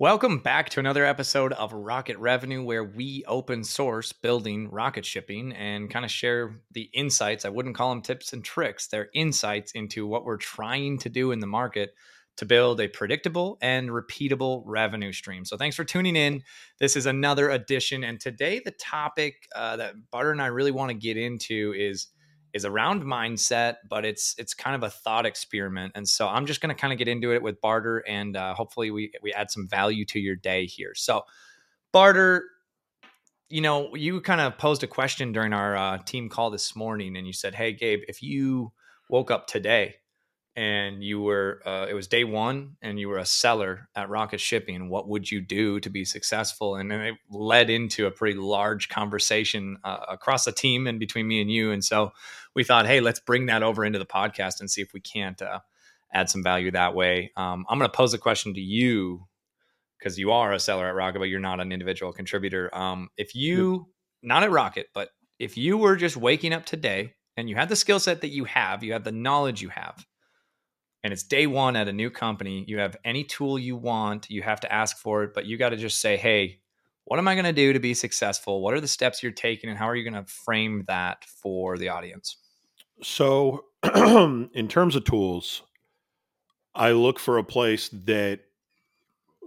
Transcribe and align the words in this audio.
Welcome 0.00 0.38
back 0.38 0.70
to 0.70 0.80
another 0.80 1.04
episode 1.04 1.52
of 1.52 1.72
Rocket 1.72 2.18
Revenue, 2.18 2.64
where 2.64 2.82
we 2.82 3.22
open 3.28 3.62
source 3.62 4.12
building 4.12 4.68
rocket 4.72 5.06
shipping 5.06 5.52
and 5.52 5.88
kind 5.88 6.04
of 6.04 6.10
share 6.10 6.56
the 6.72 6.90
insights. 6.92 7.44
I 7.44 7.50
wouldn't 7.50 7.76
call 7.76 7.90
them 7.90 8.02
tips 8.02 8.32
and 8.32 8.44
tricks, 8.44 8.88
they're 8.88 9.08
insights 9.14 9.70
into 9.70 10.04
what 10.04 10.24
we're 10.24 10.36
trying 10.36 10.98
to 10.98 11.08
do 11.08 11.30
in 11.30 11.38
the 11.38 11.46
market 11.46 11.94
to 12.38 12.44
build 12.44 12.80
a 12.80 12.88
predictable 12.88 13.56
and 13.62 13.90
repeatable 13.90 14.64
revenue 14.66 15.12
stream. 15.12 15.44
So, 15.44 15.56
thanks 15.56 15.76
for 15.76 15.84
tuning 15.84 16.16
in. 16.16 16.42
This 16.80 16.96
is 16.96 17.06
another 17.06 17.50
edition. 17.50 18.02
And 18.02 18.18
today, 18.18 18.60
the 18.64 18.72
topic 18.72 19.46
uh, 19.54 19.76
that 19.76 19.94
Barter 20.10 20.32
and 20.32 20.42
I 20.42 20.46
really 20.46 20.72
want 20.72 20.90
to 20.90 20.94
get 20.94 21.16
into 21.16 21.72
is 21.78 22.08
is 22.54 22.64
around 22.64 23.02
mindset, 23.02 23.76
but 23.88 24.04
it's 24.04 24.34
it's 24.38 24.54
kind 24.54 24.76
of 24.76 24.84
a 24.84 24.90
thought 24.90 25.26
experiment. 25.26 25.92
And 25.96 26.08
so 26.08 26.28
I'm 26.28 26.46
just 26.46 26.60
going 26.60 26.74
to 26.74 26.80
kind 26.80 26.92
of 26.92 26.98
get 26.98 27.08
into 27.08 27.34
it 27.34 27.42
with 27.42 27.60
Barter, 27.60 27.98
and 28.08 28.36
uh, 28.36 28.54
hopefully 28.54 28.90
we 28.92 29.12
we 29.22 29.32
add 29.32 29.50
some 29.50 29.66
value 29.68 30.04
to 30.06 30.20
your 30.20 30.36
day 30.36 30.64
here. 30.64 30.94
So, 30.94 31.22
Barter, 31.92 32.44
you 33.50 33.60
know, 33.60 33.94
you 33.96 34.20
kind 34.20 34.40
of 34.40 34.56
posed 34.56 34.84
a 34.84 34.86
question 34.86 35.32
during 35.32 35.52
our 35.52 35.76
uh, 35.76 35.98
team 35.98 36.28
call 36.28 36.50
this 36.50 36.76
morning, 36.76 37.16
and 37.16 37.26
you 37.26 37.32
said, 37.32 37.56
"Hey, 37.56 37.72
Gabe, 37.72 38.02
if 38.08 38.22
you 38.22 38.72
woke 39.10 39.32
up 39.32 39.48
today 39.48 39.96
and 40.56 41.02
you 41.02 41.20
were 41.20 41.60
uh, 41.66 41.86
it 41.88 41.94
was 41.94 42.06
day 42.06 42.24
one 42.24 42.76
and 42.80 42.98
you 42.98 43.08
were 43.08 43.18
a 43.18 43.24
seller 43.24 43.88
at 43.96 44.08
rocket 44.08 44.40
shipping 44.40 44.88
what 44.88 45.08
would 45.08 45.30
you 45.30 45.40
do 45.40 45.80
to 45.80 45.90
be 45.90 46.04
successful 46.04 46.76
and 46.76 46.92
it 46.92 47.14
led 47.30 47.70
into 47.70 48.06
a 48.06 48.10
pretty 48.10 48.38
large 48.38 48.88
conversation 48.88 49.76
uh, 49.84 49.98
across 50.08 50.44
the 50.44 50.52
team 50.52 50.86
and 50.86 51.00
between 51.00 51.26
me 51.26 51.40
and 51.40 51.50
you 51.50 51.72
and 51.72 51.84
so 51.84 52.12
we 52.54 52.64
thought 52.64 52.86
hey 52.86 53.00
let's 53.00 53.20
bring 53.20 53.46
that 53.46 53.62
over 53.62 53.84
into 53.84 53.98
the 53.98 54.06
podcast 54.06 54.60
and 54.60 54.70
see 54.70 54.82
if 54.82 54.92
we 54.92 55.00
can't 55.00 55.40
uh, 55.42 55.60
add 56.12 56.30
some 56.30 56.42
value 56.42 56.70
that 56.70 56.94
way 56.94 57.30
um, 57.36 57.64
i'm 57.68 57.78
going 57.78 57.90
to 57.90 57.96
pose 57.96 58.14
a 58.14 58.18
question 58.18 58.54
to 58.54 58.60
you 58.60 59.26
because 59.98 60.18
you 60.18 60.32
are 60.32 60.52
a 60.52 60.60
seller 60.60 60.86
at 60.86 60.94
rocket 60.94 61.18
but 61.18 61.28
you're 61.28 61.40
not 61.40 61.60
an 61.60 61.72
individual 61.72 62.12
contributor 62.12 62.74
um, 62.76 63.08
if 63.16 63.34
you 63.34 63.86
not 64.22 64.42
at 64.42 64.50
rocket 64.50 64.86
but 64.94 65.10
if 65.38 65.56
you 65.56 65.76
were 65.76 65.96
just 65.96 66.16
waking 66.16 66.52
up 66.52 66.64
today 66.64 67.12
and 67.36 67.48
you 67.48 67.56
had 67.56 67.68
the 67.68 67.76
skill 67.76 67.98
set 67.98 68.20
that 68.20 68.28
you 68.28 68.44
have 68.44 68.82
you 68.82 68.92
have 68.92 69.04
the 69.04 69.12
knowledge 69.12 69.60
you 69.62 69.68
have 69.68 70.04
and 71.04 71.12
it's 71.12 71.22
day 71.22 71.46
one 71.46 71.76
at 71.76 71.86
a 71.86 71.92
new 71.92 72.08
company. 72.08 72.64
You 72.66 72.78
have 72.78 72.96
any 73.04 73.24
tool 73.24 73.58
you 73.58 73.76
want, 73.76 74.30
you 74.30 74.40
have 74.40 74.60
to 74.60 74.72
ask 74.72 74.96
for 74.96 75.22
it, 75.22 75.34
but 75.34 75.44
you 75.44 75.58
got 75.58 75.68
to 75.68 75.76
just 75.76 76.00
say, 76.00 76.16
hey, 76.16 76.60
what 77.04 77.18
am 77.18 77.28
I 77.28 77.34
going 77.34 77.44
to 77.44 77.52
do 77.52 77.74
to 77.74 77.78
be 77.78 77.92
successful? 77.92 78.62
What 78.62 78.72
are 78.72 78.80
the 78.80 78.88
steps 78.88 79.22
you're 79.22 79.30
taking, 79.30 79.68
and 79.68 79.78
how 79.78 79.86
are 79.86 79.94
you 79.94 80.10
going 80.10 80.24
to 80.24 80.30
frame 80.30 80.84
that 80.88 81.22
for 81.26 81.76
the 81.76 81.90
audience? 81.90 82.38
So, 83.02 83.64
in 84.54 84.68
terms 84.68 84.96
of 84.96 85.04
tools, 85.04 85.62
I 86.74 86.92
look 86.92 87.18
for 87.18 87.38
a 87.38 87.44
place 87.44 87.88
that 87.90 88.40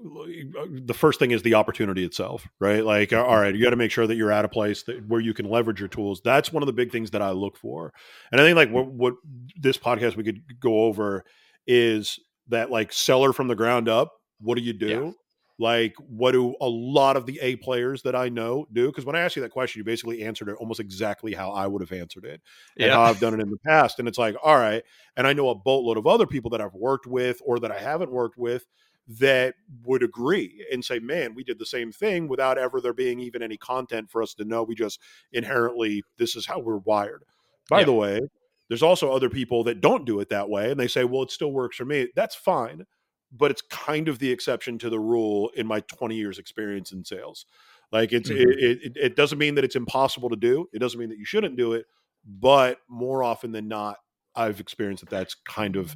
the 0.04 0.94
first 0.94 1.20
thing 1.20 1.32
is 1.32 1.42
the 1.42 1.56
opportunity 1.56 2.04
itself, 2.04 2.48
right? 2.60 2.84
Like, 2.86 3.14
all 3.14 3.24
mm-hmm. 3.24 3.34
right, 3.34 3.56
you 3.56 3.64
got 3.64 3.72
to 3.72 3.76
make 3.76 3.92
sure 3.92 4.08
that 4.08 4.16
you're 4.16 4.32
at 4.32 4.46
a 4.46 4.50
place 4.50 4.84
that 4.84 5.08
where 5.08 5.20
you 5.20 5.34
can 5.34 5.50
leverage 5.50 5.80
your 5.80 5.90
tools. 5.90 6.22
That's 6.24 6.52
one 6.52 6.64
of 6.64 6.68
the 6.68 6.74
big 6.74 6.92
things 6.92 7.12
that 7.12 7.22
I 7.22 7.32
look 7.32 7.58
for. 7.58 7.94
And 8.32 8.40
I 8.40 8.44
think 8.44 8.56
like 8.56 8.70
what, 8.70 8.88
what 8.88 9.16
this 9.60 9.78
podcast 9.78 10.16
we 10.16 10.24
could 10.24 10.42
go 10.60 10.82
over 10.82 11.26
is 11.66 12.20
that 12.50 12.72
like 12.72 12.94
seller 12.94 13.34
from 13.34 13.48
the 13.48 13.56
ground 13.56 13.90
up. 13.90 14.14
What 14.40 14.56
do 14.56 14.64
you 14.64 14.74
do? 14.74 14.88
Yeah. 14.88 15.12
Like, 15.60 15.96
what 15.98 16.34
do 16.34 16.56
a 16.62 16.68
lot 16.68 17.18
of 17.18 17.26
the 17.26 17.40
A 17.42 17.56
players 17.56 18.04
that 18.04 18.16
I 18.16 18.30
know 18.30 18.68
do? 18.72 18.88
Because 18.88 19.06
when 19.06 19.16
I 19.16 19.22
asked 19.22 19.36
you 19.36 19.42
that 19.42 19.50
question, 19.50 19.80
you 19.80 19.84
basically 19.84 20.24
answered 20.24 20.50
it 20.50 20.56
almost 20.60 20.80
exactly 20.80 21.34
how 21.34 21.52
I 21.52 21.66
would 21.66 21.82
have 21.82 21.92
answered 21.92 22.26
it 22.26 22.42
and 22.78 22.88
yeah. 22.88 22.94
how 22.94 23.02
I've 23.02 23.20
done 23.20 23.34
it 23.34 23.40
in 23.40 23.50
the 23.50 23.58
past. 23.66 23.98
And 23.98 24.08
it's 24.08 24.20
like, 24.20 24.36
all 24.44 24.58
right. 24.58 24.84
And 25.16 25.26
I 25.26 25.34
know 25.34 25.50
a 25.50 25.56
boatload 25.56 25.98
of 25.98 26.06
other 26.06 26.28
people 26.28 26.52
that 26.52 26.62
I've 26.62 26.76
worked 26.76 27.08
with 27.08 27.42
or 27.44 27.60
that 27.60 27.72
I 27.72 27.80
haven't 27.80 28.12
worked 28.12 28.38
with 28.38 28.68
that 29.08 29.56
would 29.84 30.04
agree 30.04 30.66
and 30.72 30.84
say, 30.86 31.00
man, 31.00 31.34
we 31.34 31.44
did 31.44 31.58
the 31.58 31.66
same 31.66 31.92
thing 31.92 32.28
without 32.28 32.58
ever 32.58 32.80
there 32.80 32.94
being 32.94 33.20
even 33.20 33.42
any 33.42 33.58
content 33.58 34.12
for 34.12 34.22
us 34.22 34.34
to 34.36 34.46
know. 34.46 34.64
We 34.64 34.76
just 34.76 35.00
inherently, 35.32 36.04
this 36.18 36.36
is 36.36 36.46
how 36.46 36.60
we're 36.60 36.78
wired. 36.78 37.24
By 37.70 37.80
yeah. 37.80 37.86
the 37.86 37.94
way, 37.94 38.20
there's 38.68 38.84
also 38.84 39.12
other 39.12 39.30
people 39.30 39.64
that 39.64 39.82
don't 39.82 40.06
do 40.06 40.20
it 40.20 40.30
that 40.30 40.50
way 40.50 40.70
and 40.70 40.80
they 40.80 40.88
say, 40.88 41.04
well, 41.04 41.24
it 41.24 41.32
still 41.32 41.52
works 41.52 41.78
for 41.78 41.86
me. 41.86 42.10
That's 42.16 42.36
fine. 42.36 42.86
But 43.32 43.52
it's 43.52 43.62
kind 43.62 44.08
of 44.08 44.20
the 44.20 44.32
exception 44.32 44.78
to 44.80 44.90
the 44.90 45.00
rule 45.00 45.52
in 45.56 45.68
my 45.68 45.82
20 45.82 46.16
years 46.16 46.40
experience 46.40 46.92
in 46.92 47.04
sales. 47.04 47.46
Like 47.92 48.14
it's 48.14 48.30
mm-hmm. 48.30 48.50
it, 48.50 48.80
it, 48.84 48.98
it 48.98 49.16
doesn't 49.16 49.38
mean 49.38 49.56
that 49.56 49.64
it's 49.64 49.76
impossible 49.76 50.30
to 50.30 50.36
do. 50.36 50.68
It 50.74 50.80
doesn't 50.80 51.00
mean 51.00 51.10
that 51.10 51.18
you 51.18 51.26
shouldn't 51.26 51.58
do 51.58 51.74
it, 51.74 51.86
but 52.26 52.80
more 52.90 53.24
often 53.24 53.52
than 53.52 53.68
not, 53.68 53.98
I've 54.36 54.60
experienced 54.60 55.04
that 55.04 55.10
that's 55.10 55.36
kind 55.48 55.76
of 55.76 55.96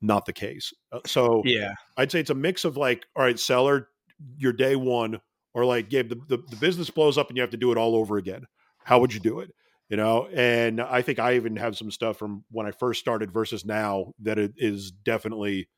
not 0.00 0.26
the 0.26 0.32
case. 0.32 0.72
Uh, 0.90 1.00
so 1.06 1.42
yeah, 1.44 1.72
I'd 1.96 2.10
say 2.10 2.20
it's 2.20 2.30
a 2.30 2.34
mix 2.34 2.64
of 2.64 2.76
like, 2.76 3.06
all 3.16 3.24
right, 3.24 3.38
seller, 3.38 3.88
your 4.36 4.52
day 4.52 4.76
one, 4.76 5.20
or 5.54 5.64
like, 5.64 5.88
Gabe, 5.88 6.08
the, 6.08 6.20
the, 6.28 6.42
the 6.50 6.56
business 6.56 6.90
blows 6.90 7.18
up 7.18 7.28
and 7.28 7.36
you 7.36 7.42
have 7.42 7.50
to 7.50 7.56
do 7.56 7.72
it 7.72 7.78
all 7.78 7.96
over 7.96 8.18
again. 8.18 8.46
How 8.84 8.98
would 9.00 9.12
you 9.12 9.20
do 9.20 9.40
it? 9.40 9.50
you 9.92 9.96
know 9.98 10.26
and 10.32 10.80
i 10.80 11.02
think 11.02 11.18
i 11.18 11.34
even 11.34 11.54
have 11.54 11.76
some 11.76 11.90
stuff 11.90 12.16
from 12.16 12.44
when 12.50 12.66
i 12.66 12.70
first 12.70 12.98
started 12.98 13.30
versus 13.30 13.64
now 13.64 14.12
that 14.20 14.38
it 14.38 14.52
is 14.56 14.90
definitely 14.90 15.68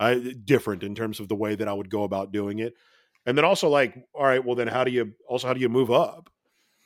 uh, 0.00 0.16
different 0.44 0.82
in 0.82 0.94
terms 0.94 1.20
of 1.20 1.28
the 1.28 1.36
way 1.36 1.54
that 1.54 1.68
i 1.68 1.72
would 1.72 1.90
go 1.90 2.02
about 2.02 2.32
doing 2.32 2.58
it 2.58 2.74
and 3.26 3.38
then 3.38 3.44
also 3.44 3.68
like 3.68 3.94
all 4.14 4.24
right 4.24 4.44
well 4.44 4.56
then 4.56 4.68
how 4.68 4.82
do 4.82 4.90
you 4.90 5.12
also 5.28 5.46
how 5.46 5.54
do 5.54 5.60
you 5.60 5.68
move 5.68 5.90
up 5.90 6.28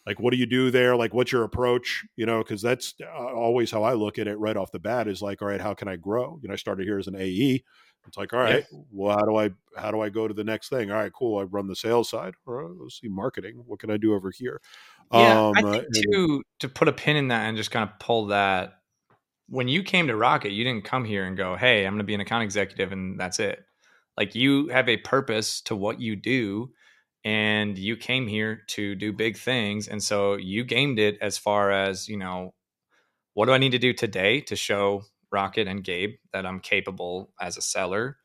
like 0.06 0.20
what 0.20 0.32
do 0.32 0.36
you 0.36 0.46
do 0.46 0.70
there 0.70 0.94
like 0.96 1.14
what's 1.14 1.32
your 1.32 1.44
approach 1.44 2.04
you 2.16 2.26
know 2.26 2.42
because 2.42 2.60
that's 2.60 2.94
uh, 3.02 3.32
always 3.34 3.70
how 3.70 3.82
i 3.82 3.94
look 3.94 4.18
at 4.18 4.28
it 4.28 4.38
right 4.38 4.56
off 4.56 4.72
the 4.72 4.78
bat 4.78 5.08
is 5.08 5.22
like 5.22 5.40
all 5.40 5.48
right 5.48 5.62
how 5.62 5.72
can 5.72 5.88
i 5.88 5.96
grow 5.96 6.38
you 6.42 6.48
know 6.48 6.52
i 6.52 6.56
started 6.56 6.86
here 6.86 6.98
as 6.98 7.06
an 7.06 7.16
ae 7.16 7.62
it's 8.06 8.16
like, 8.16 8.32
all 8.32 8.40
right, 8.40 8.64
yeah. 8.70 8.78
well, 8.90 9.16
how 9.16 9.24
do 9.24 9.36
I 9.36 9.50
how 9.76 9.90
do 9.90 10.00
I 10.00 10.08
go 10.08 10.28
to 10.28 10.34
the 10.34 10.44
next 10.44 10.68
thing? 10.68 10.90
All 10.90 10.98
right, 10.98 11.12
cool. 11.12 11.38
I 11.38 11.44
run 11.44 11.66
the 11.66 11.76
sales 11.76 12.10
side. 12.10 12.34
Right, 12.44 12.66
let's 12.78 13.00
see 13.00 13.08
marketing. 13.08 13.62
What 13.66 13.80
can 13.80 13.90
I 13.90 13.96
do 13.96 14.14
over 14.14 14.30
here? 14.30 14.60
Yeah, 15.12 15.48
um, 15.48 15.52
I 15.56 15.62
think 15.78 15.86
too 16.12 16.42
to 16.60 16.68
put 16.68 16.88
a 16.88 16.92
pin 16.92 17.16
in 17.16 17.28
that 17.28 17.46
and 17.48 17.56
just 17.56 17.70
kind 17.70 17.88
of 17.88 17.98
pull 17.98 18.26
that. 18.26 18.74
When 19.48 19.68
you 19.68 19.82
came 19.82 20.06
to 20.08 20.16
Rocket, 20.16 20.52
you 20.52 20.64
didn't 20.64 20.84
come 20.84 21.04
here 21.04 21.24
and 21.24 21.36
go, 21.36 21.56
"Hey, 21.56 21.86
I'm 21.86 21.92
going 21.92 21.98
to 21.98 22.04
be 22.04 22.14
an 22.14 22.20
account 22.20 22.44
executive," 22.44 22.92
and 22.92 23.18
that's 23.18 23.38
it. 23.40 23.64
Like 24.16 24.34
you 24.34 24.68
have 24.68 24.88
a 24.88 24.96
purpose 24.98 25.60
to 25.62 25.76
what 25.76 26.00
you 26.00 26.16
do, 26.16 26.72
and 27.24 27.76
you 27.78 27.96
came 27.96 28.26
here 28.28 28.62
to 28.68 28.94
do 28.94 29.12
big 29.12 29.36
things, 29.36 29.88
and 29.88 30.02
so 30.02 30.34
you 30.36 30.64
gamed 30.64 30.98
it 30.98 31.18
as 31.20 31.38
far 31.38 31.70
as 31.72 32.08
you 32.08 32.16
know. 32.16 32.54
What 33.34 33.46
do 33.46 33.52
I 33.52 33.58
need 33.58 33.72
to 33.72 33.78
do 33.78 33.92
today 33.94 34.40
to 34.42 34.56
show 34.56 35.04
Rocket 35.34 35.66
and 35.66 35.82
Gabe 35.84 36.14
that 36.32 36.46
I'm 36.46 36.60
capable 36.60 37.32
as 37.40 37.58
a 37.58 37.62
seller. 37.62 38.16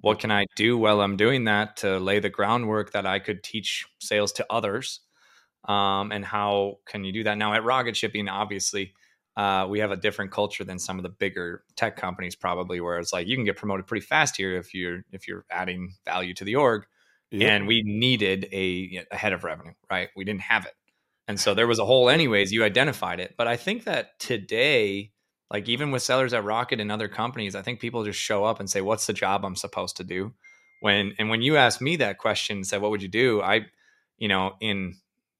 What 0.00 0.18
can 0.18 0.30
I 0.30 0.46
do 0.56 0.78
while 0.78 1.00
I'm 1.02 1.16
doing 1.16 1.44
that 1.44 1.76
to 1.78 1.98
lay 1.98 2.18
the 2.18 2.30
groundwork 2.30 2.92
that 2.92 3.06
I 3.06 3.18
could 3.18 3.44
teach 3.44 3.86
sales 4.00 4.32
to 4.34 4.46
others? 4.50 5.00
Um, 5.68 6.12
and 6.12 6.24
how 6.24 6.78
can 6.86 7.04
you 7.04 7.12
do 7.12 7.24
that? 7.24 7.38
Now, 7.38 7.54
at 7.54 7.64
Rocket 7.64 7.96
Shipping, 7.96 8.28
obviously, 8.28 8.94
uh, 9.36 9.66
we 9.68 9.80
have 9.80 9.90
a 9.90 9.96
different 9.96 10.30
culture 10.30 10.64
than 10.64 10.78
some 10.78 10.98
of 10.98 11.02
the 11.02 11.08
bigger 11.08 11.62
tech 11.76 11.96
companies, 11.96 12.34
probably, 12.34 12.80
where 12.80 12.98
it's 12.98 13.12
like 13.12 13.26
you 13.26 13.36
can 13.36 13.44
get 13.44 13.56
promoted 13.56 13.86
pretty 13.86 14.04
fast 14.04 14.36
here 14.36 14.56
if 14.56 14.74
you're 14.74 15.04
if 15.12 15.28
you're 15.28 15.44
adding 15.50 15.94
value 16.04 16.34
to 16.34 16.44
the 16.44 16.56
org. 16.56 16.86
Yeah. 17.30 17.48
And 17.54 17.66
we 17.66 17.82
needed 17.82 18.48
a, 18.52 19.04
a 19.10 19.16
head 19.16 19.32
of 19.32 19.42
revenue, 19.44 19.72
right? 19.90 20.08
We 20.16 20.24
didn't 20.24 20.42
have 20.42 20.64
it, 20.64 20.74
and 21.28 21.38
so 21.38 21.54
there 21.54 21.66
was 21.66 21.78
a 21.78 21.84
hole. 21.84 22.08
Anyways, 22.08 22.52
you 22.52 22.64
identified 22.64 23.20
it, 23.20 23.34
but 23.36 23.46
I 23.46 23.56
think 23.56 23.84
that 23.84 24.18
today 24.18 25.12
like 25.50 25.68
even 25.68 25.90
with 25.90 26.02
sellers 26.02 26.32
at 26.32 26.44
Rocket 26.44 26.80
and 26.80 26.90
other 26.90 27.08
companies, 27.08 27.54
I 27.54 27.62
think 27.62 27.80
people 27.80 28.04
just 28.04 28.18
show 28.18 28.44
up 28.44 28.58
and 28.60 28.68
say, 28.68 28.80
"What's 28.80 29.06
the 29.06 29.12
job 29.12 29.44
I'm 29.44 29.56
supposed 29.56 29.96
to 29.98 30.04
do?" 30.04 30.34
When 30.80 31.14
and 31.18 31.30
when 31.30 31.42
you 31.42 31.56
asked 31.56 31.80
me 31.80 31.96
that 31.96 32.18
question, 32.18 32.64
said, 32.64 32.82
"What 32.82 32.90
would 32.90 33.02
you 33.02 33.08
do?" 33.08 33.40
I, 33.42 33.66
you 34.18 34.28
know, 34.28 34.54
in 34.60 34.96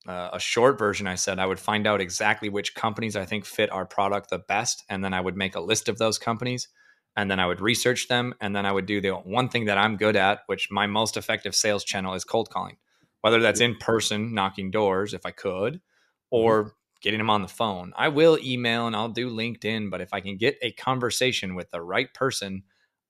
uh, 0.07 0.29
a 0.33 0.39
short 0.39 0.79
version, 0.79 1.07
I 1.07 1.15
said 1.15 1.39
I 1.39 1.45
would 1.45 1.59
find 1.59 1.85
out 1.85 2.01
exactly 2.01 2.49
which 2.49 2.75
companies 2.75 3.15
I 3.15 3.25
think 3.25 3.45
fit 3.45 3.71
our 3.71 3.85
product 3.85 4.29
the 4.29 4.39
best, 4.39 4.83
and 4.89 5.03
then 5.03 5.13
I 5.13 5.21
would 5.21 5.35
make 5.35 5.55
a 5.55 5.61
list 5.61 5.89
of 5.89 5.97
those 5.97 6.17
companies, 6.17 6.67
and 7.15 7.29
then 7.29 7.39
I 7.39 7.45
would 7.45 7.61
research 7.61 8.07
them, 8.07 8.33
and 8.39 8.55
then 8.55 8.65
I 8.65 8.71
would 8.71 8.85
do 8.85 9.01
the 9.01 9.11
one 9.11 9.49
thing 9.49 9.65
that 9.65 9.77
I'm 9.77 9.97
good 9.97 10.15
at, 10.15 10.41
which 10.45 10.69
my 10.71 10.87
most 10.87 11.17
effective 11.17 11.55
sales 11.55 11.83
channel 11.83 12.13
is 12.13 12.23
cold 12.23 12.49
calling, 12.49 12.77
whether 13.21 13.41
that's 13.41 13.59
in 13.59 13.75
person, 13.75 14.33
knocking 14.33 14.71
doors 14.71 15.13
if 15.13 15.25
I 15.25 15.31
could, 15.31 15.81
or 16.29 16.73
getting 17.01 17.17
them 17.17 17.29
on 17.29 17.41
the 17.41 17.47
phone. 17.47 17.91
I 17.95 18.09
will 18.09 18.37
email 18.41 18.87
and 18.87 18.95
I'll 18.95 19.09
do 19.09 19.29
LinkedIn, 19.29 19.89
but 19.89 20.01
if 20.01 20.13
I 20.13 20.21
can 20.21 20.37
get 20.37 20.57
a 20.61 20.71
conversation 20.73 21.55
with 21.55 21.69
the 21.71 21.81
right 21.81 22.13
person, 22.13 22.63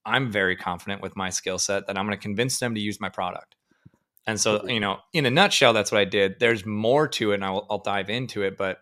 I'm 0.05 0.31
very 0.31 0.55
confident 0.55 1.01
with 1.01 1.17
my 1.17 1.29
skill 1.29 1.59
set 1.59 1.85
that 1.88 1.97
I'm 1.97 2.05
going 2.05 2.17
to 2.17 2.21
convince 2.21 2.59
them 2.59 2.75
to 2.75 2.81
use 2.81 3.01
my 3.01 3.09
product. 3.09 3.56
And 4.27 4.39
so, 4.39 4.68
you 4.68 4.81
know, 4.81 5.00
in 5.13 5.25
a 5.25 5.31
nutshell, 5.31 5.71
that's 5.71 5.91
what 5.91 6.01
I 6.01 6.06
did. 6.06 6.39
There's 6.39 6.65
more 6.65 7.07
to 7.07 7.31
it, 7.31 7.35
and 7.35 7.45
I'll, 7.45 7.65
I'll 7.69 7.81
dive 7.81 8.09
into 8.09 8.44
it. 8.44 8.57
But 8.57 8.79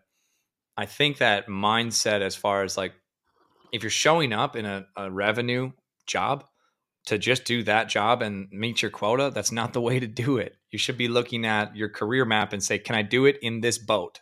I 0.75 0.87
think 0.87 1.19
that 1.19 1.47
mindset, 1.47 2.21
as 2.21 2.35
far 2.35 2.63
as 2.63 2.75
like, 2.75 2.93
if 3.71 3.83
you're 3.83 3.91
showing 3.91 4.33
up 4.33 4.55
in 4.55 4.65
a, 4.65 4.87
a 4.97 5.11
revenue 5.11 5.71
job 6.07 6.45
to 7.05 7.19
just 7.19 7.45
do 7.45 7.61
that 7.63 7.89
job 7.89 8.23
and 8.23 8.47
meet 8.51 8.81
your 8.81 8.89
quota, 8.89 9.31
that's 9.33 9.51
not 9.51 9.73
the 9.73 9.81
way 9.87 9.99
to 9.99 10.07
do 10.07 10.37
it. 10.37 10.55
You 10.71 10.79
should 10.79 10.97
be 10.97 11.07
looking 11.07 11.45
at 11.45 11.75
your 11.75 11.89
career 11.89 12.25
map 12.25 12.51
and 12.51 12.63
say, 12.63 12.79
can 12.79 12.95
I 12.95 13.03
do 13.03 13.25
it 13.25 13.37
in 13.43 13.61
this 13.61 13.77
boat? 13.77 14.19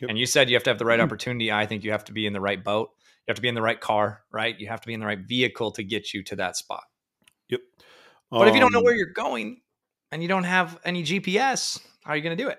Yep. 0.00 0.10
And 0.10 0.18
you 0.18 0.26
said 0.26 0.48
you 0.48 0.54
have 0.56 0.62
to 0.64 0.70
have 0.70 0.78
the 0.78 0.84
right 0.84 0.98
mm-hmm. 0.98 1.04
opportunity. 1.04 1.50
I 1.50 1.66
think 1.66 1.82
you 1.82 1.90
have 1.90 2.04
to 2.04 2.12
be 2.12 2.26
in 2.26 2.32
the 2.32 2.40
right 2.40 2.62
boat. 2.62 2.90
You 3.26 3.32
have 3.32 3.36
to 3.36 3.42
be 3.42 3.48
in 3.48 3.54
the 3.54 3.62
right 3.62 3.80
car, 3.80 4.22
right? 4.32 4.58
You 4.58 4.68
have 4.68 4.80
to 4.80 4.86
be 4.86 4.94
in 4.94 5.00
the 5.00 5.06
right 5.06 5.20
vehicle 5.20 5.72
to 5.72 5.82
get 5.82 6.14
you 6.14 6.22
to 6.24 6.36
that 6.36 6.56
spot. 6.56 6.84
Yep. 7.48 7.60
But 8.30 8.42
um, 8.42 8.48
if 8.48 8.54
you 8.54 8.60
don't 8.60 8.72
know 8.72 8.82
where 8.82 8.94
um, 8.94 8.98
you're 8.98 9.12
going, 9.12 9.60
and 10.12 10.22
you 10.22 10.28
don't 10.28 10.44
have 10.44 10.78
any 10.84 11.02
GPS. 11.02 11.80
How 12.04 12.12
are 12.12 12.16
you 12.16 12.22
going 12.22 12.36
to 12.36 12.42
do 12.42 12.50
it? 12.50 12.58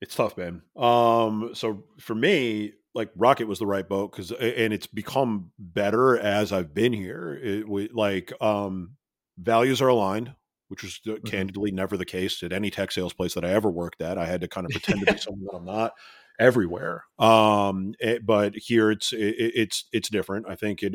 It's 0.00 0.14
tough, 0.14 0.36
man. 0.36 0.62
Um, 0.76 1.50
so 1.54 1.84
for 1.98 2.14
me, 2.14 2.72
like 2.94 3.10
Rocket 3.16 3.46
was 3.46 3.58
the 3.58 3.66
right 3.66 3.88
boat 3.88 4.12
because, 4.12 4.32
and 4.32 4.72
it's 4.72 4.86
become 4.86 5.50
better 5.58 6.18
as 6.18 6.52
I've 6.52 6.74
been 6.74 6.92
here. 6.92 7.38
It 7.42 7.68
we, 7.68 7.88
like 7.92 8.32
um, 8.42 8.96
values 9.38 9.80
are 9.80 9.88
aligned, 9.88 10.34
which 10.68 10.82
was 10.82 11.00
mm-hmm. 11.06 11.24
candidly 11.26 11.70
never 11.70 11.96
the 11.96 12.04
case 12.04 12.42
at 12.42 12.52
any 12.52 12.70
tech 12.70 12.92
sales 12.92 13.12
place 13.12 13.34
that 13.34 13.44
I 13.44 13.50
ever 13.50 13.70
worked 13.70 14.02
at. 14.02 14.18
I 14.18 14.26
had 14.26 14.40
to 14.42 14.48
kind 14.48 14.66
of 14.66 14.72
pretend 14.72 15.06
to 15.06 15.14
be 15.14 15.18
someone 15.18 15.46
that 15.50 15.56
I'm 15.56 15.64
not 15.64 15.92
everywhere. 16.38 17.04
Um, 17.18 17.94
it, 17.98 18.16
eh, 18.16 18.18
but 18.22 18.54
here 18.56 18.90
it's 18.90 19.12
it, 19.12 19.34
it's 19.38 19.84
it's 19.92 20.08
different. 20.08 20.46
I 20.48 20.54
think 20.54 20.82
it 20.82 20.94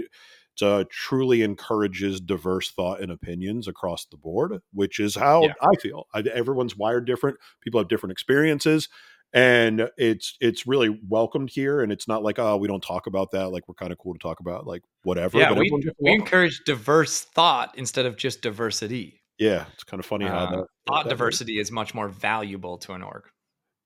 uh, 0.62 0.84
truly 0.90 1.42
encourages 1.42 2.20
diverse 2.20 2.72
thought 2.72 3.02
and 3.02 3.12
opinions 3.12 3.68
across 3.68 4.06
the 4.06 4.18
board, 4.18 4.62
which 4.74 5.00
is 5.00 5.16
how 5.16 5.44
yeah. 5.44 5.54
I 5.62 5.76
feel. 5.80 6.08
I, 6.14 6.20
everyone's 6.22 6.76
wired 6.76 7.06
different. 7.06 7.38
People 7.62 7.80
have 7.80 7.88
different 7.88 8.12
experiences, 8.12 8.90
and 9.34 9.90
it's 9.98 10.38
it's 10.40 10.68
really 10.68 11.00
welcomed 11.08 11.50
here. 11.50 11.82
And 11.82 11.92
it's 11.92 12.08
not 12.08 12.24
like 12.24 12.40
oh 12.40 12.58
we 12.58 12.68
don't 12.68 12.84
talk 12.84 13.08
about 13.08 13.32
that. 13.32 13.50
Like 13.50 13.68
we're 13.68 13.76
kind 13.76 13.92
of 13.92 13.98
cool 13.98 14.14
to 14.14 14.20
talk 14.20 14.40
about 14.40 14.68
like 14.68 14.84
whatever. 15.04 15.40
Yeah, 15.40 15.54
we, 15.54 15.72
we 16.00 16.12
encourage 16.12 16.62
diverse 16.66 17.22
thought 17.22 17.74
instead 17.78 18.06
of 18.06 18.18
just 18.18 18.42
diversity. 18.42 19.22
Yeah, 19.40 19.66
it's 19.74 19.84
kind 19.84 20.00
of 20.00 20.06
funny 20.06 20.26
how 20.26 20.38
uh, 20.38 20.52
that, 20.52 20.66
thought 20.88 21.04
that 21.06 21.10
diversity 21.10 21.60
is 21.60 21.72
much 21.72 21.96
more 21.96 22.08
valuable 22.08 22.78
to 22.80 22.94
an 22.94 23.02
org. 23.02 23.24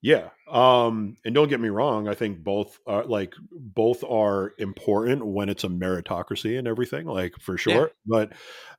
Yeah. 0.01 0.29
Um, 0.49 1.15
and 1.25 1.33
don't 1.33 1.49
get 1.49 1.59
me 1.59 1.69
wrong, 1.69 2.07
I 2.07 2.13
think 2.13 2.43
both 2.43 2.79
are 2.85 3.03
like 3.05 3.33
both 3.51 4.03
are 4.03 4.53
important 4.59 5.25
when 5.25 5.49
it's 5.49 5.63
a 5.63 5.69
meritocracy 5.69 6.57
and 6.57 6.67
everything, 6.67 7.07
like 7.07 7.33
for 7.39 7.57
sure. 7.57 7.73
Yeah. 7.73 7.87
But 8.05 8.33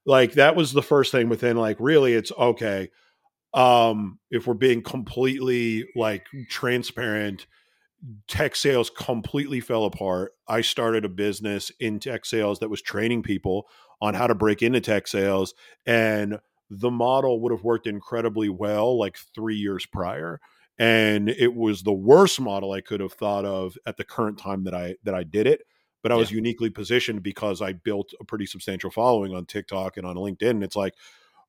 like 0.07 0.33
that 0.35 0.55
was 0.57 0.73
the 0.73 0.83
first 0.83 1.11
thing 1.13 1.29
within 1.29 1.57
like 1.57 1.77
really 1.81 2.15
it's 2.15 2.31
okay. 2.39 2.91
Um, 3.55 4.19
if 4.31 4.47
we're 4.47 4.55
being 4.55 4.83
completely 4.83 5.87
like 5.97 6.27
transparent, 6.49 7.47
tech 8.29 8.55
sales 8.57 8.91
completely 8.91 9.61
fell 9.61 9.85
apart. 9.85 10.33
I 10.49 10.61
started 10.61 11.05
a 11.05 11.09
business 11.09 11.73
in 11.81 11.99
tech 11.99 12.27
sales 12.27 12.61
that 12.61 12.71
was 12.71 12.83
training 12.83 13.23
people 13.23 13.67
on 14.01 14.15
how 14.15 14.27
to 14.29 14.35
break 14.35 14.63
into 14.63 14.81
tech 14.81 15.09
sales 15.09 15.55
and 15.87 16.39
the 16.71 16.91
model 16.91 17.41
would 17.41 17.53
have 17.53 17.65
worked 17.65 17.87
incredibly 17.87 18.49
well 18.49 18.99
like 18.99 19.17
3 19.35 19.57
years 19.57 19.87
prior 19.87 20.41
and 20.79 21.29
it 21.29 21.55
was 21.55 21.83
the 21.83 21.93
worst 21.93 22.41
model 22.41 22.73
I 22.73 22.81
could 22.81 23.01
have 23.01 23.13
thought 23.13 23.45
of 23.45 23.77
at 23.87 23.97
the 23.97 24.05
current 24.05 24.39
time 24.39 24.65
that 24.65 24.75
I 24.75 24.97
that 25.05 25.15
I 25.15 25.25
did 25.25 25.47
it. 25.47 25.63
But 26.03 26.13
I 26.13 26.15
was 26.15 26.31
yeah. 26.31 26.37
uniquely 26.37 26.71
positioned 26.71 27.25
because 27.25 27.61
I 27.61 27.73
built 27.73 28.13
a 28.21 28.25
pretty 28.25 28.47
substantial 28.47 28.91
following 28.91 29.35
on 29.35 29.47
TikTok 29.47 29.97
and 29.97 30.07
on 30.07 30.15
LinkedIn. 30.15 30.51
And 30.51 30.63
it's 30.63 30.77
like, 30.77 30.95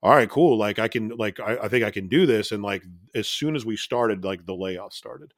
all 0.02 0.16
right, 0.16 0.30
cool. 0.30 0.58
Like 0.58 0.80
I 0.80 0.88
can, 0.88 1.10
like 1.10 1.40
I, 1.40 1.58
I 1.58 1.68
think 1.68 1.86
I 1.86 1.92
can 1.92 2.08
do 2.08 2.26
this. 2.26 2.52
And 2.52 2.64
like 2.64 2.84
as 3.14 3.28
soon 3.28 3.56
as 3.56 3.64
we 3.64 3.78
started, 3.78 4.24
like 4.24 4.48
the 4.48 4.56
layoff 4.56 4.94
started, 4.94 5.36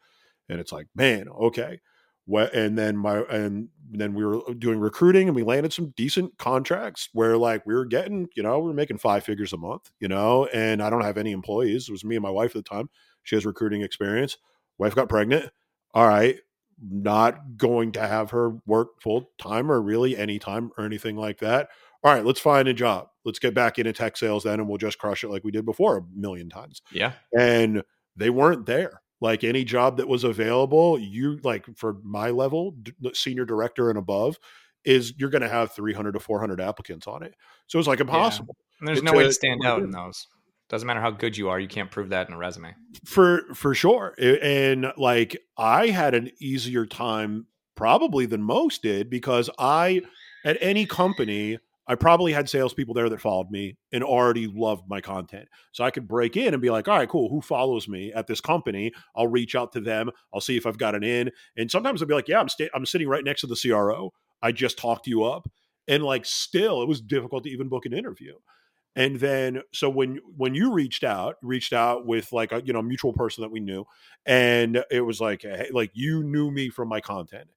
and 0.47 0.61
it's 0.61 0.71
like, 0.71 0.87
man, 0.95 1.27
okay. 1.27 1.81
What? 2.25 2.53
And 2.53 2.77
then 2.77 2.95
my 2.95 3.17
and 3.23 3.67
then 3.89 4.13
we 4.13 4.23
were 4.23 4.37
uh, 4.49 4.53
doing 4.57 4.79
recruiting 4.79 5.27
and 5.27 5.35
we 5.35 5.43
landed 5.43 5.73
some 5.73 5.93
decent 5.97 6.37
contracts 6.37 7.09
where 7.11 7.37
like 7.37 7.65
we 7.65 7.73
were 7.73 7.85
getting, 7.85 8.27
you 8.35 8.43
know, 8.43 8.59
we 8.59 8.67
were 8.67 8.73
making 8.73 8.99
five 8.99 9.23
figures 9.25 9.51
a 9.51 9.57
month, 9.57 9.91
you 9.99 10.07
know, 10.07 10.45
and 10.53 10.81
I 10.81 10.89
don't 10.89 11.03
have 11.03 11.17
any 11.17 11.31
employees. 11.31 11.89
It 11.89 11.91
was 11.91 12.05
me 12.05 12.15
and 12.15 12.23
my 12.23 12.29
wife 12.29 12.55
at 12.55 12.63
the 12.63 12.69
time 12.69 12.89
she 13.23 13.35
has 13.35 13.45
recruiting 13.45 13.81
experience. 13.81 14.37
Wife 14.77 14.95
got 14.95 15.09
pregnant. 15.09 15.51
All 15.93 16.07
right. 16.07 16.37
Not 16.83 17.57
going 17.57 17.91
to 17.93 18.07
have 18.07 18.31
her 18.31 18.57
work 18.65 19.01
full 19.01 19.29
time 19.39 19.71
or 19.71 19.81
really 19.81 20.17
any 20.17 20.39
time 20.39 20.71
or 20.77 20.85
anything 20.85 21.15
like 21.15 21.39
that. 21.39 21.69
All 22.03 22.11
right, 22.11 22.25
let's 22.25 22.39
find 22.39 22.67
a 22.67 22.73
job. 22.73 23.09
Let's 23.23 23.37
get 23.37 23.53
back 23.53 23.77
into 23.77 23.93
tech 23.93 24.17
sales 24.17 24.43
then 24.43 24.59
and 24.59 24.67
we'll 24.67 24.79
just 24.79 24.97
crush 24.97 25.23
it 25.23 25.29
like 25.29 25.43
we 25.43 25.51
did 25.51 25.65
before 25.65 25.97
a 25.97 26.03
million 26.15 26.49
times. 26.49 26.81
Yeah. 26.91 27.13
And 27.37 27.83
they 28.15 28.31
weren't 28.31 28.65
there. 28.65 29.01
Like 29.19 29.43
any 29.43 29.63
job 29.63 29.97
that 29.97 30.07
was 30.07 30.23
available, 30.23 30.97
you 30.97 31.39
like 31.43 31.67
for 31.77 31.97
my 32.01 32.31
level, 32.31 32.75
senior 33.13 33.45
director 33.45 33.89
and 33.89 33.99
above, 33.99 34.39
is 34.83 35.13
you're 35.17 35.29
going 35.29 35.43
to 35.43 35.49
have 35.49 35.73
300 35.73 36.13
to 36.13 36.19
400 36.19 36.59
applicants 36.59 37.05
on 37.05 37.21
it. 37.21 37.35
So 37.67 37.77
it's 37.77 37.87
like 37.87 37.99
impossible. 37.99 38.55
Yeah. 38.57 38.77
And 38.79 38.87
there's 38.87 39.03
no 39.03 39.13
way 39.13 39.23
to 39.23 39.31
stand 39.31 39.63
out 39.63 39.83
in 39.83 39.91
those. 39.91 40.25
Doesn't 40.71 40.87
matter 40.87 41.01
how 41.01 41.11
good 41.11 41.35
you 41.35 41.49
are, 41.49 41.59
you 41.59 41.67
can't 41.67 41.91
prove 41.91 42.09
that 42.09 42.29
in 42.29 42.33
a 42.33 42.37
resume. 42.37 42.73
For 43.03 43.41
for 43.53 43.75
sure. 43.75 44.15
And 44.17 44.93
like 44.95 45.37
I 45.57 45.87
had 45.87 46.15
an 46.15 46.31
easier 46.39 46.85
time 46.85 47.47
probably 47.75 48.25
than 48.25 48.41
most 48.41 48.81
did 48.81 49.09
because 49.09 49.49
I 49.59 50.01
at 50.45 50.57
any 50.61 50.85
company 50.85 51.59
I 51.87 51.95
probably 51.95 52.31
had 52.31 52.47
salespeople 52.47 52.93
there 52.93 53.09
that 53.09 53.19
followed 53.19 53.51
me 53.51 53.75
and 53.91 54.01
already 54.01 54.47
loved 54.47 54.83
my 54.87 55.01
content. 55.01 55.49
So 55.73 55.83
I 55.83 55.91
could 55.91 56.07
break 56.07 56.37
in 56.37 56.53
and 56.53 56.61
be 56.61 56.69
like, 56.69 56.87
all 56.87 56.97
right, 56.97 57.09
cool. 57.09 57.29
Who 57.29 57.41
follows 57.41 57.89
me 57.89 58.13
at 58.13 58.27
this 58.27 58.39
company? 58.39 58.93
I'll 59.13 59.27
reach 59.27 59.55
out 59.55 59.73
to 59.73 59.81
them. 59.81 60.09
I'll 60.33 60.39
see 60.39 60.55
if 60.55 60.65
I've 60.65 60.77
got 60.77 60.95
an 60.95 61.03
in. 61.03 61.31
And 61.57 61.69
sometimes 61.69 62.01
I'll 62.01 62.07
be 62.07 62.13
like, 62.13 62.29
yeah, 62.29 62.39
I'm, 62.39 62.47
sta- 62.47 62.69
I'm 62.73 62.85
sitting 62.85 63.09
right 63.09 63.25
next 63.25 63.41
to 63.41 63.47
the 63.47 63.59
CRO. 63.61 64.13
I 64.41 64.53
just 64.53 64.77
talked 64.77 65.05
you 65.05 65.23
up. 65.23 65.49
And 65.89 66.01
like, 66.01 66.25
still, 66.25 66.81
it 66.81 66.87
was 66.87 67.01
difficult 67.01 67.43
to 67.43 67.49
even 67.49 67.67
book 67.67 67.85
an 67.85 67.91
interview 67.91 68.35
and 68.95 69.17
then 69.17 69.61
so 69.73 69.89
when 69.89 70.19
when 70.35 70.53
you 70.53 70.73
reached 70.73 71.03
out 71.03 71.35
reached 71.41 71.73
out 71.73 72.05
with 72.05 72.31
like 72.33 72.51
a 72.51 72.61
you 72.65 72.73
know 72.73 72.81
mutual 72.81 73.13
person 73.13 73.41
that 73.41 73.51
we 73.51 73.59
knew 73.59 73.85
and 74.25 74.83
it 74.91 75.01
was 75.01 75.21
like 75.21 75.43
hey, 75.43 75.69
like 75.71 75.91
you 75.93 76.23
knew 76.23 76.51
me 76.51 76.69
from 76.69 76.87
my 76.87 77.01
content. 77.01 77.47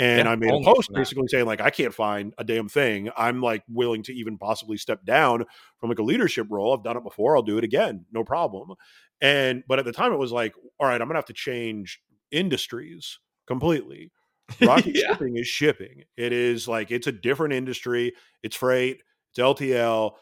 And 0.00 0.26
yeah, 0.26 0.32
i 0.32 0.36
made 0.36 0.52
a 0.52 0.60
post 0.62 0.92
basically 0.92 1.26
saying 1.26 1.46
like 1.46 1.60
i 1.60 1.70
can't 1.70 1.92
find 1.92 2.32
a 2.38 2.44
damn 2.44 2.68
thing. 2.68 3.10
I'm 3.16 3.42
like 3.42 3.64
willing 3.68 4.02
to 4.04 4.14
even 4.14 4.38
possibly 4.38 4.76
step 4.76 5.04
down 5.04 5.44
from 5.78 5.88
like 5.88 5.98
a 5.98 6.04
leadership 6.04 6.46
role. 6.50 6.72
I've 6.72 6.84
done 6.84 6.96
it 6.96 7.02
before. 7.02 7.36
I'll 7.36 7.42
do 7.42 7.58
it 7.58 7.64
again. 7.64 8.06
No 8.12 8.22
problem. 8.24 8.74
And 9.20 9.64
but 9.66 9.80
at 9.80 9.84
the 9.84 9.92
time 9.92 10.12
it 10.12 10.18
was 10.18 10.32
like 10.32 10.54
all 10.78 10.86
right 10.86 11.00
i'm 11.00 11.08
gonna 11.08 11.18
have 11.18 11.24
to 11.26 11.32
change 11.32 12.00
industries 12.30 13.18
completely. 13.46 14.12
Rocket 14.62 14.94
yeah. 14.94 15.08
shipping 15.08 15.36
is 15.36 15.46
shipping. 15.46 16.04
It 16.16 16.32
is 16.32 16.66
like 16.66 16.90
it's 16.90 17.06
a 17.06 17.12
different 17.12 17.52
industry. 17.52 18.14
It's 18.42 18.56
freight. 18.56 19.02
It's 19.30 19.38
ltl 19.38 20.12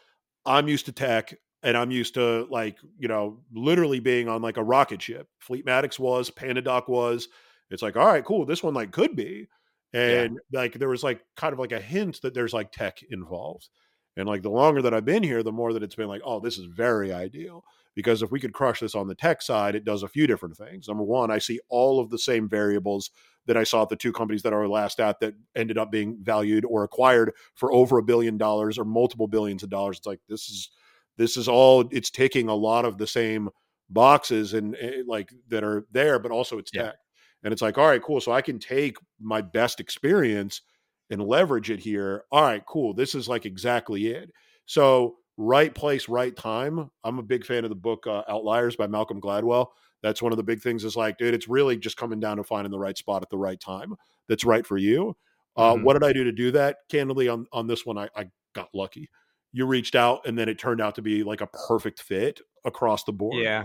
I'm 0.47 0.67
used 0.67 0.85
to 0.85 0.91
tech 0.91 1.35
and 1.61 1.75
I'm 1.75 1.91
used 1.91 2.13
to 2.13 2.47
like, 2.49 2.77
you 2.97 3.07
know, 3.07 3.39
literally 3.53 3.99
being 3.99 4.29
on 4.29 4.41
like 4.41 4.57
a 4.57 4.63
rocket 4.63 5.01
ship. 5.01 5.27
Fleetmatics 5.47 5.99
was, 5.99 6.31
PandaDoc 6.31 6.87
was. 6.87 7.27
It's 7.69 7.81
like, 7.81 7.97
all 7.97 8.07
right, 8.07 8.23
cool. 8.23 8.45
This 8.45 8.63
one 8.63 8.73
like 8.73 8.91
could 8.91 9.15
be. 9.15 9.47
And 9.93 10.39
yeah. 10.51 10.59
like 10.59 10.73
there 10.73 10.89
was 10.89 11.03
like 11.03 11.21
kind 11.35 11.53
of 11.53 11.59
like 11.59 11.71
a 11.71 11.79
hint 11.79 12.21
that 12.21 12.33
there's 12.33 12.53
like 12.53 12.71
tech 12.71 13.03
involved. 13.09 13.69
And 14.15 14.27
like 14.27 14.41
the 14.41 14.49
longer 14.49 14.81
that 14.81 14.93
I've 14.93 15.05
been 15.05 15.23
here, 15.23 15.43
the 15.43 15.51
more 15.51 15.73
that 15.73 15.83
it's 15.83 15.95
been 15.95 16.07
like, 16.07 16.21
oh, 16.25 16.39
this 16.39 16.57
is 16.57 16.65
very 16.65 17.13
ideal. 17.13 17.63
Because 17.95 18.21
if 18.21 18.31
we 18.31 18.39
could 18.39 18.53
crush 18.53 18.79
this 18.79 18.95
on 18.95 19.07
the 19.07 19.15
tech 19.15 19.41
side, 19.41 19.75
it 19.75 19.83
does 19.83 20.03
a 20.03 20.07
few 20.07 20.27
different 20.27 20.55
things. 20.55 20.87
Number 20.87 21.03
one, 21.03 21.31
I 21.31 21.39
see 21.39 21.59
all 21.69 21.99
of 21.99 22.09
the 22.09 22.19
same 22.19 22.47
variables 22.47 23.11
that 23.47 23.57
I 23.57 23.63
saw 23.63 23.83
at 23.83 23.89
the 23.89 23.95
two 23.95 24.11
companies 24.11 24.43
that 24.43 24.53
are 24.53 24.67
last 24.67 24.99
at 24.99 25.19
that 25.21 25.33
ended 25.55 25.77
up 25.77 25.91
being 25.91 26.17
valued 26.21 26.65
or 26.65 26.83
acquired 26.83 27.33
for 27.55 27.73
over 27.73 27.97
a 27.97 28.03
billion 28.03 28.37
dollars 28.37 28.77
or 28.77 28.85
multiple 28.85 29.27
billions 29.27 29.63
of 29.63 29.69
dollars. 29.69 29.97
It's 29.97 30.07
like 30.07 30.19
this 30.29 30.49
is 30.49 30.69
this 31.17 31.37
is 31.37 31.47
all 31.47 31.87
it's 31.91 32.11
taking 32.11 32.49
a 32.49 32.55
lot 32.55 32.85
of 32.85 32.97
the 32.97 33.07
same 33.07 33.49
boxes 33.89 34.53
and, 34.53 34.75
and 34.75 34.93
eh, 34.93 35.03
like 35.05 35.33
that 35.47 35.63
are 35.63 35.87
there, 35.91 36.19
but 36.19 36.31
also 36.31 36.57
it's 36.57 36.71
yeah. 36.73 36.83
tech. 36.83 36.95
And 37.43 37.53
it's 37.53 37.61
like, 37.61 37.77
all 37.77 37.87
right, 37.87 38.01
cool. 38.01 38.19
So 38.19 38.31
I 38.31 38.41
can 38.41 38.59
take 38.59 38.97
my 39.19 39.41
best 39.41 39.79
experience 39.79 40.61
and 41.09 41.23
leverage 41.23 41.69
it 41.69 41.79
here. 41.79 42.25
All 42.31 42.41
right, 42.41 42.63
cool. 42.65 42.93
This 42.93 43.15
is 43.15 43.29
like 43.29 43.45
exactly 43.45 44.07
it. 44.07 44.31
So 44.65 45.17
right 45.37 45.73
place, 45.73 46.09
right 46.09 46.35
time. 46.35 46.89
I'm 47.03 47.19
a 47.19 47.23
big 47.23 47.45
fan 47.45 47.63
of 47.63 47.69
the 47.69 47.75
book 47.75 48.05
uh, 48.07 48.23
Outliers 48.27 48.75
by 48.75 48.87
Malcolm 48.87 49.21
Gladwell 49.21 49.67
that's 50.03 50.21
one 50.21 50.31
of 50.31 50.37
the 50.37 50.43
big 50.43 50.61
things 50.61 50.83
is 50.83 50.95
like, 50.95 51.17
dude, 51.17 51.33
it's 51.33 51.47
really 51.47 51.77
just 51.77 51.97
coming 51.97 52.19
down 52.19 52.37
to 52.37 52.43
finding 52.43 52.71
the 52.71 52.79
right 52.79 52.97
spot 52.97 53.21
at 53.21 53.29
the 53.29 53.37
right 53.37 53.59
time 53.59 53.95
that's 54.27 54.45
right 54.45 54.65
for 54.65 54.77
you. 54.77 55.15
Uh, 55.55 55.73
mm-hmm. 55.73 55.83
What 55.83 55.93
did 55.93 56.03
I 56.03 56.13
do 56.13 56.23
to 56.23 56.31
do 56.31 56.51
that? 56.51 56.77
Candidly, 56.89 57.27
on 57.27 57.47
on 57.51 57.67
this 57.67 57.85
one, 57.85 57.97
I, 57.97 58.09
I 58.15 58.25
got 58.53 58.69
lucky. 58.73 59.09
You 59.53 59.65
reached 59.65 59.95
out, 59.95 60.21
and 60.25 60.37
then 60.37 60.49
it 60.49 60.59
turned 60.59 60.81
out 60.81 60.95
to 60.95 61.01
be 61.01 61.23
like 61.23 61.41
a 61.41 61.47
perfect 61.47 62.01
fit 62.01 62.41
across 62.63 63.03
the 63.03 63.13
board. 63.13 63.43
Yeah, 63.43 63.63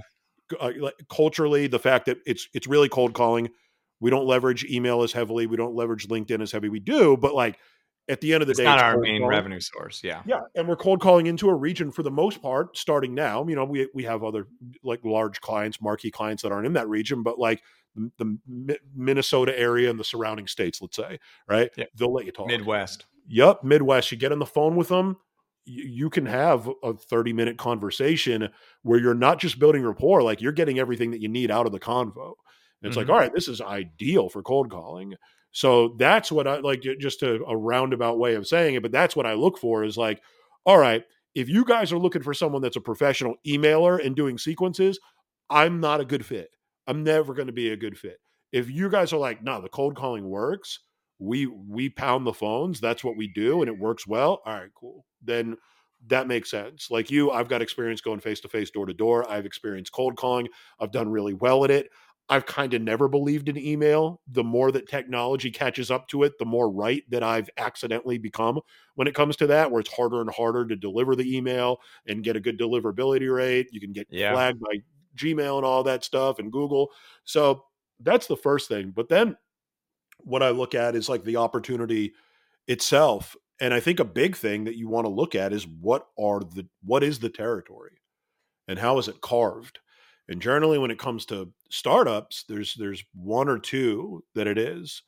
uh, 0.60 0.72
like, 0.78 0.94
culturally, 1.10 1.66
the 1.66 1.78
fact 1.78 2.06
that 2.06 2.18
it's 2.26 2.48
it's 2.54 2.66
really 2.66 2.88
cold 2.88 3.12
calling. 3.12 3.50
We 4.00 4.10
don't 4.10 4.26
leverage 4.26 4.64
email 4.64 5.02
as 5.02 5.12
heavily. 5.12 5.46
We 5.46 5.56
don't 5.56 5.76
leverage 5.76 6.08
LinkedIn 6.08 6.42
as 6.42 6.50
heavy. 6.50 6.68
We 6.68 6.80
do, 6.80 7.16
but 7.16 7.34
like 7.34 7.58
at 8.12 8.20
the 8.20 8.32
end 8.32 8.42
of 8.42 8.46
the 8.46 8.52
it's 8.52 8.60
day, 8.60 8.64
not 8.64 8.78
our 8.78 8.98
main 8.98 9.20
calling. 9.20 9.28
revenue 9.28 9.60
source. 9.60 10.02
Yeah, 10.04 10.22
yeah, 10.26 10.40
and 10.54 10.68
we're 10.68 10.76
cold 10.76 11.00
calling 11.00 11.26
into 11.26 11.48
a 11.48 11.54
region 11.54 11.90
for 11.90 12.02
the 12.02 12.10
most 12.10 12.42
part. 12.42 12.76
Starting 12.76 13.14
now, 13.14 13.44
you 13.48 13.56
know, 13.56 13.64
we 13.64 13.88
we 13.94 14.04
have 14.04 14.22
other 14.22 14.46
like 14.84 15.00
large 15.04 15.40
clients, 15.40 15.80
marquee 15.80 16.10
clients 16.10 16.42
that 16.42 16.52
aren't 16.52 16.66
in 16.66 16.74
that 16.74 16.88
region, 16.88 17.22
but 17.22 17.38
like 17.38 17.62
the, 17.94 18.38
the 18.46 18.78
Minnesota 18.94 19.58
area 19.58 19.90
and 19.90 19.98
the 19.98 20.04
surrounding 20.04 20.46
states, 20.46 20.80
let's 20.80 20.96
say, 20.96 21.18
right? 21.48 21.70
Yeah. 21.76 21.86
They'll 21.96 22.12
let 22.12 22.26
you 22.26 22.32
talk. 22.32 22.48
Midwest. 22.48 23.06
Yep, 23.28 23.64
Midwest. 23.64 24.12
You 24.12 24.18
get 24.18 24.32
on 24.32 24.38
the 24.38 24.46
phone 24.46 24.76
with 24.76 24.88
them. 24.88 25.16
You, 25.64 25.84
you 25.84 26.10
can 26.10 26.26
have 26.26 26.68
a 26.82 26.94
30 26.94 27.32
minute 27.32 27.58
conversation 27.58 28.48
where 28.82 29.00
you're 29.00 29.14
not 29.14 29.40
just 29.40 29.58
building 29.58 29.82
rapport, 29.82 30.22
like 30.22 30.40
you're 30.40 30.52
getting 30.52 30.78
everything 30.78 31.10
that 31.12 31.20
you 31.20 31.28
need 31.28 31.50
out 31.50 31.66
of 31.66 31.72
the 31.72 31.80
convo. 31.80 32.34
And 32.82 32.88
it's 32.88 32.96
mm-hmm. 32.96 33.08
like, 33.08 33.08
all 33.08 33.18
right, 33.18 33.32
this 33.34 33.48
is 33.48 33.60
ideal 33.60 34.28
for 34.28 34.42
cold 34.42 34.70
calling. 34.70 35.14
So 35.52 35.94
that's 35.98 36.32
what 36.32 36.46
I 36.48 36.58
like, 36.58 36.82
just 36.98 37.22
a, 37.22 37.42
a 37.44 37.56
roundabout 37.56 38.18
way 38.18 38.34
of 38.34 38.46
saying 38.46 38.74
it. 38.74 38.82
But 38.82 38.92
that's 38.92 39.14
what 39.14 39.26
I 39.26 39.34
look 39.34 39.58
for 39.58 39.84
is 39.84 39.96
like, 39.96 40.20
all 40.64 40.78
right, 40.78 41.04
if 41.34 41.48
you 41.48 41.64
guys 41.64 41.92
are 41.92 41.98
looking 41.98 42.22
for 42.22 42.34
someone 42.34 42.62
that's 42.62 42.76
a 42.76 42.80
professional 42.80 43.36
emailer 43.46 44.04
and 44.04 44.16
doing 44.16 44.38
sequences, 44.38 44.98
I'm 45.50 45.80
not 45.80 46.00
a 46.00 46.04
good 46.04 46.24
fit. 46.24 46.50
I'm 46.86 47.04
never 47.04 47.34
going 47.34 47.46
to 47.46 47.52
be 47.52 47.70
a 47.70 47.76
good 47.76 47.98
fit. 47.98 48.18
If 48.52 48.70
you 48.70 48.88
guys 48.90 49.12
are 49.12 49.18
like, 49.18 49.42
no, 49.42 49.60
the 49.60 49.68
cold 49.68 49.96
calling 49.96 50.28
works, 50.28 50.80
we 51.18 51.46
we 51.46 51.88
pound 51.88 52.26
the 52.26 52.32
phones, 52.32 52.80
that's 52.80 53.04
what 53.04 53.16
we 53.16 53.28
do, 53.28 53.62
and 53.62 53.68
it 53.68 53.78
works 53.78 54.06
well. 54.06 54.40
All 54.44 54.54
right, 54.54 54.70
cool. 54.74 55.06
Then 55.22 55.56
that 56.08 56.26
makes 56.26 56.50
sense. 56.50 56.90
Like 56.90 57.10
you, 57.10 57.30
I've 57.30 57.48
got 57.48 57.62
experience 57.62 58.00
going 58.00 58.20
face 58.20 58.40
to 58.40 58.48
face, 58.48 58.70
door 58.70 58.86
to 58.86 58.94
door. 58.94 59.30
I've 59.30 59.46
experienced 59.46 59.92
cold 59.92 60.16
calling. 60.16 60.48
I've 60.80 60.90
done 60.90 61.08
really 61.08 61.34
well 61.34 61.64
at 61.64 61.70
it. 61.70 61.90
I've 62.32 62.46
kind 62.46 62.72
of 62.72 62.80
never 62.80 63.08
believed 63.08 63.50
in 63.50 63.58
email. 63.58 64.22
The 64.26 64.42
more 64.42 64.72
that 64.72 64.88
technology 64.88 65.50
catches 65.50 65.90
up 65.90 66.08
to 66.08 66.22
it, 66.22 66.38
the 66.38 66.46
more 66.46 66.70
right 66.70 67.02
that 67.10 67.22
I've 67.22 67.50
accidentally 67.58 68.16
become 68.16 68.58
when 68.94 69.06
it 69.06 69.14
comes 69.14 69.36
to 69.36 69.46
that, 69.48 69.70
where 69.70 69.80
it's 69.80 69.92
harder 69.92 70.22
and 70.22 70.30
harder 70.30 70.66
to 70.66 70.74
deliver 70.74 71.14
the 71.14 71.36
email 71.36 71.76
and 72.06 72.24
get 72.24 72.34
a 72.34 72.40
good 72.40 72.58
deliverability 72.58 73.30
rate. 73.30 73.68
You 73.70 73.82
can 73.82 73.92
get 73.92 74.06
yeah. 74.08 74.32
flagged 74.32 74.60
by 74.60 74.78
Gmail 75.14 75.58
and 75.58 75.66
all 75.66 75.82
that 75.82 76.04
stuff 76.04 76.38
and 76.38 76.50
Google. 76.50 76.88
So 77.24 77.64
that's 78.00 78.28
the 78.28 78.36
first 78.38 78.66
thing. 78.66 78.92
But 78.96 79.10
then 79.10 79.36
what 80.16 80.42
I 80.42 80.48
look 80.48 80.74
at 80.74 80.96
is 80.96 81.10
like 81.10 81.24
the 81.24 81.36
opportunity 81.36 82.14
itself. 82.66 83.36
And 83.60 83.74
I 83.74 83.80
think 83.80 84.00
a 84.00 84.06
big 84.06 84.36
thing 84.36 84.64
that 84.64 84.76
you 84.76 84.88
want 84.88 85.04
to 85.04 85.12
look 85.12 85.34
at 85.34 85.52
is 85.52 85.66
what 85.66 86.06
are 86.18 86.40
the 86.40 86.66
what 86.82 87.02
is 87.02 87.18
the 87.18 87.28
territory 87.28 87.98
and 88.66 88.78
how 88.78 88.96
is 88.96 89.06
it 89.06 89.20
carved? 89.20 89.80
And 90.32 90.42
generally 90.42 90.78
when 90.78 90.90
it 90.90 90.98
comes 90.98 91.26
to 91.26 91.52
startups, 91.70 92.44
there's 92.48 92.74
there's 92.74 93.04
one 93.14 93.48
or 93.48 93.58
two 93.58 94.24
that 94.34 94.46
it 94.46 94.58
is. 94.58 95.02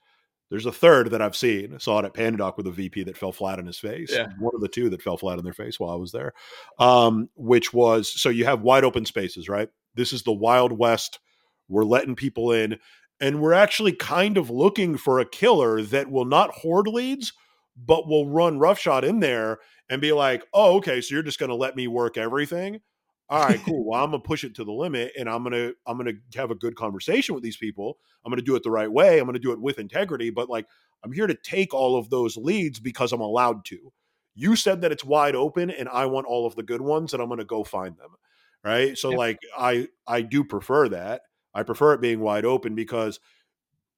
There's 0.51 0.67
a 0.67 0.73
third 0.73 1.11
that 1.11 1.23
I've 1.23 1.35
seen. 1.35 1.75
I 1.75 1.79
saw 1.79 1.99
it 1.99 2.05
at 2.05 2.15
PandaDoc 2.15 2.57
with 2.57 2.67
a 2.67 2.71
VP 2.71 3.05
that 3.05 3.17
fell 3.17 3.33
flat 3.33 3.59
on 3.59 3.67
his 3.67 3.79
face. 3.79 4.13
Yeah. 4.13 4.29
One 4.39 4.55
of 4.55 4.61
the 4.61 4.69
two 4.69 4.91
that 4.91 5.03
fell 5.03 5.17
flat 5.17 5.39
on 5.39 5.45
their 5.45 5.55
face 5.55 5.81
while 5.81 5.91
I 5.91 5.97
was 5.97 6.13
there. 6.13 6.33
Um, 6.79 7.29
which 7.35 7.73
was 7.73 8.09
so 8.09 8.29
you 8.29 8.45
have 8.45 8.63
wide 8.63 8.85
open 8.85 9.05
spaces, 9.05 9.49
right? 9.49 9.69
This 9.95 10.13
is 10.13 10.23
the 10.23 10.33
Wild 10.33 10.73
West. 10.73 11.19
We're 11.69 11.85
letting 11.85 12.15
people 12.15 12.53
in 12.53 12.79
and 13.21 13.41
we're 13.41 13.55
actually 13.55 13.93
kind 13.93 14.37
of 14.37 14.51
looking 14.51 14.97
for 14.97 15.19
a 15.19 15.29
killer 15.29 15.83
that 15.83 16.11
will 16.11 16.25
not 16.25 16.51
hoard 16.51 16.87
leads, 16.87 17.33
but 17.77 18.07
will 18.07 18.29
run 18.29 18.59
roughshod 18.59 19.05
in 19.05 19.21
there 19.21 19.59
and 19.89 20.01
be 20.01 20.13
like, 20.13 20.45
oh, 20.53 20.77
okay, 20.77 21.01
so 21.01 21.15
you're 21.15 21.23
just 21.23 21.39
going 21.39 21.51
to 21.51 21.57
let 21.57 21.77
me 21.77 21.87
work 21.87 22.17
everything. 22.17 22.81
All 23.29 23.43
right, 23.43 23.61
cool. 23.65 23.85
Well, 23.85 24.03
I'm 24.03 24.11
gonna 24.11 24.23
push 24.23 24.45
it 24.45 24.55
to 24.57 24.65
the 24.65 24.73
limit, 24.73 25.13
and 25.19 25.29
I'm 25.29 25.43
gonna 25.43 25.73
I'm 25.87 25.97
gonna 25.97 26.13
have 26.35 26.51
a 26.51 26.57
good 26.57 26.77
conversation 26.77 27.35
with 27.35 27.45
these 27.45 27.57
people. 27.57 27.99
I'm 28.25 28.31
gonna 28.31 28.43
do 28.43 28.57
it 28.57 28.63
the 28.63 28.71
right 28.71 28.91
way. 28.91 29.19
I'm 29.19 29.27
gonna 29.27 29.39
do 29.39 29.53
it 29.53 29.61
with 29.61 29.79
integrity. 29.79 30.31
But 30.31 30.49
like, 30.49 30.67
I'm 31.05 31.13
here 31.13 31.27
to 31.27 31.35
take 31.35 31.73
all 31.75 31.97
of 31.97 32.11
those 32.11 32.37
leads 32.37 32.81
because 32.81 33.13
I'm 33.13 33.21
allowed 33.21 33.65
to. 33.67 33.93
You 34.35 34.57
said 34.57 34.81
that 34.81 34.93
it's 34.93 35.05
wide 35.05 35.37
open, 35.37 35.71
and 35.71 35.89
I 35.89 36.07
want 36.07 36.27
all 36.27 36.47
of 36.47 36.57
the 36.57 36.63
good 36.63 36.81
ones, 36.81 37.13
and 37.13 37.23
I'm 37.23 37.29
gonna 37.29 37.45
go 37.45 37.65
find 37.65 37.97
them. 37.97 38.11
Right. 38.65 38.97
So, 38.97 39.11
like, 39.11 39.39
I 39.59 39.89
I 40.07 40.23
do 40.23 40.43
prefer 40.45 40.89
that. 40.89 41.23
I 41.55 41.63
prefer 41.63 41.93
it 41.93 42.01
being 42.01 42.21
wide 42.21 42.45
open 42.45 42.75
because 42.75 43.21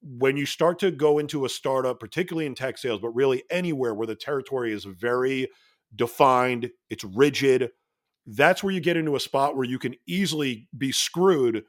when 0.02 0.36
you 0.36 0.46
start 0.46 0.78
to 0.80 0.90
go 0.90 1.18
into 1.18 1.44
a 1.44 1.48
startup, 1.48 1.98
particularly 2.00 2.46
in 2.46 2.54
tech 2.54 2.78
sales, 2.78 3.00
but 3.00 3.10
really 3.10 3.42
anywhere 3.50 3.94
where 3.94 4.06
the 4.06 4.14
territory 4.14 4.72
is 4.72 4.84
very 4.84 5.48
defined, 5.94 6.70
it's 6.90 7.04
rigid, 7.04 7.70
that's 8.26 8.62
where 8.62 8.72
you 8.72 8.80
get 8.80 8.96
into 8.96 9.16
a 9.16 9.20
spot 9.20 9.56
where 9.56 9.64
you 9.64 9.78
can 9.78 9.94
easily 10.06 10.68
be 10.76 10.92
screwed 10.92 11.64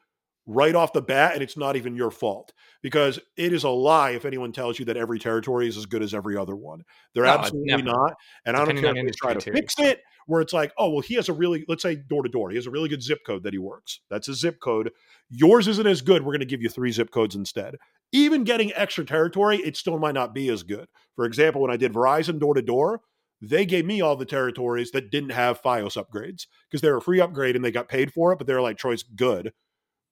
right 0.47 0.75
off 0.75 0.93
the 0.93 1.01
bat 1.01 1.33
and 1.33 1.43
it's 1.43 1.57
not 1.57 1.75
even 1.75 1.95
your 1.95 2.09
fault 2.09 2.53
because 2.81 3.19
it 3.35 3.51
is 3.51 3.65
a 3.65 3.69
lie 3.69 4.11
if 4.11 4.23
anyone 4.23 4.53
tells 4.53 4.79
you 4.79 4.85
that 4.85 4.95
every 4.95 5.19
territory 5.19 5.67
is 5.67 5.75
as 5.75 5.85
good 5.85 6.01
as 6.01 6.13
every 6.13 6.37
other 6.37 6.55
one. 6.55 6.83
They're 7.13 7.25
no, 7.25 7.31
absolutely 7.31 7.81
not 7.81 8.13
and 8.45 8.55
Depending 8.55 8.77
i 8.77 8.81
don't 8.81 8.95
care 8.95 9.03
if 9.03 9.11
they 9.11 9.17
try 9.17 9.33
to 9.33 9.51
fix 9.51 9.75
it 9.77 10.01
where 10.25 10.39
it's 10.39 10.53
like 10.53 10.71
oh 10.77 10.89
well 10.89 11.01
he 11.01 11.15
has 11.15 11.27
a 11.27 11.33
really 11.33 11.65
let's 11.67 11.83
say 11.83 11.95
door 11.95 12.23
to 12.23 12.29
door 12.29 12.49
he 12.49 12.55
has 12.55 12.65
a 12.65 12.71
really 12.71 12.87
good 12.87 13.03
zip 13.03 13.19
code 13.25 13.43
that 13.43 13.53
he 13.53 13.59
works. 13.59 13.99
That's 14.09 14.29
a 14.29 14.33
zip 14.33 14.59
code. 14.61 14.91
Yours 15.29 15.67
isn't 15.67 15.85
as 15.85 16.01
good 16.01 16.23
we're 16.23 16.31
going 16.31 16.39
to 16.39 16.45
give 16.45 16.61
you 16.61 16.69
three 16.69 16.93
zip 16.93 17.11
codes 17.11 17.35
instead. 17.35 17.75
Even 18.13 18.45
getting 18.45 18.73
extra 18.73 19.03
territory 19.05 19.57
it 19.57 19.75
still 19.75 19.99
might 19.99 20.15
not 20.15 20.33
be 20.33 20.47
as 20.47 20.63
good. 20.63 20.87
For 21.17 21.25
example 21.25 21.61
when 21.61 21.71
i 21.71 21.77
did 21.77 21.91
verizon 21.93 22.39
door 22.39 22.53
to 22.53 22.61
door 22.61 23.01
they 23.41 23.65
gave 23.65 23.85
me 23.85 24.01
all 24.01 24.15
the 24.15 24.25
territories 24.25 24.91
that 24.91 25.11
didn't 25.11 25.29
have 25.29 25.61
fios 25.61 26.01
upgrades 26.01 26.47
because 26.69 26.81
they're 26.81 26.97
a 26.97 27.01
free 27.01 27.21
upgrade 27.21 27.55
and 27.55 27.63
they 27.63 27.71
got 27.71 27.89
paid 27.89 28.11
for 28.11 28.31
it 28.31 28.37
but 28.37 28.47
they're 28.47 28.61
like 28.61 28.77
troy's 28.77 29.03
good 29.03 29.51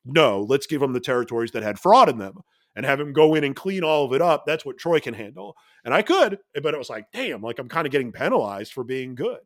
no, 0.06 0.42
let's 0.42 0.68
give 0.68 0.82
him 0.82 0.94
the 0.94 1.00
territories 1.00 1.52
that 1.52 1.64
had 1.64 1.80
fraud 1.80 2.10
in 2.10 2.20
them 2.20 2.38
and 2.76 2.86
have 2.86 3.00
him 3.00 3.12
go 3.12 3.34
in 3.34 3.44
and 3.44 3.56
clean 3.56 3.84
all 3.84 4.06
of 4.06 4.14
it 4.14 4.22
up. 4.22 4.44
That's 4.46 4.66
what 4.66 4.78
Troy 4.78 5.00
can 5.00 5.16
handle. 5.16 5.56
And 5.84 5.94
I 5.94 6.04
could, 6.04 6.38
but 6.62 6.74
it 6.74 6.78
was 6.78 6.90
like, 6.90 7.08
damn, 7.12 7.42
like 7.42 7.58
I'm 7.58 7.70
kind 7.70 7.88
of 7.88 7.92
getting 7.92 8.12
penalized 8.12 8.74
for 8.74 8.84
being 8.84 9.16
good. 9.16 9.40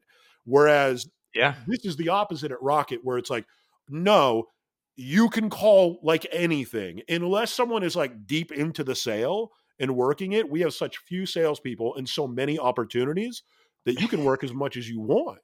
Whereas, 0.45 1.07
yeah, 1.33 1.55
this 1.67 1.85
is 1.85 1.95
the 1.95 2.09
opposite 2.09 2.51
at 2.51 2.61
Rocket, 2.61 2.99
where 3.03 3.17
it's 3.17 3.29
like, 3.29 3.45
no, 3.87 4.47
you 4.95 5.29
can 5.29 5.49
call 5.49 5.99
like 6.03 6.27
anything 6.31 7.01
unless 7.07 7.53
someone 7.53 7.83
is 7.83 7.95
like 7.95 8.27
deep 8.27 8.51
into 8.51 8.83
the 8.83 8.95
sale 8.95 9.51
and 9.79 9.95
working 9.95 10.33
it. 10.33 10.49
We 10.49 10.59
have 10.61 10.73
such 10.73 10.97
few 10.97 11.25
salespeople 11.25 11.95
and 11.95 12.09
so 12.09 12.27
many 12.27 12.59
opportunities 12.59 13.43
that 13.89 13.99
you 13.99 14.07
can 14.07 14.23
work 14.23 14.43
as 14.43 14.53
much 14.53 14.77
as 14.77 14.87
you 14.87 14.99
want. 14.99 15.39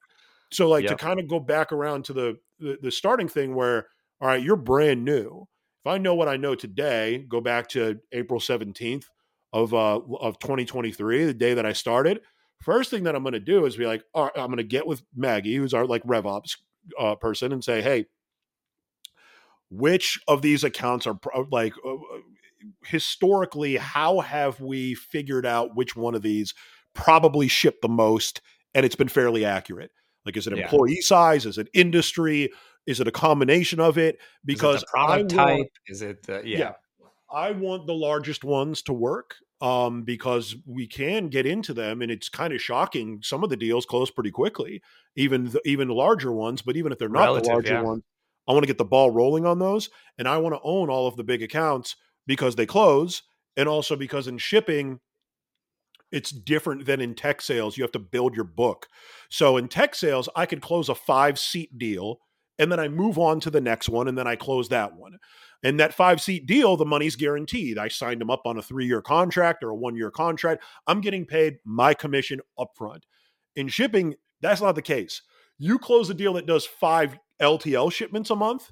So, 0.51 0.69
like 0.69 0.83
yep. 0.83 0.97
to 0.97 1.03
kind 1.03 1.19
of 1.19 1.27
go 1.27 1.39
back 1.39 1.71
around 1.71 2.05
to 2.05 2.13
the, 2.13 2.37
the 2.59 2.77
the 2.81 2.91
starting 2.91 3.27
thing 3.27 3.55
where 3.55 3.87
all 4.21 4.27
right, 4.27 4.41
you're 4.41 4.55
brand 4.55 5.03
new. 5.03 5.47
If 5.83 5.87
I 5.87 5.97
know 5.97 6.15
what 6.15 6.27
I 6.27 6.37
know 6.37 6.55
today, 6.55 7.25
go 7.27 7.41
back 7.41 7.67
to 7.69 7.99
April 8.11 8.39
17th 8.39 9.05
of 9.51 9.73
uh 9.73 9.99
of 10.19 10.39
2023, 10.39 11.25
the 11.25 11.33
day 11.33 11.55
that 11.55 11.65
I 11.65 11.73
started. 11.73 12.21
First 12.61 12.89
thing 12.89 13.03
that 13.03 13.15
I'm 13.15 13.23
going 13.23 13.33
to 13.33 13.39
do 13.39 13.65
is 13.65 13.75
be 13.75 13.85
like, 13.85 14.03
all 14.13 14.25
right, 14.25 14.33
I'm 14.37 14.47
going 14.47 14.57
to 14.57 14.63
get 14.63 14.87
with 14.87 15.03
Maggie, 15.15 15.55
who's 15.55 15.73
our 15.73 15.85
like 15.85 16.03
RevOps 16.03 16.57
uh, 16.99 17.15
person, 17.15 17.51
and 17.51 17.63
say, 17.63 17.81
hey, 17.81 18.05
which 19.69 20.19
of 20.27 20.41
these 20.41 20.63
accounts 20.63 21.05
are 21.05 21.19
like 21.51 21.73
uh, 21.85 21.93
uh, 21.93 21.97
historically? 22.85 23.75
How 23.75 24.21
have 24.21 24.61
we 24.61 24.95
figured 24.95 25.45
out 25.45 25.75
which 25.75 25.95
one 25.95 26.15
of 26.15 26.21
these 26.21 26.53
probably 26.95 27.47
ship 27.47 27.81
the 27.81 27.89
most, 27.89 28.41
and 28.73 28.85
it's 28.85 28.95
been 28.95 29.07
fairly 29.07 29.45
accurate? 29.45 29.91
Like, 30.25 30.37
is 30.37 30.47
it 30.47 30.53
employee 30.53 30.95
yeah. 30.95 31.05
size? 31.05 31.45
Is 31.45 31.57
it 31.57 31.69
industry? 31.73 32.51
Is 32.87 32.99
it 32.99 33.07
a 33.07 33.11
combination 33.11 33.79
of 33.79 33.97
it? 33.97 34.17
Because 34.43 34.81
it 34.81 34.89
product 34.89 35.31
type 35.31 35.57
want, 35.57 35.69
is 35.87 36.01
it? 36.01 36.25
yeah. 36.27 36.39
yeah. 36.43 36.71
I 37.31 37.51
want 37.51 37.85
the 37.85 37.93
largest 37.93 38.43
ones 38.43 38.81
to 38.83 38.93
work 38.93 39.35
um, 39.61 40.03
because 40.03 40.55
we 40.65 40.87
can 40.87 41.27
get 41.27 41.45
into 41.45 41.73
them, 41.73 42.01
and 42.01 42.11
it's 42.11 42.29
kind 42.29 42.53
of 42.53 42.61
shocking. 42.61 43.19
Some 43.21 43.43
of 43.43 43.49
the 43.49 43.57
deals 43.57 43.85
close 43.85 44.11
pretty 44.11 44.31
quickly, 44.31 44.81
even 45.15 45.45
the, 45.45 45.61
even 45.65 45.87
larger 45.89 46.31
ones. 46.31 46.61
But 46.61 46.77
even 46.77 46.91
if 46.91 46.99
they're 46.99 47.09
not 47.09 47.25
Relative, 47.25 47.45
the 47.45 47.51
larger 47.51 47.73
yeah. 47.73 47.81
ones, 47.81 48.03
I 48.47 48.53
want 48.53 48.63
to 48.63 48.67
get 48.67 48.77
the 48.77 48.85
ball 48.85 49.11
rolling 49.11 49.45
on 49.45 49.59
those, 49.59 49.89
and 50.17 50.27
I 50.27 50.37
want 50.37 50.55
to 50.55 50.61
own 50.63 50.89
all 50.89 51.07
of 51.07 51.15
the 51.15 51.23
big 51.23 51.41
accounts 51.41 51.95
because 52.27 52.55
they 52.55 52.65
close, 52.65 53.23
and 53.57 53.67
also 53.67 53.95
because 53.95 54.27
in 54.27 54.37
shipping, 54.37 54.99
it's 56.11 56.31
different 56.31 56.85
than 56.85 57.01
in 57.01 57.15
tech 57.15 57.41
sales. 57.41 57.77
You 57.77 57.83
have 57.83 57.91
to 57.93 57.99
build 57.99 58.35
your 58.35 58.45
book. 58.45 58.87
So 59.29 59.57
in 59.57 59.67
tech 59.67 59.95
sales, 59.95 60.29
I 60.35 60.45
could 60.45 60.61
close 60.61 60.89
a 60.89 60.95
five 60.95 61.37
seat 61.39 61.77
deal 61.77 62.19
and 62.57 62.71
then 62.71 62.79
I 62.79 62.87
move 62.87 63.17
on 63.17 63.39
to 63.41 63.49
the 63.49 63.61
next 63.61 63.89
one 63.89 64.07
and 64.07 64.17
then 64.17 64.27
I 64.27 64.35
close 64.35 64.69
that 64.69 64.95
one. 64.95 65.17
And 65.63 65.79
that 65.79 65.93
five 65.93 66.21
seat 66.21 66.45
deal, 66.45 66.77
the 66.77 66.85
money's 66.85 67.15
guaranteed. 67.15 67.77
I 67.77 67.87
signed 67.87 68.21
them 68.21 68.29
up 68.29 68.43
on 68.45 68.57
a 68.57 68.61
three 68.61 68.85
year 68.85 69.01
contract 69.01 69.63
or 69.63 69.71
a 69.71 69.75
one 69.75 69.95
year 69.95 70.11
contract. 70.11 70.63
I'm 70.87 71.01
getting 71.01 71.25
paid 71.25 71.57
my 71.65 71.93
commission 71.93 72.39
upfront. 72.59 73.01
In 73.55 73.67
shipping, 73.67 74.15
that's 74.41 74.61
not 74.61 74.75
the 74.75 74.81
case. 74.81 75.21
You 75.57 75.79
close 75.79 76.09
a 76.09 76.13
deal 76.13 76.33
that 76.33 76.45
does 76.45 76.65
five 76.65 77.17
LTL 77.41 77.91
shipments 77.91 78.29
a 78.29 78.35
month. 78.35 78.71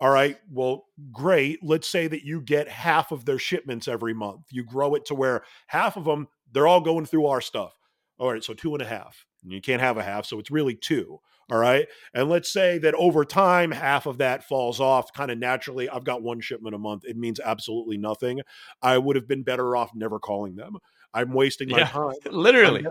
All 0.00 0.10
right, 0.10 0.36
well, 0.50 0.86
great. 1.12 1.60
Let's 1.62 1.88
say 1.88 2.08
that 2.08 2.24
you 2.24 2.40
get 2.40 2.68
half 2.68 3.12
of 3.12 3.24
their 3.24 3.38
shipments 3.38 3.86
every 3.86 4.12
month. 4.12 4.46
You 4.50 4.64
grow 4.64 4.94
it 4.94 5.04
to 5.06 5.14
where 5.14 5.44
half 5.68 5.96
of 5.96 6.04
them, 6.04 6.28
they're 6.54 6.66
all 6.66 6.80
going 6.80 7.04
through 7.04 7.26
our 7.26 7.40
stuff. 7.40 7.74
All 8.18 8.32
right, 8.32 8.42
so 8.42 8.54
two 8.54 8.74
and 8.74 8.82
a 8.82 8.86
half. 8.86 9.26
You 9.42 9.60
can't 9.60 9.82
have 9.82 9.98
a 9.98 10.02
half, 10.02 10.24
so 10.24 10.38
it's 10.38 10.50
really 10.50 10.74
two. 10.74 11.20
All 11.50 11.58
right. 11.58 11.86
And 12.14 12.30
let's 12.30 12.50
say 12.50 12.78
that 12.78 12.94
over 12.94 13.24
time, 13.24 13.70
half 13.70 14.06
of 14.06 14.18
that 14.18 14.44
falls 14.44 14.80
off 14.80 15.12
kind 15.12 15.30
of 15.30 15.36
naturally. 15.36 15.90
I've 15.90 16.04
got 16.04 16.22
one 16.22 16.40
shipment 16.40 16.74
a 16.74 16.78
month. 16.78 17.04
It 17.04 17.18
means 17.18 17.38
absolutely 17.38 17.98
nothing. 17.98 18.40
I 18.80 18.96
would 18.96 19.16
have 19.16 19.28
been 19.28 19.42
better 19.42 19.76
off 19.76 19.90
never 19.94 20.18
calling 20.18 20.56
them. 20.56 20.78
I'm 21.12 21.32
wasting 21.32 21.68
my 21.68 21.80
yeah, 21.80 21.88
time. 21.88 22.14
Literally. 22.30 22.86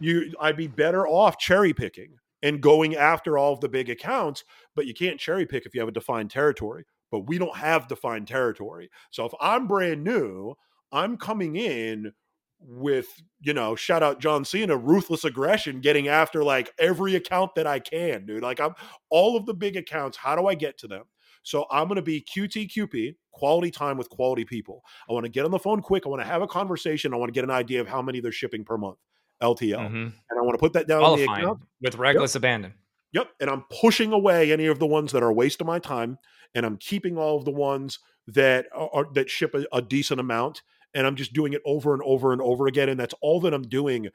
you 0.00 0.32
I'd 0.40 0.56
be 0.56 0.66
better 0.66 1.06
off 1.06 1.38
cherry 1.38 1.74
picking 1.74 2.16
and 2.42 2.62
going 2.62 2.96
after 2.96 3.36
all 3.36 3.52
of 3.52 3.60
the 3.60 3.68
big 3.68 3.90
accounts, 3.90 4.44
but 4.74 4.86
you 4.86 4.94
can't 4.94 5.20
cherry 5.20 5.44
pick 5.44 5.66
if 5.66 5.74
you 5.74 5.80
have 5.80 5.88
a 5.88 5.92
defined 5.92 6.30
territory. 6.30 6.84
But 7.10 7.26
we 7.28 7.38
don't 7.38 7.56
have 7.56 7.86
defined 7.86 8.28
territory. 8.28 8.88
So 9.10 9.26
if 9.26 9.32
I'm 9.40 9.66
brand 9.66 10.02
new, 10.02 10.54
I'm 10.90 11.16
coming 11.16 11.56
in 11.56 12.12
with 12.60 13.08
you 13.40 13.54
know 13.54 13.74
shout 13.74 14.02
out 14.02 14.20
john 14.20 14.44
cena 14.44 14.76
ruthless 14.76 15.24
aggression 15.24 15.80
getting 15.80 16.08
after 16.08 16.44
like 16.44 16.70
every 16.78 17.14
account 17.14 17.54
that 17.54 17.66
i 17.66 17.78
can 17.78 18.26
dude 18.26 18.42
like 18.42 18.60
i'm 18.60 18.74
all 19.08 19.36
of 19.36 19.46
the 19.46 19.54
big 19.54 19.76
accounts 19.76 20.16
how 20.16 20.36
do 20.36 20.46
i 20.46 20.54
get 20.54 20.76
to 20.76 20.86
them 20.86 21.04
so 21.42 21.64
i'm 21.70 21.88
going 21.88 21.96
to 21.96 22.02
be 22.02 22.22
qtqp 22.22 23.14
quality 23.32 23.70
time 23.70 23.96
with 23.96 24.10
quality 24.10 24.44
people 24.44 24.82
i 25.08 25.12
want 25.12 25.24
to 25.24 25.30
get 25.30 25.46
on 25.46 25.50
the 25.50 25.58
phone 25.58 25.80
quick 25.80 26.04
i 26.04 26.08
want 26.10 26.20
to 26.20 26.28
have 26.28 26.42
a 26.42 26.46
conversation 26.46 27.14
i 27.14 27.16
want 27.16 27.28
to 27.28 27.34
get 27.34 27.44
an 27.44 27.50
idea 27.50 27.80
of 27.80 27.88
how 27.88 28.02
many 28.02 28.20
they're 28.20 28.30
shipping 28.30 28.62
per 28.62 28.76
month 28.76 28.98
LTL, 29.40 29.78
mm-hmm. 29.78 29.96
and 29.96 30.38
I 30.38 30.42
want 30.42 30.54
to 30.54 30.58
put 30.58 30.74
that 30.74 30.86
down 30.86 31.18
account 31.18 31.60
with 31.80 31.96
reckless 31.96 32.34
yep. 32.34 32.40
abandon. 32.40 32.74
Yep, 33.12 33.28
and 33.40 33.50
I'm 33.50 33.64
pushing 33.80 34.12
away 34.12 34.52
any 34.52 34.66
of 34.66 34.78
the 34.78 34.86
ones 34.86 35.12
that 35.12 35.22
are 35.22 35.30
a 35.30 35.34
waste 35.34 35.60
of 35.60 35.66
my 35.66 35.78
time, 35.78 36.18
and 36.54 36.64
I'm 36.64 36.76
keeping 36.76 37.16
all 37.16 37.38
of 37.38 37.44
the 37.44 37.50
ones 37.50 37.98
that 38.28 38.66
are 38.74 39.06
that 39.14 39.30
ship 39.30 39.54
a, 39.54 39.64
a 39.72 39.82
decent 39.82 40.20
amount, 40.20 40.62
and 40.94 41.06
I'm 41.06 41.16
just 41.16 41.32
doing 41.32 41.52
it 41.52 41.62
over 41.64 41.92
and 41.94 42.02
over 42.04 42.32
and 42.32 42.40
over 42.40 42.66
again, 42.66 42.88
and 42.88 42.98
that's 42.98 43.14
all 43.20 43.40
that 43.40 43.54
I'm 43.54 43.68
doing, 43.68 44.08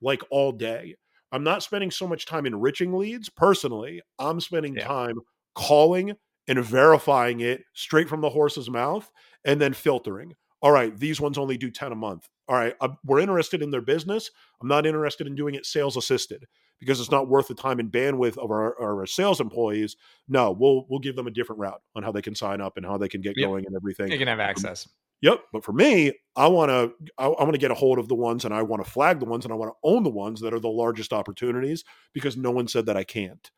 like 0.00 0.22
all 0.30 0.52
day. 0.52 0.96
I'm 1.30 1.44
not 1.44 1.62
spending 1.62 1.90
so 1.90 2.06
much 2.06 2.26
time 2.26 2.46
enriching 2.46 2.92
leads 2.92 3.28
personally. 3.28 4.00
I'm 4.18 4.40
spending 4.40 4.76
yeah. 4.76 4.86
time 4.86 5.16
calling 5.54 6.14
and 6.46 6.64
verifying 6.64 7.40
it 7.40 7.62
straight 7.74 8.08
from 8.08 8.22
the 8.22 8.30
horse's 8.30 8.70
mouth 8.70 9.10
and 9.44 9.60
then 9.60 9.74
filtering. 9.74 10.34
All 10.60 10.72
right, 10.72 10.96
these 10.96 11.20
ones 11.20 11.38
only 11.38 11.56
do 11.56 11.70
10 11.70 11.92
a 11.92 11.96
month. 11.96 12.26
All 12.48 12.56
right, 12.56 12.74
we're 13.04 13.20
interested 13.20 13.62
in 13.62 13.70
their 13.70 13.82
business. 13.82 14.30
I'm 14.60 14.68
not 14.68 14.86
interested 14.86 15.26
in 15.26 15.34
doing 15.34 15.54
it 15.54 15.66
sales 15.66 15.96
assisted 15.96 16.46
because 16.80 16.98
it's 16.98 17.10
not 17.10 17.28
worth 17.28 17.48
the 17.48 17.54
time 17.54 17.78
and 17.78 17.92
bandwidth 17.92 18.38
of 18.38 18.50
our, 18.50 18.80
our 18.80 19.06
sales 19.06 19.40
employees. 19.40 19.96
No, 20.28 20.50
we'll 20.50 20.86
we'll 20.88 20.98
give 20.98 21.14
them 21.14 21.26
a 21.26 21.30
different 21.30 21.60
route 21.60 21.82
on 21.94 22.02
how 22.02 22.10
they 22.10 22.22
can 22.22 22.34
sign 22.34 22.62
up 22.62 22.76
and 22.76 22.86
how 22.86 22.96
they 22.96 23.08
can 23.08 23.20
get 23.20 23.34
yep. 23.36 23.48
going 23.48 23.66
and 23.66 23.76
everything. 23.76 24.08
They 24.08 24.18
can 24.18 24.28
have 24.28 24.40
um, 24.40 24.46
access. 24.46 24.88
Yep. 25.20 25.40
But 25.52 25.64
for 25.64 25.72
me, 25.72 26.12
I 26.36 26.46
want 26.46 26.70
to 26.70 26.92
I, 27.18 27.26
I 27.26 27.42
want 27.42 27.54
to 27.54 27.60
get 27.60 27.70
a 27.70 27.74
hold 27.74 27.98
of 27.98 28.08
the 28.08 28.14
ones 28.14 28.44
and 28.44 28.54
I 28.54 28.62
want 28.62 28.84
to 28.84 28.90
flag 28.90 29.18
the 29.18 29.26
ones 29.26 29.44
and 29.44 29.52
I 29.52 29.56
want 29.56 29.72
to 29.72 29.78
own 29.82 30.04
the 30.04 30.10
ones 30.10 30.40
that 30.40 30.54
are 30.54 30.60
the 30.60 30.68
largest 30.68 31.12
opportunities 31.12 31.84
because 32.12 32.36
no 32.36 32.50
one 32.50 32.68
said 32.68 32.86
that 32.86 32.96
I 32.96 33.04
can't. 33.04 33.50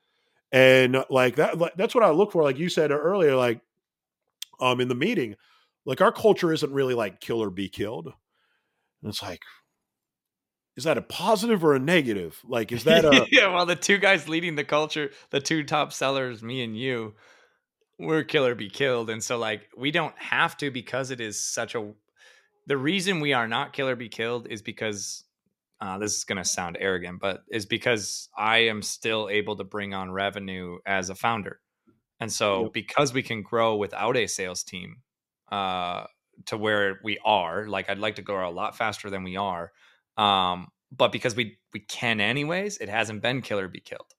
And 0.53 1.05
like 1.11 1.37
that 1.37 1.59
that's 1.77 1.95
what 1.95 2.05
I 2.05 2.11
look 2.11 2.33
for 2.33 2.43
like 2.43 2.59
you 2.59 2.69
said 2.69 2.91
earlier 2.91 3.37
like 3.37 3.61
um 4.59 4.81
in 4.81 4.89
the 4.89 4.97
meeting 4.97 5.37
like 5.87 6.01
our 6.01 6.11
culture 6.11 6.53
isn't 6.53 6.73
really 6.73 6.95
like 6.95 7.21
kill 7.21 7.43
or 7.43 7.51
be 7.51 7.69
killed. 7.69 8.07
And 9.03 9.11
it's 9.11 9.23
like 9.23 9.43
is 10.77 10.85
that 10.85 10.97
a 10.97 11.03
positive 11.03 11.63
or 11.63 11.75
a 11.75 11.79
negative? 11.79 12.41
Like 12.45 12.73
is 12.73 12.85
that 12.85 13.05
a 13.05 13.27
Yeah, 13.31 13.55
well 13.55 13.67
the 13.67 13.77
two 13.77 13.99
guys 13.99 14.29
leading 14.29 14.57
the 14.57 14.65
culture, 14.65 15.11
the 15.29 15.41
two 15.41 15.65
top 15.65 15.93
sellers, 15.93 16.43
me 16.43 16.65
and 16.65 16.77
you, 16.77 17.15
we're 18.01 18.25
kill 18.25 18.47
or 18.47 18.55
be 18.55 18.71
killed. 18.71 19.11
And 19.11 19.23
so 19.23 19.39
like 19.39 19.69
we 19.77 19.91
don't 19.91 20.17
have 20.17 20.57
to 20.59 20.71
because 20.71 21.11
it 21.11 21.21
is 21.21 21.45
such 21.45 21.75
a 21.75 21.93
the 22.67 22.77
reason 22.77 23.21
we 23.21 23.33
are 23.33 23.49
not 23.49 23.73
kill 23.73 23.89
or 23.89 23.97
be 23.97 24.09
killed 24.09 24.47
is 24.49 24.63
because 24.63 25.25
uh, 25.81 25.99
this 25.99 26.17
is 26.17 26.25
going 26.25 26.39
to 26.39 26.45
sound 26.45 26.77
arrogant, 26.79 27.21
but 27.21 27.43
is 27.51 27.67
because 27.67 28.29
I 28.37 28.59
am 28.59 28.83
still 28.83 29.29
able 29.31 29.57
to 29.57 29.65
bring 29.65 29.95
on 29.95 30.11
revenue 30.11 30.79
as 30.87 31.11
a 31.11 31.15
founder. 31.15 31.61
And 32.21 32.31
so 32.31 32.65
yep. 32.65 32.73
because 32.73 33.15
we 33.15 33.23
can 33.23 33.43
grow 33.43 33.77
without 33.77 34.17
a 34.17 34.27
sales 34.27 34.63
team 34.63 34.99
uh, 35.51 36.05
to 36.47 36.59
where 36.59 37.01
we 37.03 37.19
are, 37.25 37.67
like 37.67 37.89
I'd 37.89 37.99
like 37.99 38.17
to 38.17 38.23
grow 38.23 38.49
a 38.49 38.53
lot 38.53 38.77
faster 38.77 39.09
than 39.09 39.25
we 39.25 39.37
are. 39.37 39.73
Um, 40.17 40.69
but 40.93 41.13
because 41.13 41.35
we 41.35 41.59
we 41.73 41.81
can 41.81 42.21
anyways, 42.21 42.79
it 42.79 42.89
hasn't 42.89 43.23
been 43.23 43.43
kill 43.43 43.59
or 43.59 43.69
be 43.69 43.81
killed. 43.81 44.13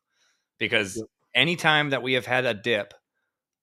Because 0.58 0.98
yep. 0.98 1.06
anytime 1.36 1.92
that 1.92 2.02
we 2.02 2.14
have 2.14 2.26
had 2.26 2.46
a 2.46 2.54
dip, 2.54 2.94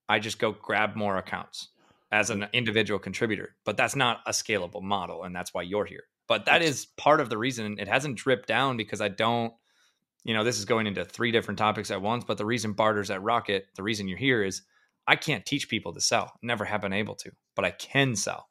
I 0.09 0.19
just 0.19 0.39
go 0.39 0.51
grab 0.51 0.95
more 0.95 1.17
accounts 1.17 1.69
as 2.11 2.29
an 2.29 2.47
individual 2.53 2.99
contributor. 2.99 3.55
But 3.65 3.77
that's 3.77 3.95
not 3.95 4.21
a 4.25 4.31
scalable 4.31 4.81
model, 4.81 5.23
and 5.23 5.35
that's 5.35 5.53
why 5.53 5.61
you're 5.61 5.85
here. 5.85 6.03
But 6.27 6.45
that 6.45 6.61
is 6.61 6.87
part 6.97 7.21
of 7.21 7.29
the 7.29 7.37
reason 7.37 7.79
it 7.79 7.87
hasn't 7.87 8.17
dripped 8.17 8.47
down 8.47 8.77
because 8.77 9.01
I 9.01 9.07
don't, 9.07 9.53
you 10.23 10.33
know, 10.33 10.43
this 10.43 10.59
is 10.59 10.65
going 10.65 10.87
into 10.87 11.05
three 11.05 11.31
different 11.31 11.57
topics 11.57 11.91
at 11.91 12.01
once. 12.01 12.23
But 12.23 12.37
the 12.37 12.45
reason 12.45 12.73
Barter's 12.73 13.11
at 13.11 13.23
Rocket, 13.23 13.67
the 13.75 13.83
reason 13.83 14.07
you're 14.07 14.17
here 14.17 14.43
is 14.43 14.63
I 15.07 15.15
can't 15.15 15.45
teach 15.45 15.69
people 15.69 15.93
to 15.93 16.01
sell. 16.01 16.33
Never 16.41 16.65
have 16.65 16.81
been 16.81 16.93
able 16.93 17.15
to, 17.15 17.31
but 17.55 17.65
I 17.65 17.71
can 17.71 18.15
sell. 18.15 18.47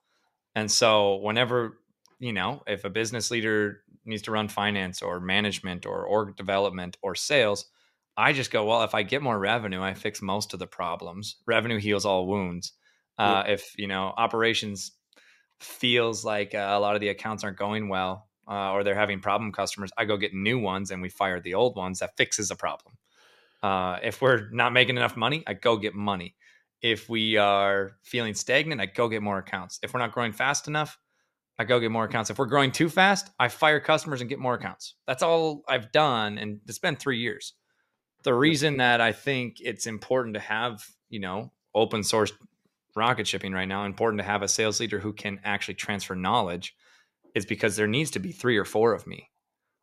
And 0.55 0.71
so 0.71 1.17
whenever, 1.17 1.79
you 2.19 2.33
know, 2.33 2.63
if 2.67 2.85
a 2.85 2.91
business 2.91 3.31
leader 3.31 3.83
needs 4.05 4.23
to 4.23 4.33
run 4.33 4.49
finance 4.49 5.03
or 5.03 5.21
management 5.21 5.87
or 5.87 6.05
org 6.05 6.37
development 6.37 6.97
or 7.01 7.15
sales, 7.15 7.67
I 8.19 8.33
just 8.33 8.51
go, 8.51 8.65
well, 8.65 8.83
if 8.83 8.97
I 8.97 9.05
get 9.05 9.23
more 9.23 9.39
revenue, 9.39 9.81
I 9.81 9.95
fix 9.95 10.21
most 10.21 10.53
of 10.53 10.59
the 10.59 10.67
problems. 10.67 11.37
Revenue 11.47 11.79
heals 11.79 12.05
all 12.05 12.27
wounds. 12.27 12.73
Uh, 13.17 13.45
If 13.47 13.79
you 13.79 13.87
know 13.87 14.13
operations 14.17 14.93
feels 15.61 16.25
like 16.25 16.53
uh, 16.55 16.69
a 16.73 16.81
lot 16.81 16.97
of 16.97 17.01
the 17.01 17.11
accounts 17.11 17.45
aren't 17.45 17.57
going 17.59 17.89
well, 17.89 18.29
uh, 18.51 18.73
or 18.73 18.83
they're 18.83 18.97
having 18.97 19.21
problem 19.21 19.53
customers, 19.53 19.91
I 19.97 20.05
go 20.05 20.17
get 20.17 20.35
new 20.35 20.59
ones 20.59 20.91
and 20.91 21.01
we 21.01 21.09
fire 21.09 21.41
the 21.41 21.55
old 21.55 21.77
ones. 21.77 22.01
That 22.01 22.17
fixes 22.17 22.49
the 22.49 22.57
problem. 22.57 22.97
Uh, 23.63 23.99
if 24.03 24.21
we're 24.21 24.51
not 24.51 24.73
making 24.73 24.97
enough 24.97 25.17
money, 25.17 25.45
I 25.47 25.55
go 25.55 25.77
get 25.77 25.95
money. 25.95 26.35
If 26.83 27.09
we 27.09 27.37
are 27.37 27.93
feeling 28.03 28.35
stagnant, 28.35 28.81
I 28.81 28.87
go 28.87 29.09
get 29.09 29.23
more 29.23 29.39
accounts. 29.39 29.79
If 29.83 29.95
we're 29.95 30.01
not 30.01 30.13
growing 30.13 30.33
fast 30.33 30.69
enough, 30.69 30.99
I 31.59 31.65
go 31.65 31.81
get 31.81 31.91
more 31.91 32.05
accounts. 32.05 32.31
If 32.31 32.39
we're 32.39 32.47
growing 32.47 32.73
too 32.73 32.89
fast, 32.89 33.31
I 33.39 33.49
fire 33.49 33.81
customers 33.81 34.21
and 34.21 34.31
get 34.31 34.39
more 34.39 34.55
accounts. 34.55 34.95
That's 35.07 35.25
all 35.25 35.63
I've 35.69 35.91
done, 35.93 36.39
and 36.39 36.61
it's 36.67 36.79
been 36.79 36.97
three 36.97 37.19
years 37.19 37.55
the 38.29 38.35
reason 38.35 38.77
that 38.77 39.01
I 39.01 39.13
think 39.13 39.57
it's 39.59 39.87
important 39.87 40.35
to 40.35 40.41
have, 40.41 40.85
you 41.09 41.19
know, 41.19 41.51
open 41.75 42.03
source 42.03 42.31
rocket 42.95 43.27
shipping 43.27 43.55
right 43.55 43.65
now, 43.65 43.87
important 43.87 44.21
to 44.21 44.27
have 44.27 44.43
a 44.43 44.49
sales 44.49 44.81
leader 44.81 44.99
who 44.99 45.15
can 45.15 45.41
actually 45.45 45.77
transfer 45.77 46.15
knowledge 46.15 46.77
is 47.35 47.47
because 47.47 47.75
there 47.75 47.87
needs 47.87 48.11
to 48.11 48.19
be 48.19 48.31
three 48.31 48.59
or 48.59 48.67
four 48.67 48.93
of 48.93 49.07
me 49.07 49.31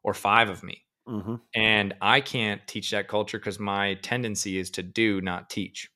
or 0.03 0.13
five 0.13 0.49
of 0.49 0.61
me. 0.61 0.85
Mm-hmm. 1.09 1.37
And 1.55 1.95
I 2.01 2.21
can't 2.21 2.61
teach 2.67 2.91
that 2.91 3.07
culture 3.07 3.39
because 3.39 3.57
my 3.57 3.95
tendency 3.95 4.59
is 4.59 4.69
to 4.71 4.83
do, 4.83 5.21
not 5.21 5.49
teach. 5.49 5.89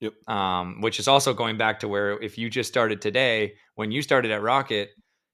Yep. 0.00 0.28
Um, 0.28 0.82
which 0.82 0.98
is 0.98 1.08
also 1.08 1.32
going 1.32 1.56
back 1.56 1.80
to 1.80 1.88
where 1.88 2.20
if 2.20 2.36
you 2.36 2.50
just 2.50 2.68
started 2.68 3.00
today, 3.00 3.54
when 3.76 3.92
you 3.92 4.02
started 4.02 4.30
at 4.30 4.42
Rocket, 4.42 4.90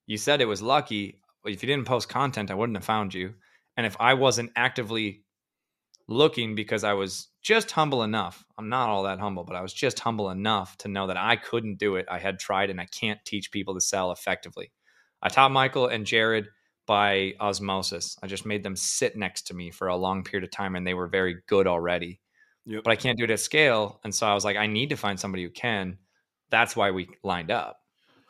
you 0.06 0.16
said 0.16 0.40
it 0.40 0.44
was 0.44 0.62
lucky. 0.62 1.20
If 1.44 1.64
you 1.64 1.66
didn't 1.66 1.88
post 1.88 2.09
content, 2.09 2.48
I 2.48 2.54
wouldn't 2.54 2.76
have 2.76 2.85
found 2.85 3.12
you. 3.12 3.35
And 3.76 3.87
if 3.87 3.96
I 3.98 4.14
wasn't 4.14 4.52
actively 4.54 5.24
looking 6.11 6.57
because 6.57 6.83
I 6.85 6.92
was 6.92 7.29
just 7.40 7.70
humble 7.70 8.03
enough. 8.03 8.44
I'm 8.59 8.68
not 8.68 8.90
all 8.90 9.05
that 9.05 9.20
humble, 9.20 9.44
but 9.44 9.57
I 9.57 9.62
was 9.62 9.73
just 9.73 10.01
humble 10.01 10.29
enough 10.29 10.77
to 10.79 10.88
know 10.88 11.07
that 11.07 11.16
I 11.16 11.37
couldn't 11.37 11.79
do 11.79 11.96
it. 11.96 12.07
I 12.11 12.18
had 12.18 12.38
tried 12.38 12.68
and 12.68 12.81
I 12.81 12.87
can't 12.87 13.25
teach 13.25 13.53
people 13.53 13.75
to 13.75 13.81
sell 13.81 14.11
effectively. 14.11 14.73
I 15.23 15.29
taught 15.29 15.53
Michael 15.53 15.87
and 15.87 16.05
Jared 16.05 16.49
by 16.87 17.35
osmosis. 17.38 18.16
I 18.23 18.27
just 18.27 18.44
made 18.44 18.64
them 18.64 18.75
sit 18.75 19.16
next 19.16 19.46
to 19.46 19.55
me 19.55 19.70
for 19.70 19.87
a 19.87 19.96
long 19.96 20.25
period 20.25 20.44
of 20.44 20.51
time 20.51 20.75
and 20.75 20.85
they 20.85 20.94
were 20.94 21.07
very 21.07 21.37
good 21.46 21.68
already. 21.68 22.20
Yep. 22.66 22.83
But 22.85 22.90
I 22.90 22.96
can't 22.96 23.16
do 23.16 23.25
it 23.25 23.31
at 23.31 23.40
scale. 23.40 24.01
And 24.03 24.14
so 24.14 24.27
I 24.27 24.35
was 24.35 24.44
like, 24.44 24.57
I 24.57 24.66
need 24.66 24.90
to 24.90 24.96
find 24.96 25.18
somebody 25.18 25.44
who 25.44 25.51
can. 25.51 25.99
That's 26.51 26.75
why 26.75 26.90
we 26.90 27.09
lined 27.23 27.53
up. 27.53 27.79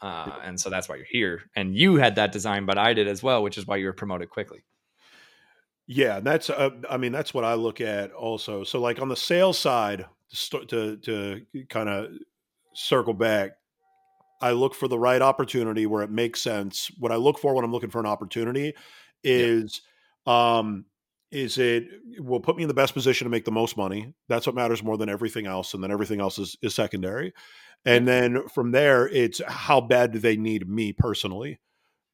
Uh, 0.02 0.38
and 0.44 0.60
so 0.60 0.68
that's 0.70 0.88
why 0.88 0.96
you're 0.96 1.06
here. 1.10 1.42
And 1.56 1.74
you 1.74 1.96
had 1.96 2.16
that 2.16 2.32
design, 2.32 2.66
but 2.66 2.78
I 2.78 2.92
did 2.92 3.08
as 3.08 3.22
well, 3.22 3.42
which 3.42 3.58
is 3.58 3.66
why 3.66 3.76
you 3.76 3.86
were 3.86 3.92
promoted 3.92 4.28
quickly. 4.30 4.64
Yeah, 5.92 6.20
that's 6.20 6.48
uh, 6.48 6.70
I 6.88 6.98
mean 6.98 7.10
that's 7.10 7.34
what 7.34 7.42
I 7.42 7.54
look 7.54 7.80
at 7.80 8.12
also. 8.12 8.62
So 8.62 8.80
like 8.80 9.00
on 9.00 9.08
the 9.08 9.16
sales 9.16 9.58
side 9.58 10.06
to 10.50 10.64
to, 10.66 10.96
to 10.98 11.44
kind 11.68 11.88
of 11.88 12.12
circle 12.72 13.12
back, 13.12 13.56
I 14.40 14.52
look 14.52 14.76
for 14.76 14.86
the 14.86 15.00
right 15.00 15.20
opportunity 15.20 15.86
where 15.86 16.04
it 16.04 16.10
makes 16.10 16.40
sense. 16.40 16.92
What 17.00 17.10
I 17.10 17.16
look 17.16 17.40
for 17.40 17.56
when 17.56 17.64
I'm 17.64 17.72
looking 17.72 17.90
for 17.90 17.98
an 17.98 18.06
opportunity 18.06 18.72
is 19.24 19.80
yeah. 20.28 20.58
um 20.58 20.84
is 21.32 21.58
it 21.58 21.88
will 22.20 22.38
put 22.38 22.56
me 22.56 22.62
in 22.62 22.68
the 22.68 22.74
best 22.74 22.94
position 22.94 23.24
to 23.24 23.30
make 23.30 23.44
the 23.44 23.50
most 23.50 23.76
money. 23.76 24.14
That's 24.28 24.46
what 24.46 24.54
matters 24.54 24.84
more 24.84 24.96
than 24.96 25.08
everything 25.08 25.48
else 25.48 25.74
and 25.74 25.82
then 25.82 25.90
everything 25.90 26.20
else 26.20 26.38
is 26.38 26.56
is 26.62 26.72
secondary. 26.72 27.32
And 27.84 28.06
then 28.06 28.46
from 28.46 28.70
there 28.70 29.08
it's 29.08 29.40
how 29.44 29.80
bad 29.80 30.12
do 30.12 30.20
they 30.20 30.36
need 30.36 30.68
me 30.68 30.92
personally? 30.92 31.58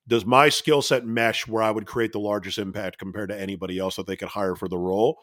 Does 0.09 0.25
my 0.25 0.49
skill 0.49 0.83
set 0.83 1.05
mesh 1.05 1.47
where 1.47 1.63
I 1.63 1.71
would 1.71 1.87
create 1.87 2.13
the 2.13 2.21
largest 2.21 2.59
impact 2.59 2.99
compared 2.99 3.29
to 3.31 3.41
anybody 3.41 3.79
else 3.79 3.97
that 3.97 4.07
they 4.07 4.17
could 4.17 4.29
hire 4.29 4.55
for 4.55 4.69
the 4.69 4.79
role? 4.79 5.19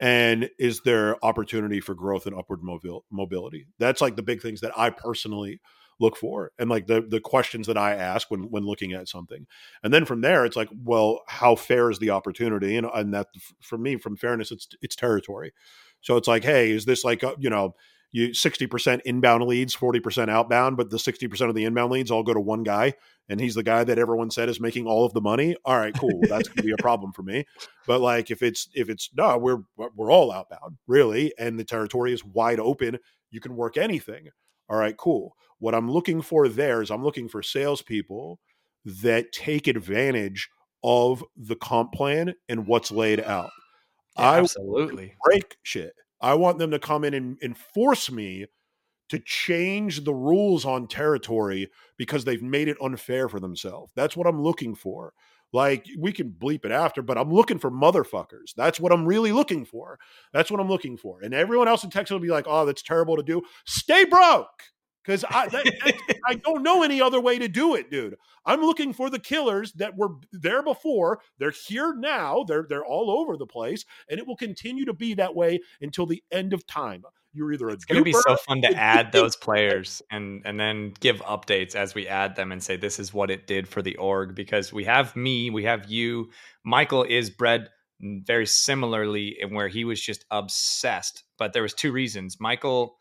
And 0.00 0.48
is 0.58 0.80
there 0.82 1.22
opportunity 1.24 1.80
for 1.80 1.94
growth 1.94 2.26
and 2.26 2.36
upward 2.36 2.60
mobil- 2.62 3.02
mobility? 3.10 3.66
That's 3.78 4.00
like 4.00 4.16
the 4.16 4.22
big 4.22 4.40
things 4.40 4.60
that 4.60 4.78
I 4.78 4.90
personally 4.90 5.60
look 6.00 6.16
for 6.16 6.52
and 6.60 6.70
like 6.70 6.86
the 6.86 7.00
the 7.00 7.20
questions 7.20 7.66
that 7.66 7.76
I 7.76 7.94
ask 7.94 8.30
when 8.30 8.50
when 8.50 8.64
looking 8.64 8.92
at 8.92 9.08
something. 9.08 9.46
And 9.82 9.92
then 9.92 10.04
from 10.04 10.20
there 10.20 10.44
it's 10.44 10.56
like, 10.56 10.68
well, 10.84 11.22
how 11.26 11.56
fair 11.56 11.90
is 11.90 11.98
the 11.98 12.10
opportunity? 12.10 12.76
And 12.76 12.86
and 12.94 13.12
that 13.14 13.26
for 13.60 13.78
me 13.78 13.96
from 13.96 14.16
fairness 14.16 14.52
it's 14.52 14.68
it's 14.80 14.94
territory. 14.94 15.52
So 16.00 16.16
it's 16.16 16.28
like, 16.28 16.44
hey, 16.44 16.70
is 16.70 16.84
this 16.84 17.02
like 17.02 17.24
a, 17.24 17.34
you 17.40 17.50
know, 17.50 17.74
you 18.10 18.28
60% 18.28 19.00
inbound 19.04 19.44
leads, 19.44 19.76
40% 19.76 20.30
outbound, 20.30 20.76
but 20.76 20.90
the 20.90 20.96
60% 20.96 21.48
of 21.48 21.54
the 21.54 21.64
inbound 21.64 21.92
leads 21.92 22.10
all 22.10 22.22
go 22.22 22.34
to 22.34 22.40
one 22.40 22.62
guy 22.62 22.94
and 23.28 23.40
he's 23.40 23.54
the 23.54 23.62
guy 23.62 23.84
that 23.84 23.98
everyone 23.98 24.30
said 24.30 24.48
is 24.48 24.60
making 24.60 24.86
all 24.86 25.04
of 25.04 25.12
the 25.12 25.20
money. 25.20 25.56
All 25.64 25.78
right, 25.78 25.94
cool. 25.94 26.20
That's 26.22 26.48
going 26.48 26.56
to 26.56 26.62
be 26.62 26.72
a 26.72 26.82
problem 26.82 27.12
for 27.12 27.22
me. 27.22 27.44
But 27.86 28.00
like 28.00 28.30
if 28.30 28.42
it's 28.42 28.68
if 28.74 28.88
it's 28.88 29.10
no, 29.16 29.36
we're 29.36 29.58
we're 29.76 30.10
all 30.10 30.32
outbound, 30.32 30.78
really, 30.86 31.32
and 31.38 31.58
the 31.58 31.64
territory 31.64 32.12
is 32.12 32.24
wide 32.24 32.60
open, 32.60 32.98
you 33.30 33.40
can 33.40 33.56
work 33.56 33.76
anything. 33.76 34.28
All 34.68 34.78
right, 34.78 34.96
cool. 34.96 35.36
What 35.58 35.74
I'm 35.74 35.90
looking 35.90 36.22
for 36.22 36.48
there 36.48 36.82
is 36.82 36.90
I'm 36.90 37.04
looking 37.04 37.28
for 37.28 37.42
salespeople 37.42 38.40
that 38.84 39.32
take 39.32 39.66
advantage 39.66 40.48
of 40.82 41.24
the 41.36 41.56
comp 41.56 41.92
plan 41.92 42.34
and 42.48 42.66
what's 42.66 42.90
laid 42.90 43.20
out. 43.20 43.50
Yeah, 44.16 44.30
I 44.30 44.38
absolutely 44.38 45.14
break 45.24 45.56
shit. 45.62 45.92
I 46.20 46.34
want 46.34 46.58
them 46.58 46.70
to 46.70 46.78
come 46.78 47.04
in 47.04 47.14
and, 47.14 47.38
and 47.42 47.56
force 47.56 48.10
me 48.10 48.46
to 49.08 49.18
change 49.18 50.04
the 50.04 50.14
rules 50.14 50.64
on 50.64 50.86
territory 50.86 51.70
because 51.96 52.24
they've 52.24 52.42
made 52.42 52.68
it 52.68 52.76
unfair 52.82 53.28
for 53.28 53.40
themselves. 53.40 53.92
That's 53.96 54.16
what 54.16 54.26
I'm 54.26 54.42
looking 54.42 54.74
for. 54.74 55.12
Like 55.52 55.86
we 55.98 56.12
can 56.12 56.30
bleep 56.30 56.66
it 56.66 56.72
after, 56.72 57.00
but 57.00 57.16
I'm 57.16 57.32
looking 57.32 57.58
for 57.58 57.70
motherfuckers. 57.70 58.54
That's 58.54 58.78
what 58.78 58.92
I'm 58.92 59.06
really 59.06 59.32
looking 59.32 59.64
for. 59.64 59.98
That's 60.32 60.50
what 60.50 60.60
I'm 60.60 60.68
looking 60.68 60.98
for. 60.98 61.22
And 61.22 61.32
everyone 61.32 61.68
else 61.68 61.84
in 61.84 61.90
Texas 61.90 62.12
will 62.12 62.20
be 62.20 62.28
like, 62.28 62.44
"Oh, 62.46 62.66
that's 62.66 62.82
terrible 62.82 63.16
to 63.16 63.22
do. 63.22 63.40
Stay 63.64 64.04
broke." 64.04 64.64
Because 65.04 65.24
I 65.24 65.48
that, 65.48 65.96
I 66.26 66.34
don't 66.34 66.62
know 66.62 66.82
any 66.82 67.00
other 67.00 67.20
way 67.20 67.38
to 67.38 67.48
do 67.48 67.74
it, 67.74 67.90
dude. 67.90 68.16
I'm 68.44 68.60
looking 68.60 68.92
for 68.92 69.10
the 69.10 69.18
killers 69.18 69.72
that 69.74 69.96
were 69.96 70.10
there 70.32 70.62
before. 70.62 71.20
They're 71.38 71.50
here 71.50 71.94
now. 71.94 72.44
They're 72.46 72.66
they're 72.68 72.84
all 72.84 73.10
over 73.10 73.36
the 73.36 73.46
place, 73.46 73.84
and 74.10 74.18
it 74.18 74.26
will 74.26 74.36
continue 74.36 74.84
to 74.86 74.94
be 74.94 75.14
that 75.14 75.34
way 75.34 75.60
until 75.80 76.06
the 76.06 76.22
end 76.30 76.52
of 76.52 76.66
time. 76.66 77.04
You're 77.32 77.52
either 77.52 77.68
a 77.68 77.74
it's 77.74 77.84
going 77.84 78.00
to 78.00 78.04
be 78.04 78.12
so 78.12 78.36
fun 78.36 78.62
to 78.62 78.74
add 78.74 79.12
those 79.12 79.36
players 79.36 80.02
and 80.10 80.42
and 80.44 80.58
then 80.58 80.94
give 81.00 81.20
updates 81.20 81.74
as 81.74 81.94
we 81.94 82.08
add 82.08 82.36
them 82.36 82.52
and 82.52 82.62
say 82.62 82.76
this 82.76 82.98
is 82.98 83.12
what 83.12 83.30
it 83.30 83.46
did 83.46 83.68
for 83.68 83.82
the 83.82 83.96
org 83.96 84.34
because 84.34 84.72
we 84.72 84.84
have 84.84 85.14
me, 85.14 85.50
we 85.50 85.64
have 85.64 85.90
you. 85.90 86.30
Michael 86.64 87.04
is 87.04 87.30
bred 87.30 87.68
very 88.00 88.46
similarly 88.46 89.36
in 89.40 89.54
where 89.54 89.68
he 89.68 89.84
was 89.84 90.00
just 90.00 90.24
obsessed, 90.30 91.24
but 91.36 91.52
there 91.52 91.62
was 91.62 91.74
two 91.74 91.92
reasons. 91.92 92.38
Michael 92.40 92.98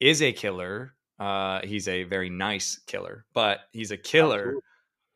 is 0.00 0.20
a 0.22 0.32
killer. 0.32 0.94
Uh, 1.20 1.60
he's 1.62 1.86
a 1.86 2.02
very 2.04 2.30
nice 2.30 2.80
killer, 2.86 3.26
but 3.34 3.60
he's 3.72 3.92
a 3.92 3.96
killer 3.96 4.38
Absolutely. 4.38 4.62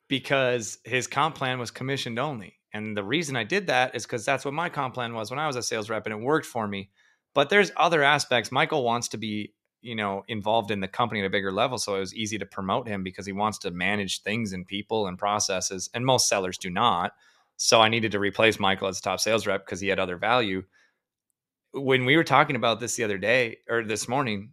because 0.08 0.78
his 0.84 1.06
comp 1.06 1.34
plan 1.34 1.58
was 1.58 1.72
commissioned 1.72 2.18
only. 2.18 2.60
And 2.72 2.96
the 2.96 3.04
reason 3.04 3.36
I 3.36 3.44
did 3.44 3.66
that 3.68 3.94
is 3.94 4.04
because 4.04 4.24
that's 4.24 4.44
what 4.44 4.54
my 4.54 4.68
comp 4.68 4.94
plan 4.94 5.14
was 5.14 5.30
when 5.30 5.38
I 5.40 5.46
was 5.46 5.56
a 5.56 5.62
sales 5.62 5.88
rep, 5.90 6.06
and 6.06 6.12
it 6.12 6.20
worked 6.20 6.46
for 6.46 6.68
me 6.68 6.90
but 7.34 7.50
there's 7.50 7.72
other 7.76 8.02
aspects. 8.02 8.52
Michael 8.52 8.84
wants 8.84 9.08
to 9.08 9.18
be, 9.18 9.52
you 9.82 9.96
know, 9.96 10.22
involved 10.28 10.70
in 10.70 10.80
the 10.80 10.88
company 10.88 11.20
at 11.20 11.26
a 11.26 11.30
bigger 11.30 11.52
level. 11.52 11.78
So 11.78 11.96
it 11.96 12.00
was 12.00 12.14
easy 12.14 12.38
to 12.38 12.46
promote 12.46 12.88
him 12.88 13.02
because 13.02 13.26
he 13.26 13.32
wants 13.32 13.58
to 13.58 13.70
manage 13.72 14.22
things 14.22 14.52
and 14.52 14.66
people 14.66 15.08
and 15.08 15.18
processes. 15.18 15.90
And 15.92 16.06
most 16.06 16.28
sellers 16.28 16.56
do 16.56 16.70
not. 16.70 17.12
So 17.56 17.80
I 17.80 17.88
needed 17.88 18.12
to 18.12 18.18
replace 18.18 18.58
Michael 18.58 18.88
as 18.88 18.98
a 18.98 19.02
top 19.02 19.20
sales 19.20 19.46
rep 19.46 19.66
because 19.66 19.80
he 19.80 19.88
had 19.88 19.98
other 19.98 20.16
value. 20.16 20.62
When 21.72 22.04
we 22.04 22.16
were 22.16 22.24
talking 22.24 22.56
about 22.56 22.78
this 22.78 22.94
the 22.94 23.04
other 23.04 23.18
day 23.18 23.58
or 23.68 23.84
this 23.84 24.08
morning, 24.08 24.50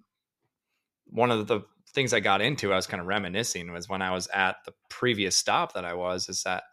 one 1.12 1.32
of 1.32 1.47
the 1.47 1.62
things 1.93 2.13
I 2.13 2.19
got 2.19 2.41
into, 2.41 2.71
I 2.71 2.76
was 2.76 2.88
kind 2.88 3.02
of 3.02 3.08
reminiscing 3.08 3.71
was 3.71 3.89
when 3.89 4.02
I 4.02 4.12
was 4.12 4.28
at 4.34 4.58
the 4.65 4.74
previous 4.89 5.36
stop 5.36 5.74
that 5.74 5.86
I 5.86 5.93
was, 5.93 6.30
is 6.30 6.43
that 6.43 6.63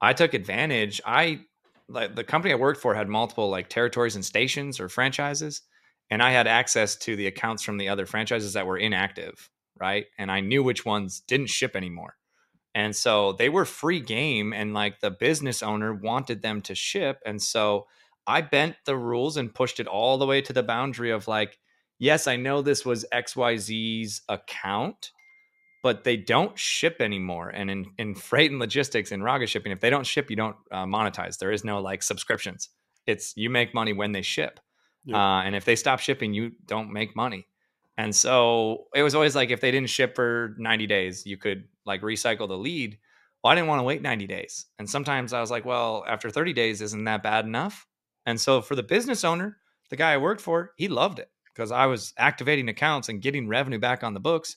I 0.00 0.12
took 0.12 0.34
advantage. 0.34 1.00
I 1.04 1.40
like 1.88 2.14
the 2.14 2.24
company 2.24 2.52
I 2.52 2.56
worked 2.56 2.80
for 2.80 2.94
had 2.94 3.08
multiple 3.08 3.50
like 3.50 3.68
territories 3.68 4.14
and 4.14 4.24
stations 4.24 4.80
or 4.80 4.88
franchises, 4.88 5.62
and 6.10 6.22
I 6.22 6.30
had 6.30 6.46
access 6.46 6.96
to 6.96 7.16
the 7.16 7.26
accounts 7.26 7.62
from 7.62 7.78
the 7.78 7.88
other 7.88 8.06
franchises 8.06 8.54
that 8.54 8.66
were 8.66 8.78
inactive, 8.78 9.50
right? 9.78 10.06
And 10.18 10.30
I 10.30 10.40
knew 10.40 10.62
which 10.62 10.84
ones 10.84 11.20
didn't 11.20 11.50
ship 11.50 11.76
anymore. 11.76 12.16
And 12.74 12.94
so 12.94 13.32
they 13.32 13.48
were 13.48 13.64
free 13.64 14.00
game 14.00 14.52
and 14.52 14.72
like 14.72 15.00
the 15.00 15.10
business 15.10 15.62
owner 15.62 15.92
wanted 15.92 16.42
them 16.42 16.60
to 16.62 16.74
ship 16.74 17.20
and 17.26 17.42
so 17.42 17.86
I 18.28 18.42
bent 18.42 18.76
the 18.84 18.96
rules 18.96 19.38
and 19.38 19.52
pushed 19.52 19.80
it 19.80 19.86
all 19.86 20.18
the 20.18 20.26
way 20.26 20.42
to 20.42 20.52
the 20.52 20.62
boundary 20.62 21.10
of 21.10 21.26
like 21.26 21.58
yes, 21.98 22.26
I 22.26 22.36
know 22.36 22.62
this 22.62 22.84
was 22.84 23.04
XYZ's 23.12 24.22
account, 24.28 25.12
but 25.82 26.04
they 26.04 26.16
don't 26.16 26.58
ship 26.58 26.96
anymore. 27.00 27.50
And 27.50 27.70
in, 27.70 27.86
in 27.98 28.14
freight 28.14 28.50
and 28.50 28.60
logistics 28.60 29.12
and 29.12 29.22
Rocket 29.22 29.48
Shipping, 29.48 29.72
if 29.72 29.80
they 29.80 29.90
don't 29.90 30.06
ship, 30.06 30.30
you 30.30 30.36
don't 30.36 30.56
uh, 30.72 30.84
monetize. 30.84 31.38
There 31.38 31.52
is 31.52 31.64
no 31.64 31.80
like 31.80 32.02
subscriptions. 32.02 32.68
It's 33.06 33.36
you 33.36 33.50
make 33.50 33.74
money 33.74 33.92
when 33.92 34.12
they 34.12 34.22
ship. 34.22 34.60
Yeah. 35.04 35.16
Uh, 35.16 35.42
and 35.42 35.54
if 35.54 35.64
they 35.64 35.76
stop 35.76 36.00
shipping, 36.00 36.34
you 36.34 36.52
don't 36.66 36.92
make 36.92 37.16
money. 37.16 37.46
And 37.96 38.14
so 38.14 38.86
it 38.94 39.02
was 39.02 39.14
always 39.14 39.34
like 39.34 39.50
if 39.50 39.60
they 39.60 39.70
didn't 39.70 39.90
ship 39.90 40.14
for 40.14 40.54
90 40.58 40.86
days, 40.86 41.26
you 41.26 41.36
could 41.36 41.64
like 41.84 42.02
recycle 42.02 42.46
the 42.46 42.58
lead. 42.58 42.98
Well, 43.42 43.52
I 43.52 43.54
didn't 43.54 43.68
want 43.68 43.80
to 43.80 43.84
wait 43.84 44.02
90 44.02 44.26
days. 44.26 44.66
And 44.78 44.88
sometimes 44.88 45.32
I 45.32 45.40
was 45.40 45.50
like, 45.50 45.64
well, 45.64 46.04
after 46.06 46.30
30 46.30 46.52
days, 46.52 46.80
isn't 46.82 47.04
that 47.04 47.22
bad 47.22 47.44
enough? 47.44 47.86
And 48.26 48.40
so 48.40 48.60
for 48.60 48.76
the 48.76 48.82
business 48.82 49.24
owner, 49.24 49.58
the 49.90 49.96
guy 49.96 50.12
I 50.12 50.18
worked 50.18 50.40
for, 50.40 50.72
he 50.76 50.88
loved 50.88 51.18
it 51.18 51.30
because 51.58 51.72
I 51.72 51.86
was 51.86 52.14
activating 52.16 52.68
accounts 52.68 53.08
and 53.08 53.20
getting 53.20 53.48
revenue 53.48 53.80
back 53.80 54.04
on 54.04 54.14
the 54.14 54.20
books 54.20 54.56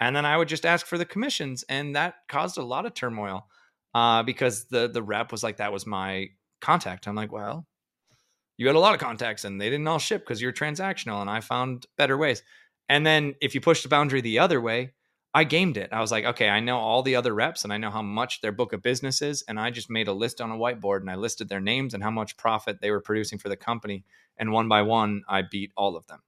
and 0.00 0.16
then 0.16 0.24
I 0.24 0.36
would 0.36 0.48
just 0.48 0.64
ask 0.64 0.86
for 0.86 0.96
the 0.96 1.04
commissions, 1.04 1.62
and 1.68 1.94
that 1.94 2.14
caused 2.26 2.56
a 2.56 2.62
lot 2.62 2.86
of 2.86 2.94
turmoil 2.94 3.46
uh, 3.94 4.22
because 4.22 4.64
the 4.64 4.88
the 4.88 5.02
rep 5.02 5.30
was 5.30 5.42
like, 5.42 5.58
"That 5.58 5.72
was 5.72 5.86
my 5.86 6.30
contact." 6.60 7.06
I'm 7.06 7.14
like, 7.14 7.30
"Well, 7.30 7.66
you 8.56 8.66
had 8.66 8.76
a 8.76 8.80
lot 8.80 8.94
of 8.94 9.00
contacts, 9.00 9.44
and 9.44 9.60
they 9.60 9.68
didn't 9.68 9.86
all 9.86 9.98
ship 9.98 10.22
because 10.22 10.40
you're 10.40 10.54
transactional." 10.54 11.20
And 11.20 11.28
I 11.28 11.40
found 11.40 11.86
better 11.98 12.16
ways. 12.16 12.42
And 12.88 13.06
then 13.06 13.34
if 13.42 13.54
you 13.54 13.60
push 13.60 13.82
the 13.82 13.90
boundary 13.90 14.22
the 14.22 14.38
other 14.38 14.60
way, 14.60 14.94
I 15.34 15.44
gamed 15.44 15.76
it. 15.76 15.90
I 15.92 16.00
was 16.00 16.10
like, 16.10 16.24
okay, 16.24 16.48
I 16.48 16.58
know 16.58 16.78
all 16.78 17.02
the 17.04 17.14
other 17.14 17.32
reps 17.32 17.62
and 17.62 17.72
I 17.72 17.78
know 17.78 17.90
how 17.90 18.02
much 18.02 18.40
their 18.40 18.50
book 18.50 18.72
of 18.72 18.82
business 18.82 19.22
is. 19.22 19.44
And 19.46 19.60
I 19.60 19.70
just 19.70 19.88
made 19.88 20.08
a 20.08 20.12
list 20.12 20.40
on 20.40 20.50
a 20.50 20.56
whiteboard 20.56 21.02
and 21.02 21.10
I 21.10 21.14
listed 21.14 21.48
their 21.48 21.60
names 21.60 21.94
and 21.94 22.02
how 22.02 22.10
much 22.10 22.36
profit 22.36 22.80
they 22.80 22.90
were 22.90 23.00
producing 23.00 23.38
for 23.38 23.48
the 23.48 23.56
company. 23.56 24.04
And 24.36 24.50
one 24.50 24.68
by 24.68 24.82
one, 24.82 25.22
I 25.28 25.42
beat 25.42 25.70
all 25.76 25.96
of 25.96 26.08
them. 26.08 26.20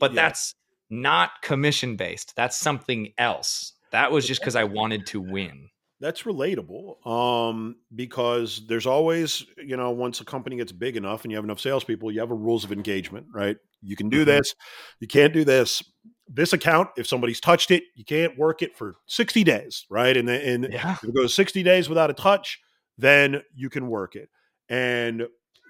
But 0.00 0.12
yeah. 0.12 0.22
that's 0.22 0.54
not 0.90 1.30
commission 1.42 1.94
based. 1.94 2.34
That's 2.34 2.56
something 2.56 3.12
else. 3.16 3.74
That 3.92 4.10
was 4.10 4.26
just 4.26 4.40
because 4.40 4.56
I 4.56 4.64
wanted 4.64 5.06
to 5.06 5.20
win. 5.20 5.68
That's 6.00 6.22
relatable 6.22 7.06
um, 7.06 7.76
because 7.94 8.62
there's 8.66 8.86
always, 8.86 9.44
you 9.58 9.76
know, 9.76 9.90
once 9.90 10.20
a 10.20 10.24
company 10.24 10.56
gets 10.56 10.72
big 10.72 10.96
enough 10.96 11.24
and 11.24 11.30
you 11.30 11.36
have 11.36 11.44
enough 11.44 11.60
salespeople, 11.60 12.10
you 12.10 12.20
have 12.20 12.30
a 12.30 12.34
rules 12.34 12.64
of 12.64 12.72
engagement, 12.72 13.26
right? 13.34 13.58
You 13.82 13.96
can 13.96 14.08
do 14.08 14.18
mm-hmm. 14.18 14.30
this, 14.30 14.54
you 14.98 15.06
can't 15.06 15.32
do 15.32 15.44
this. 15.44 15.82
This 16.26 16.52
account, 16.52 16.88
if 16.96 17.06
somebody's 17.06 17.40
touched 17.40 17.70
it, 17.70 17.82
you 17.96 18.04
can't 18.04 18.38
work 18.38 18.62
it 18.62 18.76
for 18.76 18.96
60 19.06 19.44
days, 19.44 19.84
right? 19.90 20.16
And, 20.16 20.28
and 20.28 20.68
yeah. 20.72 20.92
if 20.92 21.04
it 21.04 21.14
goes 21.14 21.34
60 21.34 21.62
days 21.64 21.88
without 21.88 22.08
a 22.08 22.14
touch, 22.14 22.60
then 22.96 23.42
you 23.54 23.68
can 23.68 23.88
work 23.88 24.14
it. 24.14 24.30
And 24.68 25.24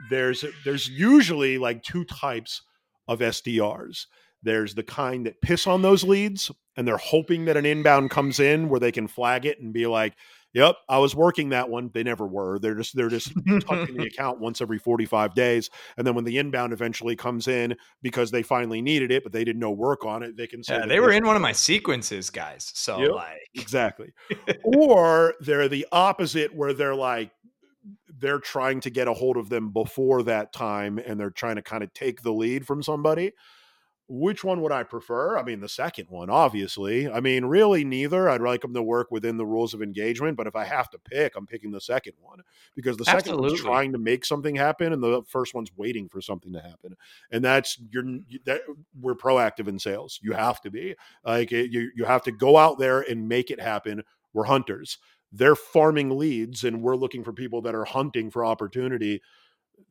there's 0.09 0.45
there's 0.65 0.89
usually 0.89 1.59
like 1.59 1.83
two 1.83 2.05
types 2.05 2.63
of 3.11 3.19
SDRs. 3.19 4.07
There's 4.43 4.75
the 4.75 4.83
kind 4.83 5.27
that 5.27 5.43
piss 5.43 5.67
on 5.67 5.83
those 5.83 6.03
leads 6.03 6.51
and 6.81 6.89
they're 6.89 6.97
hoping 6.97 7.45
that 7.45 7.59
an 7.59 7.67
inbound 7.67 8.11
comes 8.11 8.41
in 8.41 8.71
where 8.71 8.81
they 8.81 8.91
can 8.91 9.07
flag 9.07 9.45
it 9.45 9.61
and 9.61 9.71
be 9.71 9.87
like, 9.87 10.15
"Yep, 10.55 10.77
I 10.89 10.97
was 10.97 11.15
working 11.15 11.51
that 11.51 11.69
one." 11.69 11.91
They 11.93 12.03
never 12.03 12.27
were. 12.27 12.59
They're 12.59 12.75
just 12.75 12.97
they're 12.97 13.11
just 13.11 13.33
touching 13.67 13.97
the 13.99 14.07
account 14.11 14.41
once 14.41 14.63
every 14.63 14.79
45 14.79 15.35
days, 15.35 15.69
and 15.99 16.07
then 16.07 16.15
when 16.15 16.25
the 16.25 16.39
inbound 16.39 16.73
eventually 16.73 17.17
comes 17.17 17.49
in 17.49 17.77
because 18.01 18.31
they 18.31 18.43
finally 18.43 18.81
needed 18.81 19.11
it, 19.11 19.25
but 19.25 19.33
they 19.33 19.45
did 19.45 19.59
no 19.59 19.71
work 19.71 20.07
on 20.07 20.23
it, 20.23 20.39
they 20.39 20.47
can 20.47 20.65
say 20.65 20.79
yeah, 20.79 20.87
they 20.87 21.01
were 21.01 21.13
in 21.13 21.27
one 21.27 21.37
of 21.37 21.43
my 21.51 21.53
sequences, 21.53 22.31
guys. 22.31 22.71
So 22.75 22.99
yep, 22.99 23.13
like 23.13 23.41
exactly. 23.55 24.13
or 24.65 25.35
they're 25.41 25.69
the 25.69 25.87
opposite, 25.93 26.55
where 26.55 26.73
they're 26.73 26.95
like 26.95 27.31
they're 28.21 28.39
trying 28.39 28.81
to 28.81 28.91
get 28.91 29.09
a 29.09 29.15
hold 29.15 29.37
of 29.37 29.49
them 29.49 29.71
before 29.71 30.23
that 30.25 30.53
time, 30.53 30.99
and 30.99 31.19
they're 31.19 31.31
trying 31.31 31.57
to 31.57 31.63
kind 31.63 31.83
of 31.83 31.93
take 31.93 32.23
the 32.23 32.33
lead 32.33 32.67
from 32.67 32.83
somebody. 32.83 33.33
Which 34.13 34.43
one 34.43 34.61
would 34.63 34.73
I 34.73 34.83
prefer? 34.83 35.39
I 35.39 35.45
mean, 35.45 35.61
the 35.61 35.69
second 35.69 36.07
one, 36.09 36.31
obviously. 36.31 37.09
I 37.09 37.21
mean, 37.21 37.45
really, 37.45 37.85
neither. 37.85 38.29
I'd 38.29 38.41
like 38.41 38.61
them 38.61 38.75
to 38.75 38.83
work 38.83 39.13
within 39.13 39.37
the 39.37 39.47
rules 39.47 39.73
of 39.73 39.83
engagement, 39.83 40.37
but 40.37 40.49
if 40.49 40.57
I 40.57 40.65
have 40.65 40.91
to 40.91 40.99
pick, 40.99 41.37
I'm 41.37 41.47
picking 41.47 41.71
the 41.71 41.81
second 41.81 42.15
one 42.21 42.41
because 42.75 42.97
the 42.97 43.05
second 43.05 43.19
Absolutely. 43.19 43.51
one's 43.51 43.61
trying 43.61 43.93
to 43.93 43.99
make 43.99 44.25
something 44.25 44.57
happen, 44.57 44.93
and 44.93 45.01
the 45.01 45.23
first 45.29 45.55
one's 45.55 45.71
waiting 45.77 46.09
for 46.09 46.21
something 46.21 46.53
to 46.53 46.61
happen. 46.61 46.97
And 47.31 47.45
that's 47.45 47.79
you're 47.89 48.03
that 48.47 48.63
we're 49.01 49.15
proactive 49.15 49.69
in 49.69 49.79
sales. 49.79 50.19
You 50.21 50.33
have 50.33 50.61
to 50.63 50.73
be 50.73 50.97
like 51.25 51.53
eh, 51.53 51.69
you. 51.71 51.93
You 51.95 52.05
have 52.05 52.25
to 52.25 52.33
go 52.33 52.57
out 52.57 52.79
there 52.79 53.03
and 53.03 53.29
make 53.29 53.53
it 53.53 53.61
happen. 53.61 54.03
We're 54.33 54.45
hunters. 54.45 54.99
They're 55.33 55.57
farming 55.57 56.19
leads, 56.19 56.65
and 56.65 56.83
we're 56.83 56.97
looking 56.97 57.25
for 57.25 57.33
people 57.33 57.63
that 57.63 57.75
are 57.75 57.85
hunting 57.85 58.31
for 58.31 58.45
opportunity. 58.45 59.23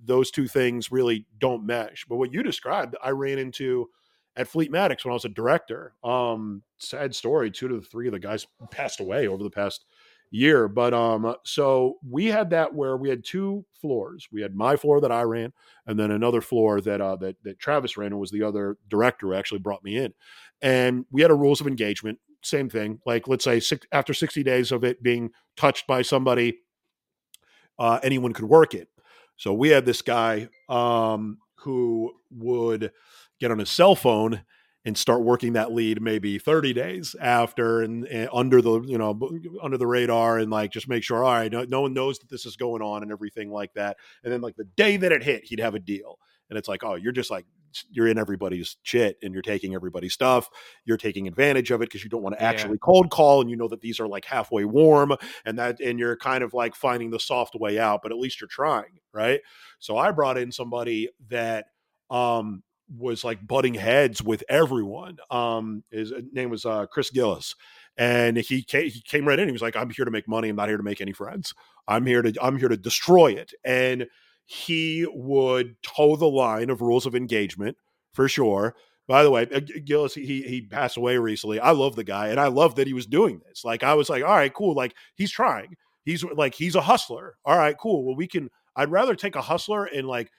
Those 0.04 0.32
two 0.32 0.48
things 0.48 0.92
really 0.92 1.26
don't 1.40 1.66
mesh. 1.66 2.06
But 2.08 2.18
what 2.18 2.34
you 2.34 2.44
described, 2.44 2.96
I 3.04 3.12
ran 3.12 3.40
into 3.40 3.90
at 4.36 4.50
Fleetmatics 4.50 5.04
when 5.04 5.12
I 5.12 5.14
was 5.14 5.26
a 5.26 5.30
director. 5.30 5.94
Um, 6.04 6.64
sad 6.78 7.16
story. 7.16 7.52
Two 7.52 7.68
to 7.68 7.82
three 7.82 8.08
of 8.08 8.14
the 8.14 8.20
guys 8.20 8.48
passed 8.72 9.00
away 9.00 9.28
over 9.28 9.44
the 9.44 9.50
past 9.50 9.86
year. 10.32 10.68
But 10.68 10.94
um, 10.94 11.36
so 11.44 11.98
we 12.08 12.26
had 12.26 12.50
that 12.52 12.74
where 12.74 12.98
we 12.98 13.10
had 13.10 13.24
two 13.24 13.66
floors. 13.74 14.28
We 14.32 14.42
had 14.42 14.56
my 14.56 14.76
floor 14.76 15.02
that 15.02 15.12
I 15.12 15.24
ran, 15.24 15.54
and 15.88 16.00
then 16.00 16.12
another 16.12 16.42
floor 16.42 16.82
that 16.82 17.02
uh, 17.02 17.16
that 17.18 17.36
that 17.44 17.60
Travis 17.60 17.98
ran, 17.98 18.12
and 18.12 18.20
was 18.20 18.32
the 18.32 18.44
other 18.44 18.78
director 18.90 19.28
who 19.28 19.34
actually 19.34 19.60
brought 19.60 19.84
me 19.84 19.98
in. 19.98 20.14
And 20.62 21.06
we 21.12 21.22
had 21.22 21.32
a 21.32 21.36
rules 21.36 21.62
of 21.62 21.68
engagement. 21.68 22.20
Same 22.42 22.70
thing. 22.70 23.00
Like 23.06 23.28
let's 23.28 23.44
say 23.44 23.60
six, 23.60 23.86
after 23.92 24.14
sixty 24.14 24.44
days 24.44 24.72
of 24.72 24.84
it 24.84 25.04
being 25.04 25.32
touched 25.58 25.88
by 25.88 26.02
somebody, 26.02 26.60
uh, 27.78 28.00
anyone 28.04 28.34
could 28.34 28.46
work 28.46 28.74
it. 28.74 28.88
So 29.36 29.54
we 29.54 29.70
had 29.70 29.86
this 29.86 30.02
guy 30.02 30.50
um, 30.68 31.40
who 31.56 32.14
would 32.32 32.92
get 33.40 33.52
on 33.52 33.60
his 33.60 33.70
cell 33.70 33.96
phone 33.96 34.44
and 34.86 34.98
start 34.98 35.22
working 35.22 35.54
that 35.54 35.74
lead 35.74 36.02
maybe 36.02 36.40
30 36.40 36.74
days 36.74 37.16
after 37.20 37.82
and, 37.82 38.06
and, 38.06 38.30
under 38.34 38.62
the 38.62 38.82
you 38.82 38.98
know 38.98 39.18
under 39.62 39.78
the 39.78 39.88
radar 39.88 40.40
and 40.40 40.50
like 40.50 40.72
just 40.72 40.88
make 40.88 41.04
sure 41.04 41.24
all 41.24 41.34
right 41.34 41.52
no, 41.52 41.64
no, 41.64 41.82
one 41.82 41.94
knows 41.94 42.18
that 42.20 42.30
this 42.30 42.46
is 42.46 42.56
going 42.56 42.82
on 42.82 43.04
and 43.04 43.12
everything 43.12 43.52
like 43.52 43.74
that 43.74 43.98
and 44.24 44.32
then 44.32 44.42
like 44.42 44.56
the 44.56 44.64
day 44.64 44.98
that 44.98 45.12
it 45.12 45.24
hit 45.24 45.44
he'd 45.46 45.60
have 45.60 45.76
a 45.76 45.80
deal 45.80 46.18
and 46.50 46.58
it's 46.58 46.68
like, 46.68 46.84
oh, 46.84 46.96
you're 46.96 47.12
just 47.12 47.32
like 47.32 47.46
you're 47.92 48.08
in 48.08 48.18
everybody's 48.18 48.78
shit 48.84 49.18
and 49.22 49.34
you're 49.34 49.42
taking 49.44 49.76
everybody's 49.76 50.14
stuff. 50.14 50.50
You're 50.86 50.98
taking 50.98 51.28
advantage 51.28 51.72
of 51.72 51.82
it 51.82 51.90
because 51.90 52.04
you 52.04 52.10
don't 52.10 52.24
want 52.24 52.38
to 52.38 52.42
actually 52.42 52.74
yeah. 52.74 52.84
cold 52.84 53.12
call 53.12 53.42
and 53.42 53.50
you 53.50 53.56
know 53.56 53.68
that 53.68 53.82
these 53.82 54.00
are 54.00 54.08
like 54.08 54.26
halfway 54.26 54.66
warm 54.66 55.14
and 55.46 55.60
that 55.60 55.80
and 55.80 56.00
you're 56.00 56.18
kind 56.18 56.44
of 56.44 56.54
like 56.54 56.76
finding 56.76 57.12
the 57.12 57.20
soft 57.20 57.56
way 57.56 57.80
out, 57.80 58.02
but 58.02 58.12
at 58.12 58.18
least 58.18 58.42
you're 58.42 58.48
trying, 58.48 59.00
right? 59.14 59.42
So 59.80 59.98
I 59.98 60.12
brought 60.12 60.38
in 60.38 60.52
somebody 60.52 61.10
that 61.30 61.66
um 62.10 62.64
was 62.98 63.24
like 63.24 63.46
butting 63.46 63.76
heads 63.76 64.22
with 64.22 64.44
everyone. 64.50 65.18
Um 65.30 65.84
his 65.92 66.12
name 66.32 66.50
was 66.50 66.66
uh 66.66 66.88
Chris 66.88 67.12
Gillis 67.12 67.56
and 67.98 68.38
he 68.38 68.64
came, 68.64 68.90
he 68.90 69.02
came 69.02 69.28
right 69.28 69.38
in. 69.38 69.48
He 69.48 69.52
was 69.52 69.62
like, 69.62 69.76
"I'm 69.76 69.90
here 69.90 70.06
to 70.06 70.12
make 70.12 70.28
money. 70.28 70.48
I'm 70.48 70.56
not 70.56 70.70
here 70.70 70.78
to 70.78 70.84
make 70.84 71.02
any 71.02 71.12
friends. 71.12 71.54
I'm 71.88 72.06
here 72.06 72.22
to 72.22 72.34
I'm 72.42 72.58
here 72.58 72.70
to 72.70 72.78
destroy 72.78 73.34
it." 73.34 73.54
And 73.66 74.08
he 74.52 75.06
would 75.14 75.76
toe 75.84 76.16
the 76.16 76.26
line 76.26 76.72
of 76.72 76.82
rules 76.82 77.06
of 77.06 77.14
engagement 77.14 77.78
for 78.14 78.28
sure. 78.28 78.76
By 79.08 79.22
the 79.22 79.30
way, 79.30 79.48
uh, 79.54 79.60
Gillis, 79.86 80.16
he 80.16 80.42
he 80.42 80.62
passed 80.62 80.98
away 80.98 81.18
recently. 81.20 81.60
I 81.60 81.70
love 81.70 81.96
the 81.96 82.04
guy, 82.04 82.30
and 82.30 82.40
I 82.40 82.48
love 82.48 82.74
that 82.76 82.88
he 82.88 82.94
was 82.94 83.06
doing 83.06 83.42
this. 83.46 83.64
Like, 83.64 83.84
I 83.84 83.94
was 83.94 84.10
like, 84.10 84.24
all 84.24 84.36
right, 84.36 84.52
cool. 84.52 84.74
Like, 84.74 84.96
he's 85.14 85.30
trying. 85.30 85.76
He's 86.04 86.24
like, 86.24 86.56
he's 86.56 86.74
a 86.74 86.82
hustler. 86.82 87.36
All 87.46 87.60
right, 87.60 87.78
cool. 87.78 88.04
Well, 88.04 88.16
we 88.16 88.26
can. 88.26 88.50
I'd 88.76 88.90
rather 88.90 89.14
take 89.14 89.36
a 89.36 89.42
hustler 89.42 89.86
and 89.86 90.08
like 90.08 90.32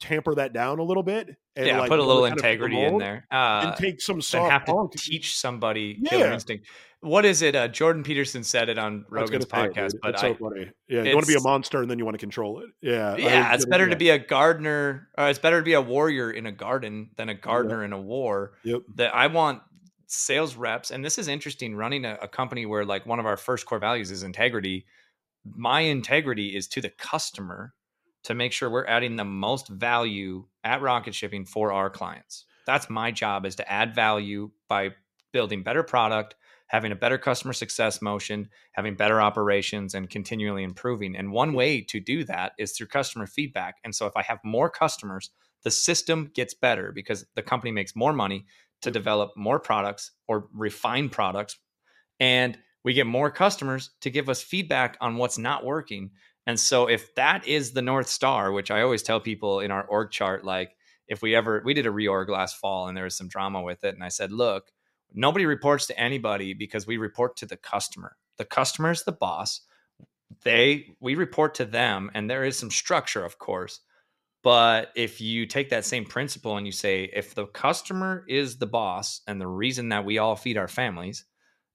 tamper 0.00 0.34
that 0.34 0.52
down 0.52 0.78
a 0.78 0.82
little 0.82 1.02
bit. 1.02 1.28
And 1.56 1.66
yeah, 1.66 1.78
like, 1.78 1.88
put 1.88 2.00
a 2.00 2.02
little 2.02 2.24
integrity 2.24 2.80
in 2.80 2.98
there, 2.98 3.26
uh, 3.30 3.66
and 3.66 3.76
take 3.76 4.00
some 4.00 4.20
soft. 4.20 4.50
have 4.50 4.64
to 4.64 4.88
teach 4.98 5.36
somebody 5.36 5.98
yeah. 6.00 6.10
killer 6.10 6.32
instinct 6.32 6.66
what 7.04 7.24
is 7.24 7.42
it? 7.42 7.54
Uh, 7.54 7.68
Jordan 7.68 8.02
Peterson 8.02 8.42
said 8.42 8.68
it 8.68 8.78
on 8.78 9.04
Rogan's 9.10 9.44
podcast, 9.44 9.94
it, 9.94 10.00
but 10.02 10.14
it's 10.14 10.22
I, 10.22 10.32
so 10.32 10.34
funny. 10.36 10.70
Yeah, 10.88 11.02
you 11.02 11.14
want 11.14 11.26
to 11.26 11.32
be 11.32 11.38
a 11.38 11.42
monster 11.42 11.82
and 11.82 11.90
then 11.90 11.98
you 11.98 12.04
want 12.04 12.14
to 12.14 12.18
control 12.18 12.60
it. 12.60 12.70
Yeah, 12.80 13.16
yeah. 13.16 13.54
It's 13.54 13.66
better 13.66 13.88
to 13.88 13.96
be 13.96 14.10
a 14.10 14.18
gardener. 14.18 15.08
Uh, 15.18 15.24
it's 15.24 15.38
better 15.38 15.60
to 15.60 15.64
be 15.64 15.74
a 15.74 15.82
warrior 15.82 16.30
in 16.30 16.46
a 16.46 16.52
garden 16.52 17.10
than 17.16 17.28
a 17.28 17.34
gardener 17.34 17.82
yep. 17.82 17.86
in 17.86 17.92
a 17.92 18.00
war. 18.00 18.52
Yep. 18.64 18.82
That 18.96 19.14
I 19.14 19.26
want 19.26 19.60
sales 20.06 20.56
reps, 20.56 20.90
and 20.90 21.04
this 21.04 21.18
is 21.18 21.28
interesting. 21.28 21.76
Running 21.76 22.06
a, 22.06 22.18
a 22.22 22.28
company 22.28 22.64
where 22.64 22.84
like 22.84 23.04
one 23.04 23.20
of 23.20 23.26
our 23.26 23.36
first 23.36 23.66
core 23.66 23.78
values 23.78 24.10
is 24.10 24.22
integrity. 24.22 24.86
My 25.44 25.80
integrity 25.80 26.56
is 26.56 26.66
to 26.68 26.80
the 26.80 26.88
customer 26.88 27.74
to 28.24 28.34
make 28.34 28.52
sure 28.52 28.70
we're 28.70 28.86
adding 28.86 29.16
the 29.16 29.24
most 29.24 29.68
value 29.68 30.46
at 30.62 30.82
Rocket 30.82 31.14
Shipping 31.14 31.44
for 31.44 31.72
our 31.72 31.90
clients. 31.90 32.44
That's 32.66 32.90
my 32.90 33.10
job 33.10 33.46
is 33.46 33.56
to 33.56 33.70
add 33.70 33.94
value 33.94 34.50
by 34.68 34.90
building 35.32 35.62
better 35.62 35.82
product 35.82 36.34
having 36.74 36.92
a 36.92 36.96
better 36.96 37.18
customer 37.18 37.52
success 37.52 38.00
motion, 38.00 38.48
having 38.72 38.96
better 38.96 39.20
operations, 39.20 39.94
and 39.94 40.10
continually 40.10 40.62
improving. 40.62 41.14
And 41.16 41.30
one 41.30 41.52
way 41.52 41.80
to 41.82 42.00
do 42.00 42.24
that 42.24 42.52
is 42.58 42.72
through 42.72 42.88
customer 42.88 43.26
feedback. 43.26 43.76
And 43.84 43.94
so 43.94 44.06
if 44.06 44.16
I 44.16 44.22
have 44.22 44.38
more 44.44 44.70
customers, 44.70 45.30
the 45.62 45.70
system 45.70 46.30
gets 46.34 46.54
better 46.54 46.92
because 46.92 47.26
the 47.36 47.42
company 47.42 47.70
makes 47.70 47.94
more 47.94 48.12
money 48.12 48.46
to 48.82 48.90
develop 48.90 49.30
more 49.36 49.60
products 49.60 50.10
or 50.26 50.48
refine 50.52 51.08
products. 51.08 51.58
And 52.18 52.58
we 52.82 52.92
get 52.92 53.06
more 53.06 53.30
customers 53.30 53.90
to 54.00 54.10
give 54.10 54.28
us 54.28 54.42
feedback 54.42 54.96
on 55.00 55.16
what's 55.16 55.38
not 55.38 55.64
working. 55.64 56.10
And 56.46 56.60
so 56.60 56.88
if 56.88 57.14
that 57.14 57.46
is 57.46 57.72
the 57.72 57.82
North 57.82 58.08
Star, 58.08 58.52
which 58.52 58.70
I 58.70 58.82
always 58.82 59.02
tell 59.02 59.20
people 59.20 59.60
in 59.60 59.70
our 59.70 59.84
org 59.84 60.10
chart, 60.10 60.44
like 60.44 60.76
if 61.08 61.22
we 61.22 61.34
ever, 61.34 61.62
we 61.64 61.74
did 61.74 61.86
a 61.86 61.90
reorg 61.90 62.28
last 62.28 62.56
fall 62.56 62.88
and 62.88 62.96
there 62.96 63.04
was 63.04 63.16
some 63.16 63.28
drama 63.28 63.62
with 63.62 63.84
it. 63.84 63.94
And 63.94 64.04
I 64.04 64.08
said, 64.08 64.30
look, 64.30 64.70
Nobody 65.14 65.46
reports 65.46 65.86
to 65.86 65.98
anybody 65.98 66.54
because 66.54 66.88
we 66.88 66.96
report 66.96 67.36
to 67.36 67.46
the 67.46 67.56
customer. 67.56 68.16
The 68.36 68.44
customer 68.44 68.90
is 68.90 69.04
the 69.04 69.12
boss. 69.12 69.60
They 70.42 70.96
we 71.00 71.14
report 71.14 71.54
to 71.54 71.64
them 71.64 72.10
and 72.14 72.28
there 72.28 72.44
is 72.44 72.58
some 72.58 72.70
structure 72.70 73.24
of 73.24 73.38
course. 73.38 73.80
But 74.42 74.90
if 74.96 75.20
you 75.20 75.46
take 75.46 75.70
that 75.70 75.86
same 75.86 76.04
principle 76.04 76.56
and 76.56 76.66
you 76.66 76.72
say 76.72 77.08
if 77.14 77.34
the 77.34 77.46
customer 77.46 78.24
is 78.28 78.58
the 78.58 78.66
boss 78.66 79.22
and 79.26 79.40
the 79.40 79.46
reason 79.46 79.90
that 79.90 80.04
we 80.04 80.18
all 80.18 80.36
feed 80.36 80.58
our 80.58 80.68
families 80.68 81.24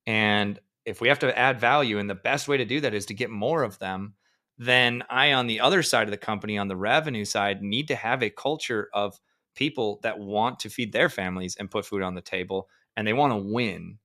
and 0.05 0.60
if 0.86 0.99
we 0.99 1.08
have 1.08 1.19
to 1.19 1.38
add 1.38 1.60
value 1.60 1.97
and 1.97 2.10
the 2.10 2.15
best 2.15 2.47
way 2.47 2.58
to 2.58 2.65
do 2.65 2.82
that 2.82 2.93
is 2.93 3.05
to 3.08 3.13
get 3.13 3.29
more 3.29 3.63
of 3.63 3.79
them, 3.79 4.15
then 4.60 5.04
I 5.10 5.32
on 5.32 5.48
the 5.48 5.62
other 5.62 5.82
side 5.82 6.04
of 6.04 6.12
the 6.12 6.17
company 6.17 6.58
on 6.58 6.67
the 6.67 6.76
revenue 6.76 7.26
side 7.26 7.63
need 7.63 7.88
to 7.88 7.95
have 7.95 8.22
a 8.22 8.30
culture 8.30 8.89
of 8.93 9.19
people 9.56 10.00
that 10.04 10.19
want 10.19 10.60
to 10.60 10.69
feed 10.69 10.91
their 10.91 11.10
families 11.10 11.56
and 11.56 11.72
put 11.72 11.86
food 11.86 12.02
on 12.02 12.13
the 12.13 12.22
table 12.22 12.69
and 12.98 13.08
they 13.08 13.13
want 13.13 13.32
to 13.32 13.38
win. 13.38 13.98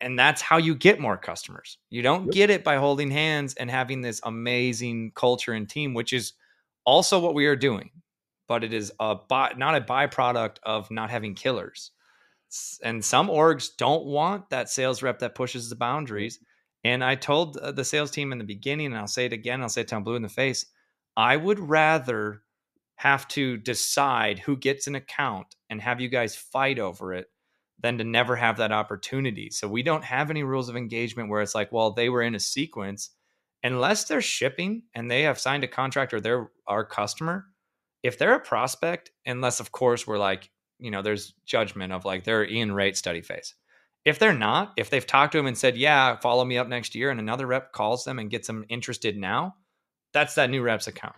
And 0.00 0.18
that's 0.18 0.40
how 0.40 0.56
you 0.56 0.74
get 0.74 0.98
more 0.98 1.18
customers. 1.18 1.76
You 1.90 2.00
don't 2.00 2.24
yep. 2.26 2.32
get 2.32 2.50
it 2.50 2.64
by 2.64 2.76
holding 2.76 3.10
hands 3.10 3.54
and 3.54 3.70
having 3.70 4.00
this 4.00 4.22
amazing 4.24 5.12
culture 5.14 5.52
and 5.52 5.68
team, 5.68 5.92
which 5.92 6.14
is 6.14 6.32
also 6.86 7.20
what 7.20 7.34
we 7.34 7.44
are 7.44 7.56
doing. 7.56 7.90
But 8.48 8.64
it 8.64 8.72
is 8.72 8.90
a 8.98 9.14
by, 9.14 9.52
not 9.58 9.76
a 9.76 9.82
byproduct 9.82 10.56
of 10.62 10.90
not 10.90 11.10
having 11.10 11.34
killers. 11.34 11.90
And 12.82 13.04
some 13.04 13.28
orgs 13.28 13.68
don't 13.76 14.06
want 14.06 14.48
that 14.48 14.70
sales 14.70 15.02
rep 15.02 15.18
that 15.18 15.34
pushes 15.34 15.68
the 15.68 15.76
boundaries. 15.76 16.40
And 16.84 17.04
I 17.04 17.14
told 17.14 17.56
uh, 17.56 17.72
the 17.72 17.84
sales 17.84 18.10
team 18.10 18.32
in 18.32 18.38
the 18.38 18.44
beginning, 18.44 18.86
and 18.86 18.96
I'll 18.96 19.06
say 19.06 19.26
it 19.26 19.32
again, 19.32 19.62
I'll 19.62 19.68
say 19.68 19.82
it 19.82 19.88
till 19.88 19.98
I'm 19.98 20.04
blue 20.04 20.16
in 20.16 20.22
the 20.22 20.28
face. 20.28 20.66
I 21.16 21.36
would 21.36 21.58
rather 21.58 22.42
have 22.96 23.26
to 23.28 23.56
decide 23.56 24.38
who 24.38 24.56
gets 24.56 24.86
an 24.86 24.94
account 24.94 25.54
and 25.68 25.80
have 25.80 26.00
you 26.00 26.08
guys 26.08 26.36
fight 26.36 26.78
over 26.78 27.14
it 27.14 27.28
than 27.82 27.98
to 27.98 28.04
never 28.04 28.36
have 28.36 28.58
that 28.58 28.72
opportunity. 28.72 29.50
So 29.50 29.68
we 29.68 29.82
don't 29.82 30.04
have 30.04 30.30
any 30.30 30.42
rules 30.42 30.68
of 30.68 30.76
engagement 30.76 31.30
where 31.30 31.40
it's 31.40 31.54
like, 31.54 31.72
well, 31.72 31.92
they 31.92 32.08
were 32.08 32.22
in 32.22 32.34
a 32.34 32.40
sequence. 32.40 33.10
Unless 33.62 34.04
they're 34.04 34.20
shipping 34.20 34.82
and 34.94 35.10
they 35.10 35.22
have 35.22 35.38
signed 35.38 35.64
a 35.64 35.68
contract 35.68 36.14
or 36.14 36.20
they're 36.20 36.50
our 36.66 36.84
customer, 36.84 37.46
if 38.02 38.18
they're 38.18 38.34
a 38.34 38.40
prospect, 38.40 39.10
unless 39.26 39.60
of 39.60 39.72
course 39.72 40.06
we're 40.06 40.18
like, 40.18 40.50
you 40.78 40.90
know, 40.90 41.02
there's 41.02 41.34
judgment 41.44 41.92
of 41.92 42.04
like 42.04 42.24
they're 42.24 42.42
in 42.42 42.72
rate 42.72 42.96
study 42.96 43.20
phase. 43.20 43.54
If 44.04 44.18
they're 44.18 44.32
not, 44.32 44.72
if 44.76 44.88
they've 44.88 45.06
talked 45.06 45.32
to 45.32 45.38
him 45.38 45.46
and 45.46 45.58
said, 45.58 45.76
yeah, 45.76 46.16
follow 46.16 46.44
me 46.44 46.56
up 46.56 46.68
next 46.68 46.94
year, 46.94 47.10
and 47.10 47.20
another 47.20 47.46
rep 47.46 47.72
calls 47.72 48.04
them 48.04 48.18
and 48.18 48.30
gets 48.30 48.46
them 48.46 48.64
interested 48.68 49.16
now, 49.16 49.56
that's 50.12 50.34
that 50.34 50.50
new 50.50 50.62
rep's 50.62 50.86
account. 50.86 51.16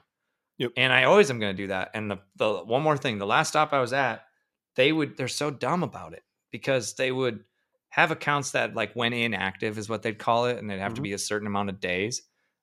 Yep. 0.59 0.73
And 0.77 0.93
I 0.93 1.05
always 1.05 1.31
am 1.31 1.39
going 1.39 1.57
to 1.57 1.63
do 1.63 1.69
that. 1.69 1.91
And 1.95 2.11
the, 2.11 2.19
the 2.37 2.59
one 2.59 2.83
more 2.83 2.97
thing, 2.97 3.19
the 3.19 3.27
last 3.27 3.51
stop 3.51 3.73
I 3.73 3.81
was 3.81 3.93
at, 3.93 4.25
they 4.77 4.93
would, 4.93 5.17
they're 5.17 5.29
so 5.29 5.51
dumb 5.51 5.83
about 5.83 6.13
it 6.13 6.23
because 6.51 6.95
they 6.95 7.13
would 7.13 7.45
have 7.93 8.11
accounts 8.11 8.53
that 8.53 8.75
like 8.75 8.97
went 8.97 9.15
inactive 9.15 9.77
is 9.77 9.89
what 9.89 10.03
they'd 10.03 10.19
call 10.19 10.47
it 10.47 10.57
and 10.57 10.69
they'd 10.69 10.79
have 10.79 10.93
mm-hmm. 10.93 10.97
to 10.97 11.03
be 11.03 11.13
a 11.13 11.19
certain 11.19 11.47
amount 11.47 11.69
of 11.69 11.79
days 11.79 12.23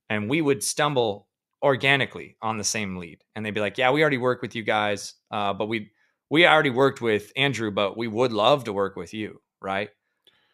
and 0.10 0.30
we 0.30 0.42
would 0.42 0.64
stumble 0.64 1.28
organically 1.62 2.36
on 2.42 2.58
the 2.58 2.64
same 2.64 2.98
lead 2.98 3.24
and 3.36 3.46
they'd 3.46 3.54
be 3.54 3.60
like 3.60 3.78
yeah 3.78 3.92
we 3.92 4.02
already 4.02 4.18
work 4.18 4.42
with 4.42 4.56
you 4.56 4.64
guys 4.64 5.14
uh, 5.32 5.54
but 5.54 5.68
we 5.68 5.92
we 6.30 6.48
already 6.48 6.70
worked 6.72 7.00
with 7.00 7.32
andrew 7.36 7.70
but 7.70 7.96
we 7.96 8.08
would 8.08 8.32
love 8.32 8.64
to 8.64 8.74
work 8.74 8.96
with 8.96 9.14
you 9.14 9.40
right 9.62 9.90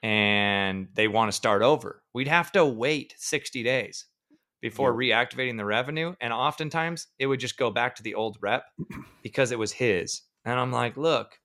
and 0.05 0.87
they 0.93 1.07
want 1.07 1.29
to 1.29 1.35
start 1.35 1.63
over. 1.63 2.03
We'd 2.13 2.27
have 2.27 2.51
to 2.51 2.63
wait 2.63 3.15
60 3.17 3.63
days 3.63 4.05
before 4.61 5.01
yeah. 5.01 5.15
reactivating 5.15 5.57
the 5.57 5.65
revenue 5.65 6.13
and 6.21 6.31
oftentimes 6.31 7.07
it 7.17 7.25
would 7.25 7.39
just 7.39 7.57
go 7.57 7.71
back 7.71 7.95
to 7.95 8.03
the 8.03 8.13
old 8.13 8.37
rep 8.39 8.65
because 9.23 9.51
it 9.51 9.57
was 9.57 9.71
his. 9.71 10.21
And 10.45 10.59
i'm 10.59 10.71
like 10.71 10.95
look 10.95 11.39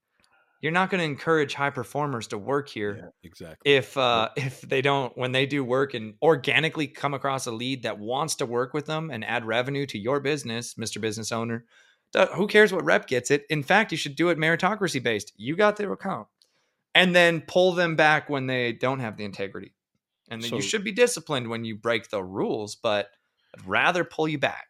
you're 0.60 0.72
not 0.72 0.90
going 0.90 0.98
to 0.98 1.06
encourage 1.06 1.54
high 1.54 1.70
performers 1.70 2.26
to 2.26 2.36
work 2.36 2.68
here 2.68 2.96
yeah, 2.98 3.08
exactly. 3.22 3.72
if 3.72 3.96
uh 3.96 4.28
if 4.36 4.60
they 4.60 4.82
don't 4.82 5.16
when 5.16 5.32
they 5.32 5.46
do 5.46 5.64
work 5.64 5.94
and 5.94 6.16
organically 6.20 6.86
come 6.86 7.14
across 7.14 7.46
a 7.46 7.50
lead 7.50 7.84
that 7.84 7.98
wants 7.98 8.34
to 8.36 8.44
work 8.46 8.74
with 8.74 8.84
them 8.84 9.10
and 9.10 9.24
add 9.24 9.46
revenue 9.46 9.86
to 9.86 9.98
your 9.98 10.20
business 10.20 10.74
mr 10.74 11.00
business 11.00 11.32
owner 11.32 11.64
who 12.34 12.46
cares 12.46 12.72
what 12.72 12.84
rep 12.84 13.06
gets 13.06 13.30
it? 13.30 13.44
In 13.48 13.62
fact 13.62 13.90
you 13.90 13.96
should 13.96 14.16
do 14.16 14.28
it 14.28 14.36
meritocracy 14.36 15.02
based 15.02 15.32
you 15.36 15.56
got 15.56 15.78
the 15.78 15.90
account 15.90 16.26
and 16.94 17.14
then 17.14 17.40
pull 17.40 17.72
them 17.72 17.96
back 17.96 18.28
when 18.28 18.46
they 18.46 18.72
don't 18.72 19.00
have 19.00 19.16
the 19.16 19.24
integrity 19.24 19.74
and 20.30 20.42
then 20.42 20.50
so, 20.50 20.56
you 20.56 20.62
should 20.62 20.84
be 20.84 20.92
disciplined 20.92 21.48
when 21.48 21.64
you 21.64 21.76
break 21.76 22.08
the 22.10 22.22
rules 22.22 22.76
but 22.76 23.08
i'd 23.54 23.66
rather 23.66 24.04
pull 24.04 24.28
you 24.28 24.38
back 24.38 24.66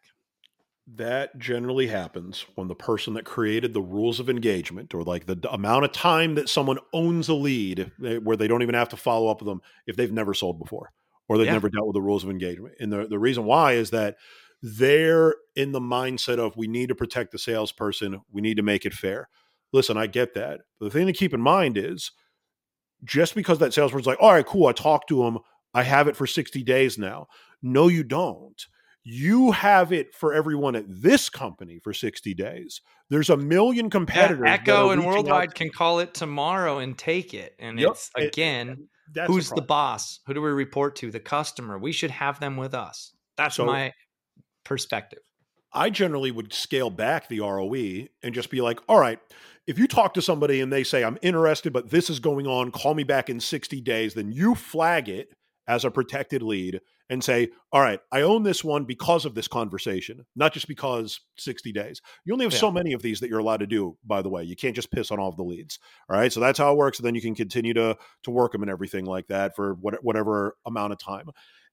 that 0.87 1.37
generally 1.37 1.87
happens 1.87 2.45
when 2.55 2.67
the 2.67 2.75
person 2.75 3.13
that 3.13 3.23
created 3.23 3.73
the 3.73 3.81
rules 3.81 4.19
of 4.19 4.29
engagement 4.29 4.93
or 4.93 5.03
like 5.03 5.25
the 5.25 5.37
amount 5.51 5.85
of 5.85 5.91
time 5.91 6.35
that 6.35 6.49
someone 6.49 6.79
owns 6.91 7.29
a 7.29 7.33
lead 7.33 7.91
eh, 8.05 8.17
where 8.17 8.35
they 8.35 8.47
don't 8.47 8.61
even 8.61 8.75
have 8.75 8.89
to 8.89 8.97
follow 8.97 9.29
up 9.29 9.41
with 9.41 9.47
them 9.47 9.61
if 9.87 9.95
they've 9.95 10.11
never 10.11 10.33
sold 10.33 10.59
before 10.59 10.91
or 11.31 11.37
they've 11.37 11.47
yeah. 11.47 11.53
never 11.53 11.69
dealt 11.69 11.87
with 11.87 11.93
the 11.93 12.01
rules 12.01 12.25
of 12.25 12.29
engagement. 12.29 12.75
And 12.81 12.91
the, 12.91 13.07
the 13.07 13.17
reason 13.17 13.45
why 13.45 13.73
is 13.73 13.91
that 13.91 14.17
they're 14.61 15.35
in 15.55 15.71
the 15.71 15.79
mindset 15.79 16.39
of 16.39 16.57
we 16.57 16.67
need 16.67 16.89
to 16.89 16.95
protect 16.95 17.31
the 17.31 17.39
salesperson, 17.39 18.19
we 18.29 18.41
need 18.41 18.57
to 18.57 18.63
make 18.63 18.85
it 18.85 18.93
fair. 18.93 19.29
Listen, 19.73 19.97
I 19.97 20.07
get 20.07 20.33
that. 20.35 20.61
But 20.79 20.85
the 20.85 20.91
thing 20.91 21.07
to 21.07 21.13
keep 21.13 21.33
in 21.33 21.41
mind 21.41 21.77
is 21.77 22.11
just 23.03 23.35
because 23.35 23.59
that 23.59 23.73
salesperson's 23.73 24.07
like, 24.07 24.21
all 24.21 24.33
right, 24.33 24.45
cool, 24.45 24.67
I 24.67 24.73
talked 24.73 25.09
to 25.09 25.23
him, 25.23 25.39
I 25.73 25.83
have 25.83 26.07
it 26.07 26.15
for 26.15 26.27
60 26.27 26.61
days 26.63 26.97
now. 26.97 27.27
No, 27.61 27.87
you 27.87 28.03
don't 28.03 28.61
you 29.03 29.51
have 29.51 29.91
it 29.91 30.13
for 30.13 30.33
everyone 30.33 30.75
at 30.75 30.85
this 30.87 31.29
company 31.29 31.79
for 31.79 31.93
60 31.93 32.33
days. 32.33 32.81
There's 33.09 33.29
a 33.29 33.37
million 33.37 33.89
competitors. 33.89 34.43
Yeah, 34.45 34.53
Echo 34.53 34.91
and 34.91 35.05
Worldwide 35.05 35.55
can 35.55 35.69
call 35.69 35.99
it 35.99 36.13
tomorrow 36.13 36.79
and 36.79 36.97
take 36.97 37.33
it. 37.33 37.55
And 37.59 37.79
yep. 37.79 37.91
it's 37.91 38.11
again, 38.15 38.87
it, 39.15 39.25
who's 39.25 39.49
the 39.49 39.61
boss? 39.61 40.19
Who 40.27 40.33
do 40.33 40.41
we 40.41 40.49
report 40.49 40.95
to? 40.97 41.09
The 41.09 41.19
customer. 41.19 41.79
We 41.79 41.91
should 41.91 42.11
have 42.11 42.39
them 42.39 42.57
with 42.57 42.73
us. 42.73 43.13
That's 43.37 43.55
so, 43.55 43.65
my 43.65 43.93
perspective. 44.63 45.19
I 45.73 45.89
generally 45.89 46.31
would 46.31 46.53
scale 46.53 46.89
back 46.89 47.27
the 47.27 47.39
ROE 47.39 48.07
and 48.21 48.35
just 48.35 48.49
be 48.49 48.61
like, 48.61 48.79
all 48.87 48.99
right, 48.99 49.19
if 49.67 49.77
you 49.77 49.87
talk 49.87 50.13
to 50.15 50.21
somebody 50.21 50.61
and 50.61 50.71
they 50.71 50.83
say, 50.83 51.03
I'm 51.03 51.17
interested, 51.21 51.71
but 51.73 51.89
this 51.89 52.09
is 52.09 52.19
going 52.19 52.47
on, 52.47 52.71
call 52.71 52.93
me 52.93 53.03
back 53.03 53.29
in 53.29 53.39
60 53.39 53.79
days, 53.81 54.13
then 54.13 54.31
you 54.31 54.55
flag 54.55 55.07
it 55.07 55.29
as 55.67 55.85
a 55.85 55.91
protected 55.91 56.41
lead 56.41 56.81
and 57.09 57.23
say, 57.23 57.49
all 57.71 57.81
right, 57.81 57.99
I 58.11 58.21
own 58.21 58.43
this 58.43 58.63
one 58.63 58.85
because 58.85 59.25
of 59.25 59.35
this 59.35 59.47
conversation, 59.47 60.25
not 60.35 60.53
just 60.53 60.67
because 60.67 61.19
60 61.37 61.71
days. 61.73 62.01
You 62.25 62.33
only 62.33 62.45
have 62.45 62.53
yeah. 62.53 62.59
so 62.59 62.71
many 62.71 62.93
of 62.93 63.01
these 63.01 63.19
that 63.19 63.29
you're 63.29 63.39
allowed 63.39 63.59
to 63.59 63.67
do, 63.67 63.97
by 64.05 64.21
the 64.21 64.29
way. 64.29 64.43
You 64.43 64.55
can't 64.55 64.75
just 64.75 64.91
piss 64.91 65.11
on 65.11 65.19
all 65.19 65.29
of 65.29 65.35
the 65.35 65.43
leads. 65.43 65.77
All 66.09 66.17
right. 66.17 66.31
So 66.31 66.39
that's 66.39 66.57
how 66.57 66.71
it 66.71 66.77
works. 66.77 66.99
And 66.99 67.05
then 67.05 67.15
you 67.15 67.21
can 67.21 67.35
continue 67.35 67.73
to 67.73 67.97
to 68.23 68.31
work 68.31 68.53
them 68.53 68.61
and 68.61 68.71
everything 68.71 69.05
like 69.05 69.27
that 69.27 69.55
for 69.55 69.73
what, 69.75 70.03
whatever 70.03 70.55
amount 70.65 70.93
of 70.93 70.99
time. 70.99 71.29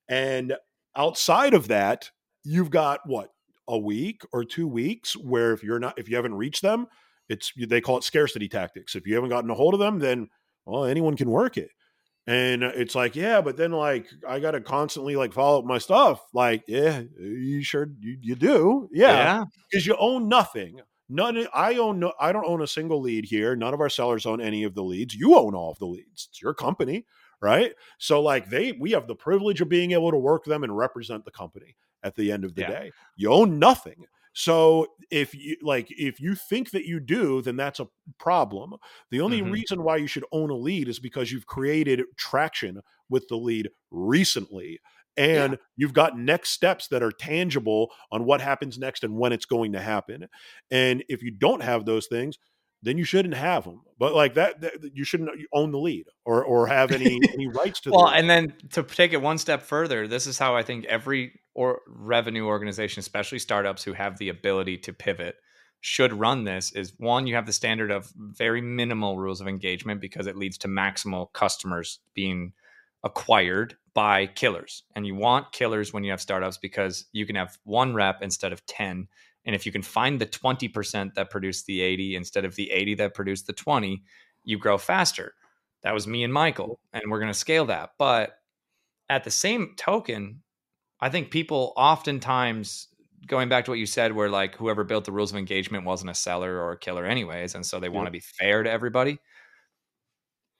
And 0.08 0.56
outside 0.96 1.54
of 1.54 1.68
that, 1.68 2.10
you've 2.42 2.70
got 2.70 3.00
what, 3.06 3.30
a 3.68 3.78
week 3.78 4.22
or 4.32 4.44
two 4.44 4.66
weeks 4.66 5.14
where 5.14 5.52
if 5.52 5.62
you're 5.62 5.78
not 5.78 5.98
if 5.98 6.08
you 6.08 6.16
haven't 6.16 6.34
reached 6.34 6.62
them, 6.62 6.86
it's 7.28 7.52
they 7.56 7.80
call 7.80 7.98
it 7.98 8.04
scarcity 8.04 8.48
tactics. 8.48 8.94
If 8.94 9.06
you 9.06 9.14
haven't 9.14 9.30
gotten 9.30 9.50
a 9.50 9.54
hold 9.54 9.74
of 9.74 9.80
them, 9.80 9.98
then 9.98 10.28
well, 10.64 10.84
anyone 10.84 11.16
can 11.16 11.30
work 11.30 11.56
it. 11.56 11.70
And 12.26 12.62
uh, 12.62 12.72
it's 12.74 12.94
like, 12.94 13.16
yeah, 13.16 13.40
but 13.40 13.56
then 13.56 13.72
like 13.72 14.06
I 14.28 14.38
got 14.38 14.50
to 14.50 14.60
constantly 14.60 15.16
like 15.16 15.32
follow 15.32 15.60
up 15.60 15.64
my 15.64 15.78
stuff. 15.78 16.20
Like, 16.34 16.64
yeah, 16.68 17.02
you 17.18 17.62
sure 17.62 17.88
you, 17.98 18.18
you 18.20 18.34
do, 18.34 18.88
yeah, 18.92 19.44
because 19.70 19.86
yeah. 19.86 19.94
you 19.94 19.98
own 19.98 20.28
nothing. 20.28 20.80
None. 21.08 21.46
I 21.54 21.76
own. 21.76 22.00
No, 22.00 22.12
I 22.20 22.32
don't 22.32 22.44
own 22.44 22.60
a 22.60 22.66
single 22.66 23.00
lead 23.00 23.24
here. 23.24 23.56
None 23.56 23.72
of 23.72 23.80
our 23.80 23.88
sellers 23.88 24.26
own 24.26 24.42
any 24.42 24.64
of 24.64 24.74
the 24.74 24.84
leads. 24.84 25.14
You 25.14 25.38
own 25.38 25.54
all 25.54 25.70
of 25.70 25.78
the 25.78 25.86
leads. 25.86 26.28
It's 26.30 26.42
your 26.42 26.52
company, 26.52 27.06
right? 27.40 27.72
So 27.96 28.20
like 28.20 28.50
they, 28.50 28.72
we 28.72 28.90
have 28.90 29.06
the 29.06 29.14
privilege 29.14 29.62
of 29.62 29.70
being 29.70 29.92
able 29.92 30.10
to 30.10 30.18
work 30.18 30.44
them 30.44 30.64
and 30.64 30.76
represent 30.76 31.24
the 31.24 31.30
company 31.30 31.76
at 32.02 32.14
the 32.14 32.30
end 32.30 32.44
of 32.44 32.54
the 32.54 32.60
yeah. 32.60 32.68
day. 32.68 32.92
You 33.16 33.32
own 33.32 33.58
nothing. 33.58 34.04
So 34.32 34.86
if 35.10 35.34
you 35.34 35.56
like 35.62 35.88
if 35.90 36.20
you 36.20 36.34
think 36.34 36.70
that 36.70 36.84
you 36.84 37.00
do, 37.00 37.42
then 37.42 37.56
that's 37.56 37.80
a 37.80 37.88
problem. 38.18 38.74
The 39.10 39.20
only 39.20 39.40
mm-hmm. 39.40 39.52
reason 39.52 39.82
why 39.82 39.96
you 39.96 40.06
should 40.06 40.24
own 40.32 40.50
a 40.50 40.56
lead 40.56 40.88
is 40.88 40.98
because 40.98 41.32
you've 41.32 41.46
created 41.46 42.02
traction 42.16 42.80
with 43.08 43.28
the 43.28 43.36
lead 43.36 43.70
recently 43.90 44.80
and 45.18 45.52
yeah. 45.52 45.58
you've 45.76 45.92
got 45.92 46.16
next 46.16 46.50
steps 46.50 46.88
that 46.88 47.02
are 47.02 47.10
tangible 47.10 47.90
on 48.12 48.24
what 48.24 48.40
happens 48.40 48.78
next 48.78 49.02
and 49.02 49.18
when 49.18 49.32
it's 49.32 49.46
going 49.46 49.72
to 49.72 49.80
happen. 49.80 50.28
And 50.70 51.04
if 51.08 51.22
you 51.22 51.32
don't 51.32 51.62
have 51.62 51.84
those 51.84 52.06
things, 52.06 52.38
then 52.82 52.98
you 52.98 53.04
shouldn't 53.04 53.34
have 53.34 53.64
them. 53.64 53.82
But 53.98 54.14
like 54.14 54.34
that, 54.34 54.60
that 54.60 54.90
you 54.94 55.04
shouldn't 55.04 55.30
own 55.52 55.72
the 55.72 55.78
lead 55.78 56.06
or 56.24 56.44
or 56.44 56.68
have 56.68 56.92
any 56.92 57.18
any 57.32 57.48
rights 57.48 57.80
to. 57.80 57.90
well, 57.90 58.06
the 58.06 58.14
and 58.14 58.30
then 58.30 58.54
to 58.72 58.82
take 58.82 59.12
it 59.12 59.20
one 59.20 59.38
step 59.38 59.62
further, 59.62 60.06
this 60.06 60.26
is 60.26 60.38
how 60.38 60.54
I 60.54 60.62
think 60.62 60.84
every 60.84 61.40
or 61.54 61.80
revenue 61.88 62.46
organization, 62.46 63.00
especially 63.00 63.40
startups 63.40 63.82
who 63.82 63.92
have 63.94 64.18
the 64.18 64.28
ability 64.28 64.78
to 64.78 64.92
pivot, 64.92 65.36
should 65.80 66.12
run 66.12 66.44
this. 66.44 66.70
Is 66.72 66.92
one, 66.98 67.26
you 67.26 67.34
have 67.34 67.46
the 67.46 67.52
standard 67.52 67.90
of 67.90 68.12
very 68.16 68.60
minimal 68.60 69.18
rules 69.18 69.40
of 69.40 69.48
engagement 69.48 70.00
because 70.00 70.28
it 70.28 70.36
leads 70.36 70.58
to 70.58 70.68
maximal 70.68 71.32
customers 71.32 71.98
being 72.14 72.52
acquired 73.02 73.76
by 73.94 74.26
killers, 74.26 74.84
and 74.94 75.04
you 75.04 75.16
want 75.16 75.50
killers 75.50 75.92
when 75.92 76.04
you 76.04 76.12
have 76.12 76.20
startups 76.20 76.58
because 76.58 77.06
you 77.10 77.26
can 77.26 77.34
have 77.34 77.58
one 77.64 77.94
rep 77.94 78.22
instead 78.22 78.52
of 78.52 78.64
ten 78.66 79.08
and 79.48 79.54
if 79.54 79.64
you 79.64 79.72
can 79.72 79.80
find 79.80 80.20
the 80.20 80.26
20% 80.26 81.14
that 81.14 81.30
produced 81.30 81.64
the 81.64 81.80
80 81.80 82.16
instead 82.16 82.44
of 82.44 82.54
the 82.54 82.70
80 82.70 82.96
that 82.96 83.14
produced 83.14 83.46
the 83.46 83.54
20, 83.54 84.02
you 84.44 84.58
grow 84.58 84.76
faster. 84.76 85.32
That 85.82 85.94
was 85.94 86.06
me 86.06 86.22
and 86.22 86.30
Michael, 86.30 86.78
and 86.92 87.04
we're 87.08 87.18
going 87.18 87.32
to 87.32 87.38
scale 87.38 87.64
that. 87.64 87.92
But 87.98 88.38
at 89.08 89.24
the 89.24 89.30
same 89.30 89.72
token, 89.74 90.42
I 91.00 91.08
think 91.08 91.30
people 91.30 91.72
oftentimes 91.78 92.88
going 93.26 93.48
back 93.48 93.64
to 93.64 93.70
what 93.70 93.78
you 93.78 93.86
said, 93.86 94.12
where 94.12 94.28
like 94.28 94.54
whoever 94.54 94.84
built 94.84 95.06
the 95.06 95.12
rules 95.12 95.30
of 95.30 95.38
engagement 95.38 95.86
wasn't 95.86 96.10
a 96.10 96.14
seller 96.14 96.58
or 96.58 96.72
a 96.72 96.78
killer, 96.78 97.06
anyways, 97.06 97.54
and 97.54 97.64
so 97.64 97.80
they 97.80 97.86
yeah. 97.86 97.94
want 97.94 98.06
to 98.06 98.12
be 98.12 98.20
fair 98.20 98.62
to 98.62 98.70
everybody. 98.70 99.18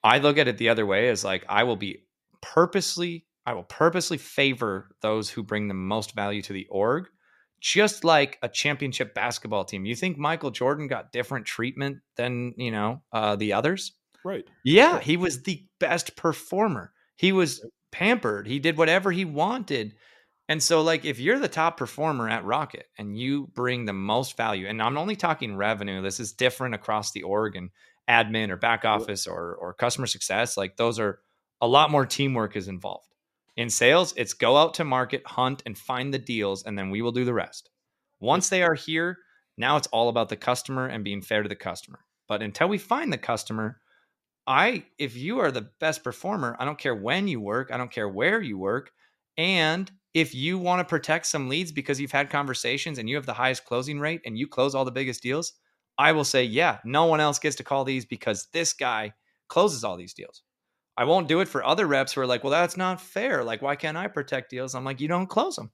I 0.03 0.17
look 0.17 0.39
at 0.39 0.47
it 0.47 0.57
the 0.57 0.69
other 0.69 0.87
way 0.87 1.09
as 1.09 1.23
like 1.23 1.45
I 1.47 1.63
will 1.63 1.75
be 1.75 2.05
purposely, 2.41 3.27
I 3.45 3.53
will 3.53 3.65
purposely 3.65 4.17
favor 4.17 4.95
those 5.01 5.29
who 5.29 5.43
bring 5.43 5.67
the 5.67 5.75
most 5.75 6.15
value 6.15 6.41
to 6.41 6.53
the 6.53 6.65
org 6.71 7.07
just 7.59 8.03
like 8.03 8.37
a 8.41 8.49
championship 8.49 9.13
basketball 9.13 9.65
team. 9.65 9.85
You 9.85 9.95
think 9.95 10.17
Michael 10.17 10.51
Jordan 10.51 10.87
got 10.87 11.11
different 11.11 11.45
treatment 11.45 11.97
than, 12.15 12.53
you 12.57 12.71
know, 12.71 13.01
uh, 13.11 13.35
the 13.35 13.53
others? 13.53 13.93
Right. 14.23 14.45
Yeah, 14.63 14.93
right. 14.93 15.03
he 15.03 15.17
was 15.17 15.43
the 15.43 15.65
best 15.79 16.15
performer. 16.15 16.91
He 17.15 17.31
was 17.31 17.65
pampered. 17.91 18.47
He 18.47 18.59
did 18.59 18.77
whatever 18.77 19.11
he 19.11 19.25
wanted. 19.25 19.95
And 20.47 20.63
so, 20.63 20.81
like, 20.81 21.05
if 21.05 21.19
you're 21.19 21.39
the 21.39 21.47
top 21.47 21.77
performer 21.77 22.27
at 22.27 22.43
Rocket 22.43 22.87
and 22.97 23.17
you 23.17 23.47
bring 23.53 23.85
the 23.85 23.93
most 23.93 24.35
value, 24.35 24.67
and 24.67 24.81
I'm 24.81 24.97
only 24.97 25.15
talking 25.15 25.55
revenue, 25.55 26.01
this 26.01 26.19
is 26.19 26.33
different 26.33 26.75
across 26.75 27.11
the 27.11 27.23
org 27.23 27.55
and 27.55 27.69
admin 28.09 28.49
or 28.49 28.57
back 28.57 28.83
office 28.83 29.27
or 29.27 29.55
or 29.55 29.73
customer 29.73 30.07
success. 30.07 30.57
Like, 30.57 30.75
those 30.75 30.99
are 30.99 31.19
a 31.61 31.67
lot 31.67 31.91
more 31.91 32.05
teamwork 32.05 32.55
is 32.55 32.67
involved. 32.67 33.13
In 33.59 33.69
sales, 33.69 34.13
it's 34.15 34.33
go 34.33 34.55
out 34.55 34.75
to 34.75 34.85
market, 34.85 35.21
hunt, 35.27 35.63
and 35.65 35.77
find 35.77 36.13
the 36.13 36.17
deals, 36.17 36.63
and 36.63 36.79
then 36.79 36.89
we 36.89 37.01
will 37.01 37.11
do 37.11 37.25
the 37.25 37.33
rest. 37.33 37.69
Once 38.21 38.47
they 38.47 38.63
are 38.63 38.73
here, 38.73 39.17
now 39.57 39.75
it's 39.75 39.87
all 39.87 40.07
about 40.07 40.29
the 40.29 40.37
customer 40.37 40.85
and 40.85 41.03
being 41.03 41.21
fair 41.21 41.43
to 41.43 41.49
the 41.49 41.57
customer. 41.57 41.99
But 42.29 42.41
until 42.41 42.69
we 42.69 42.77
find 42.77 43.11
the 43.11 43.17
customer, 43.17 43.81
I 44.47 44.85
if 44.97 45.17
you 45.17 45.39
are 45.39 45.51
the 45.51 45.71
best 45.81 46.05
performer, 46.05 46.55
I 46.57 46.63
don't 46.63 46.79
care 46.79 46.95
when 46.95 47.27
you 47.27 47.41
work, 47.41 47.69
I 47.69 47.75
don't 47.75 47.91
care 47.91 48.07
where 48.07 48.41
you 48.41 48.57
work, 48.57 48.91
and 49.35 49.91
if 50.13 50.33
you 50.33 50.57
want 50.57 50.79
to 50.79 50.89
protect 50.89 51.25
some 51.25 51.49
leads 51.49 51.73
because 51.73 51.99
you've 51.99 52.13
had 52.13 52.29
conversations 52.29 52.97
and 52.97 53.09
you 53.09 53.17
have 53.17 53.25
the 53.25 53.33
highest 53.33 53.65
closing 53.65 53.99
rate 53.99 54.21
and 54.25 54.37
you 54.37 54.47
close 54.47 54.73
all 54.73 54.85
the 54.85 54.91
biggest 54.91 55.21
deals, 55.21 55.51
I 55.97 56.13
will 56.13 56.23
say, 56.23 56.45
yeah, 56.45 56.77
no 56.85 57.07
one 57.07 57.19
else 57.19 57.39
gets 57.39 57.57
to 57.57 57.65
call 57.65 57.83
these 57.83 58.05
because 58.05 58.47
this 58.53 58.71
guy 58.71 59.15
closes 59.49 59.83
all 59.83 59.97
these 59.97 60.13
deals. 60.13 60.43
I 60.99 61.05
won't 61.05 61.29
do 61.29 61.39
it 61.39 61.47
for 61.47 61.63
other 61.63 61.87
reps 61.87 62.11
who 62.11 62.19
are 62.19 62.27
like, 62.27 62.43
well, 62.43 62.51
that's 62.51 62.75
not 62.75 62.99
fair. 62.99 63.41
Like, 63.41 63.61
why 63.61 63.77
can't 63.77 63.95
I 63.95 64.09
protect 64.09 64.49
deals? 64.49 64.75
I'm 64.75 64.83
like, 64.83 64.99
you 64.99 65.07
don't 65.07 65.27
close 65.27 65.55
them. 65.55 65.71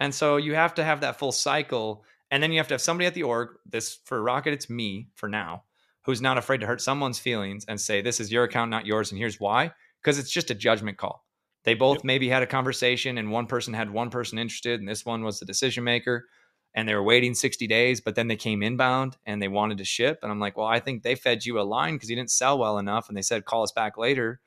And 0.00 0.12
so 0.12 0.38
you 0.38 0.56
have 0.56 0.74
to 0.74 0.82
have 0.82 1.02
that 1.02 1.20
full 1.20 1.30
cycle. 1.30 2.02
And 2.32 2.42
then 2.42 2.50
you 2.50 2.58
have 2.58 2.66
to 2.66 2.74
have 2.74 2.80
somebody 2.80 3.06
at 3.06 3.14
the 3.14 3.22
org, 3.22 3.50
this 3.64 4.00
for 4.06 4.20
Rocket, 4.20 4.54
it's 4.54 4.68
me 4.68 5.06
for 5.14 5.28
now, 5.28 5.62
who's 6.02 6.20
not 6.20 6.36
afraid 6.36 6.58
to 6.62 6.66
hurt 6.66 6.80
someone's 6.80 7.20
feelings 7.20 7.64
and 7.68 7.80
say, 7.80 8.02
this 8.02 8.18
is 8.18 8.32
your 8.32 8.42
account, 8.42 8.72
not 8.72 8.86
yours. 8.86 9.12
And 9.12 9.20
here's 9.20 9.38
why. 9.38 9.70
Because 10.02 10.18
it's 10.18 10.32
just 10.32 10.50
a 10.50 10.54
judgment 10.56 10.98
call. 10.98 11.24
They 11.62 11.74
both 11.74 11.98
yep. 11.98 12.04
maybe 12.04 12.28
had 12.28 12.42
a 12.42 12.46
conversation 12.46 13.18
and 13.18 13.30
one 13.30 13.46
person 13.46 13.72
had 13.72 13.88
one 13.88 14.10
person 14.10 14.36
interested 14.36 14.80
and 14.80 14.88
this 14.88 15.06
one 15.06 15.22
was 15.22 15.38
the 15.38 15.46
decision 15.46 15.84
maker 15.84 16.26
and 16.74 16.88
they 16.88 16.94
were 16.94 17.02
waiting 17.02 17.34
60 17.34 17.66
days, 17.66 18.00
but 18.00 18.14
then 18.14 18.28
they 18.28 18.36
came 18.36 18.62
inbound 18.62 19.16
and 19.26 19.40
they 19.40 19.48
wanted 19.48 19.78
to 19.78 19.84
ship. 19.84 20.20
And 20.22 20.30
I'm 20.30 20.40
like, 20.40 20.56
well, 20.56 20.66
I 20.66 20.80
think 20.80 21.02
they 21.02 21.14
fed 21.14 21.44
you 21.44 21.58
a 21.58 21.62
line 21.62 21.94
because 21.94 22.10
you 22.10 22.16
didn't 22.16 22.30
sell 22.30 22.58
well 22.58 22.78
enough. 22.78 23.08
And 23.08 23.16
they 23.16 23.22
said, 23.22 23.44
call 23.44 23.62
us 23.62 23.72
back 23.72 23.96
later. 23.96 24.40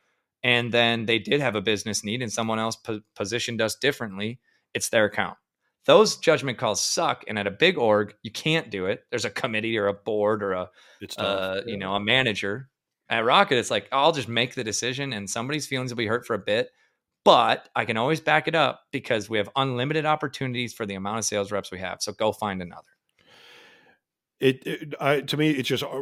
And 0.43 0.71
then 0.71 1.05
they 1.05 1.19
did 1.19 1.41
have 1.41 1.55
a 1.55 1.61
business 1.61 2.03
need 2.03 2.21
and 2.21 2.31
someone 2.31 2.59
else 2.59 2.75
po- 2.75 3.01
positioned 3.15 3.61
us 3.61 3.75
differently. 3.75 4.39
It's 4.73 4.89
their 4.89 5.05
account. 5.05 5.37
Those 5.85 6.17
judgment 6.17 6.57
calls 6.57 6.81
suck. 6.81 7.23
And 7.27 7.37
at 7.37 7.47
a 7.47 7.51
big 7.51 7.77
org, 7.77 8.13
you 8.21 8.31
can't 8.31 8.69
do 8.69 8.85
it. 8.85 9.03
There's 9.09 9.25
a 9.25 9.29
committee 9.29 9.77
or 9.77 9.87
a 9.87 9.93
board 9.93 10.43
or 10.43 10.53
a, 10.53 10.69
uh, 11.17 11.61
you 11.65 11.77
know, 11.77 11.95
a 11.95 11.99
manager. 11.99 12.69
At 13.09 13.25
Rocket, 13.25 13.57
it's 13.57 13.71
like, 13.71 13.89
I'll 13.91 14.13
just 14.13 14.29
make 14.29 14.55
the 14.55 14.63
decision 14.63 15.11
and 15.11 15.29
somebody's 15.29 15.67
feelings 15.67 15.91
will 15.91 15.97
be 15.97 16.07
hurt 16.07 16.25
for 16.25 16.33
a 16.33 16.39
bit 16.39 16.69
but 17.23 17.69
I 17.75 17.85
can 17.85 17.97
always 17.97 18.19
back 18.19 18.47
it 18.47 18.55
up 18.55 18.81
because 18.91 19.29
we 19.29 19.37
have 19.37 19.49
unlimited 19.55 20.05
opportunities 20.05 20.73
for 20.73 20.85
the 20.85 20.95
amount 20.95 21.19
of 21.19 21.25
sales 21.25 21.51
reps 21.51 21.71
we 21.71 21.79
have. 21.79 22.01
So 22.01 22.13
go 22.13 22.31
find 22.31 22.61
another. 22.61 22.87
It, 24.39 24.65
it 24.65 24.95
I, 24.99 25.21
to 25.21 25.37
me, 25.37 25.51
it's 25.51 25.69
just 25.69 25.83
uh, 25.83 26.01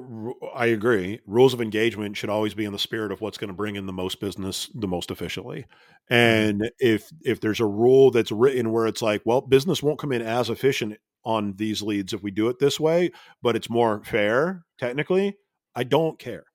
I 0.55 0.67
agree. 0.67 1.19
Rules 1.27 1.53
of 1.53 1.59
engagement 1.59 2.15
should 2.15 2.29
always 2.29 2.53
be 2.53 2.63
in 2.63 2.71
the 2.71 2.79
spirit 2.79 3.11
of 3.11 3.19
what's 3.19 3.37
going 3.37 3.49
to 3.49 3.53
bring 3.53 3.75
in 3.75 3.85
the 3.85 3.91
most 3.91 4.21
business 4.21 4.69
the 4.73 4.87
most 4.87 5.11
efficiently. 5.11 5.65
Mm-hmm. 6.09 6.13
And 6.13 6.71
if 6.79 7.11
if 7.21 7.41
there's 7.41 7.59
a 7.59 7.65
rule 7.65 8.11
that's 8.11 8.31
written 8.31 8.71
where 8.71 8.87
it's 8.87 9.01
like, 9.01 9.21
well, 9.25 9.41
business 9.41 9.83
won't 9.83 9.99
come 9.99 10.13
in 10.13 10.21
as 10.21 10.49
efficient 10.49 10.97
on 11.25 11.53
these 11.57 11.81
leads 11.81 12.13
if 12.13 12.23
we 12.23 12.31
do 12.31 12.47
it 12.47 12.59
this 12.59 12.79
way, 12.79 13.11
but 13.41 13.57
it's 13.57 13.69
more 13.69 14.01
fair 14.05 14.63
technically. 14.77 15.37
I 15.75 15.83
don't 15.83 16.17
care. 16.17 16.45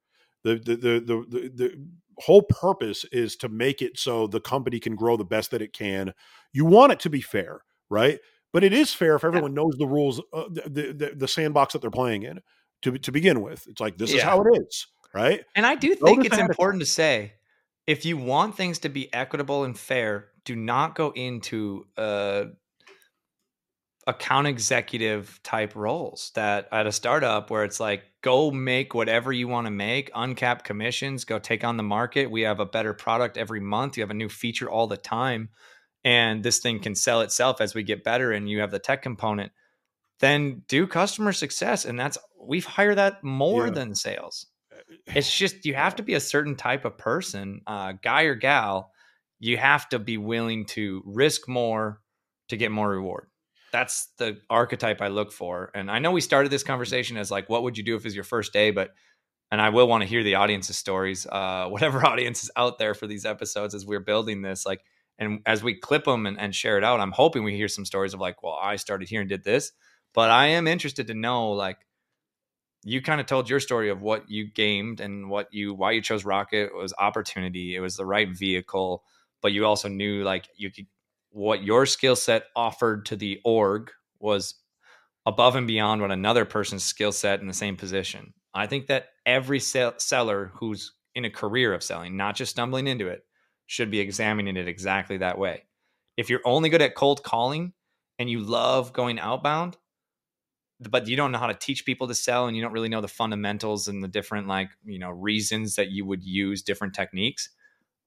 The 0.43 0.55
the 0.55 0.77
the 0.77 1.01
the, 1.01 1.27
the, 1.29 1.51
the 1.55 1.87
whole 2.19 2.43
purpose 2.43 3.05
is 3.13 3.37
to 3.37 3.49
make 3.49 3.83
it 3.83 3.99
so 3.99 4.27
the 4.27 4.41
company 4.41 4.81
can 4.81 4.97
grow 4.97 5.17
the 5.17 5.25
best 5.25 5.51
that 5.51 5.63
it 5.63 5.73
can. 5.73 6.13
You 6.53 6.65
want 6.65 6.93
it 6.93 7.01
to 7.01 7.11
be 7.11 7.21
fair, 7.21 7.61
right? 7.91 8.19
But 8.53 8.65
it 8.65 8.73
is 8.73 8.95
fair 8.95 9.17
if 9.17 9.25
everyone 9.25 9.55
knows 9.55 9.75
the 9.79 9.87
rules, 9.87 10.21
uh, 10.33 10.45
the, 10.49 10.95
the, 10.97 11.13
the 11.17 11.29
sandbox 11.29 11.73
that 11.73 11.83
they're 11.83 11.91
playing 11.91 12.23
in 12.23 12.41
to 12.83 12.97
to 12.99 13.13
begin 13.13 13.43
with. 13.43 13.67
It's 13.67 13.81
like 13.81 13.99
this 13.99 14.11
yeah. 14.11 14.19
is 14.19 14.23
how 14.23 14.43
it 14.43 14.59
is, 14.61 14.87
right? 15.13 15.45
And 15.55 15.67
I 15.67 15.75
do 15.75 15.95
think 15.95 16.25
it's 16.25 16.39
important 16.39 16.81
to 16.81 16.87
say 16.87 17.33
if 17.87 18.05
you 18.05 18.17
want 18.17 18.57
things 18.57 18.79
to 18.81 18.89
be 18.89 19.13
equitable 19.13 19.65
and 19.65 19.79
fair, 19.79 20.29
do 20.45 20.55
not 20.55 20.95
go 20.95 21.11
into 21.11 21.87
uh, 21.97 22.45
account 24.07 24.47
executive 24.47 25.41
type 25.43 25.75
roles 25.75 26.31
that 26.35 26.69
at 26.71 26.87
a 26.87 26.93
startup 26.93 27.51
where 27.51 27.65
it's 27.65 27.81
like 27.81 28.03
go 28.21 28.51
make 28.51 28.95
whatever 28.95 29.33
you 29.33 29.49
want 29.49 29.67
to 29.67 29.71
make 29.71 30.11
uncapped 30.15 30.65
commissions 30.65 31.25
go 31.25 31.39
take 31.39 31.65
on 31.65 31.79
the 31.79 31.83
market 31.83 32.31
we 32.31 32.43
have 32.43 32.61
a 32.61 32.67
better 32.67 32.93
product 32.93 33.39
every 33.39 33.61
month 33.61 33.97
you 33.97 34.03
have 34.03 34.11
a 34.11 34.15
new 34.15 34.29
feature 34.29 34.71
all 34.71 34.87
the 34.87 34.97
time 34.99 35.49
and 36.05 36.43
this 36.43 36.59
thing 36.59 36.81
can 36.81 36.95
sell 36.95 37.23
itself 37.23 37.61
as 37.61 37.75
we 37.75 37.83
get 37.83 38.05
better 38.05 38.31
and 38.31 38.49
you 38.49 38.61
have 38.61 38.71
the 38.71 38.79
tech 38.79 39.03
component, 39.03 39.53
then 40.21 40.63
do 40.69 40.87
customer 40.87 41.33
success. 41.33 41.87
And 41.87 41.99
that's, 41.99 42.19
we've 42.41 42.67
hired 42.67 42.99
that 42.99 43.25
more 43.25 43.67
yeah. 43.67 43.73
than 43.73 43.95
sales. 43.95 44.47
It's 45.07 45.35
just, 45.35 45.65
you 45.65 45.75
have 45.75 45.97
to 45.97 46.03
be 46.03 46.15
a 46.15 46.21
certain 46.21 46.57
type 46.57 46.85
of 46.85 46.99
person, 46.99 47.63
uh, 47.67 47.95
guy 48.03 48.23
or 48.23 48.35
gal. 48.35 48.91
You 49.41 49.57
have 49.57 49.89
to 49.89 49.99
be 49.99 50.19
willing 50.19 50.67
to 50.67 51.03
risk 51.07 51.49
more 51.49 52.01
to 52.49 52.57
get 52.57 52.71
more 52.71 52.91
reward. 52.91 53.29
That's 53.75 54.07
the 54.19 54.39
archetype 54.49 55.03
I 55.03 55.09
look 55.09 55.33
for. 55.33 55.73
And 55.75 55.91
I 55.91 55.99
know 55.99 56.13
we 56.13 56.21
started 56.21 56.53
this 56.53 56.63
conversation 56.63 57.17
as 57.17 57.33
like, 57.33 57.49
what 57.49 57.65
would 57.65 57.77
you 57.77 57.83
do 57.83 57.97
if 57.97 58.03
it 58.03 58.05
was 58.05 58.15
your 58.15 58.23
first 58.23 58.53
day? 58.53 58.71
But 58.71 58.95
and 59.51 59.61
I 59.61 59.71
will 59.71 59.89
want 59.89 60.03
to 60.05 60.09
hear 60.09 60.23
the 60.23 60.37
audience's 60.37 60.79
stories, 60.79 61.27
uh, 61.27 61.67
whatever 61.71 62.07
audience 62.07 62.45
is 62.45 62.53
out 62.55 62.79
there 62.79 62.95
for 62.95 63.09
these 63.09 63.27
episodes 63.27 63.75
as 63.75 63.85
we're 63.85 63.99
building 63.99 64.43
this. 64.43 64.65
Like, 64.65 64.83
and 65.19 65.41
as 65.45 65.65
we 65.65 65.75
clip 65.75 66.05
them 66.05 66.25
and, 66.25 66.39
and 66.39 66.55
share 66.55 66.79
it 66.79 66.85
out, 66.85 67.01
I'm 67.01 67.11
hoping 67.11 67.43
we 67.43 67.57
hear 67.57 67.67
some 67.67 67.85
stories 67.85 68.15
of 68.15 68.21
like, 68.21 68.45
well, 68.45 68.57
I 68.63 68.77
started 68.77 69.09
here 69.09 69.21
and 69.21 69.29
did 69.29 69.43
this. 69.43 69.73
But 70.13 70.31
I 70.31 70.47
am 70.47 70.69
interested 70.69 71.09
to 71.09 71.15
know, 71.15 71.51
like, 71.51 71.79
you 72.85 73.03
kind 73.03 73.21
of 73.21 73.27
told 73.27 73.51
your 73.51 73.59
story 73.59 73.91
of 73.91 74.03
what 74.03 74.31
you 74.31 74.53
gamed 74.53 75.01
and 75.01 75.29
what 75.29 75.49
you 75.53 75.75
why 75.75 75.91
you 75.91 76.01
chose 76.01 76.25
Rocket 76.25 76.67
it 76.67 76.75
was 76.77 76.95
opportunity. 76.97 77.75
It 77.75 77.81
was 77.81 77.97
the 77.97 78.07
right 78.07 78.29
vehicle, 78.31 79.03
but 79.43 79.53
you 79.53 79.67
also 79.67 79.89
knew 79.89 80.23
like 80.23 80.49
you 80.57 80.71
could 80.71 80.87
what 81.35 81.65
your 81.65 81.85
skill 81.85 82.15
set 82.15 82.45
offered 82.55 83.05
to 83.07 83.17
the 83.17 83.41
org 83.45 83.91
was 84.21 84.55
above 85.27 85.57
and 85.57 85.67
beyond 85.67 86.01
what 86.01 86.13
another 86.13 86.45
person's 86.45 86.85
skill 86.85 87.11
set 87.11 87.41
in 87.41 87.49
the 87.49 87.53
same 87.53 87.77
position. 87.77 88.33
I 88.55 88.69
think 88.69 88.87
that 88.87 89.09
every 89.27 89.59
sell- 89.59 89.99
seller 89.99 90.53
who's 90.55 90.93
in 91.17 91.25
a 91.25 91.31
career 91.31 91.75
of 91.75 91.83
selling, 91.83 92.17
not 92.17 92.37
just 92.37 92.53
stumbling 92.53 92.87
into 92.87 93.09
it, 93.09 93.27
should 93.67 93.91
be 93.91 93.99
examining 93.99 94.57
it 94.57 94.69
exactly 94.69 95.17
that 95.17 95.37
way. 95.37 95.65
If 96.17 96.31
you're 96.31 96.41
only 96.45 96.69
good 96.69 96.83
at 96.83 96.95
cold 96.95 97.25
calling 97.25 97.73
and 98.21 98.31
you 98.31 98.39
love 98.39 98.93
going 98.93 99.19
outbound, 99.19 99.77
but 100.89 101.09
you 101.09 101.17
don't 101.17 101.33
know 101.33 101.39
how 101.39 101.49
to 101.49 101.55
teach 101.55 101.85
people 101.85 102.07
to 102.07 102.15
sell 102.15 102.47
and 102.47 102.57
you 102.57 102.63
don't 102.63 102.73
really 102.73 102.89
know 102.89 103.01
the 103.01 103.09
fundamentals 103.09 103.89
and 103.89 104.05
the 104.05 104.09
different 104.09 104.47
like, 104.47 104.71
you 104.85 105.01
know, 105.01 105.11
reasons 105.11 105.75
that 105.75 105.91
you 105.91 106.07
would 106.07 106.23
use 106.23 106.63
different 106.63 106.95
techniques, 106.95 107.49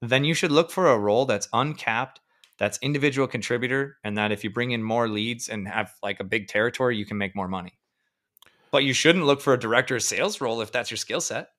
then 0.01 0.23
you 0.23 0.33
should 0.33 0.51
look 0.51 0.71
for 0.71 0.87
a 0.89 0.97
role 0.97 1.25
that's 1.25 1.49
uncapped, 1.51 2.21
that's 2.57 2.79
individual 2.81 3.27
contributor 3.27 3.97
and 4.03 4.17
that 4.17 4.31
if 4.31 4.43
you 4.43 4.49
bring 4.49 4.71
in 4.71 4.81
more 4.81 5.07
leads 5.07 5.49
and 5.49 5.67
have 5.67 5.93
like 6.01 6.19
a 6.19 6.23
big 6.23 6.47
territory, 6.47 6.97
you 6.97 7.05
can 7.05 7.17
make 7.17 7.35
more 7.35 7.47
money. 7.47 7.73
But 8.71 8.83
you 8.83 8.93
shouldn't 8.93 9.25
look 9.25 9.41
for 9.41 9.53
a 9.53 9.59
director 9.59 9.95
of 9.95 10.03
sales 10.03 10.41
role 10.41 10.61
if 10.61 10.71
that's 10.71 10.91
your 10.91 10.97
skill 10.97 11.21
set. 11.21 11.49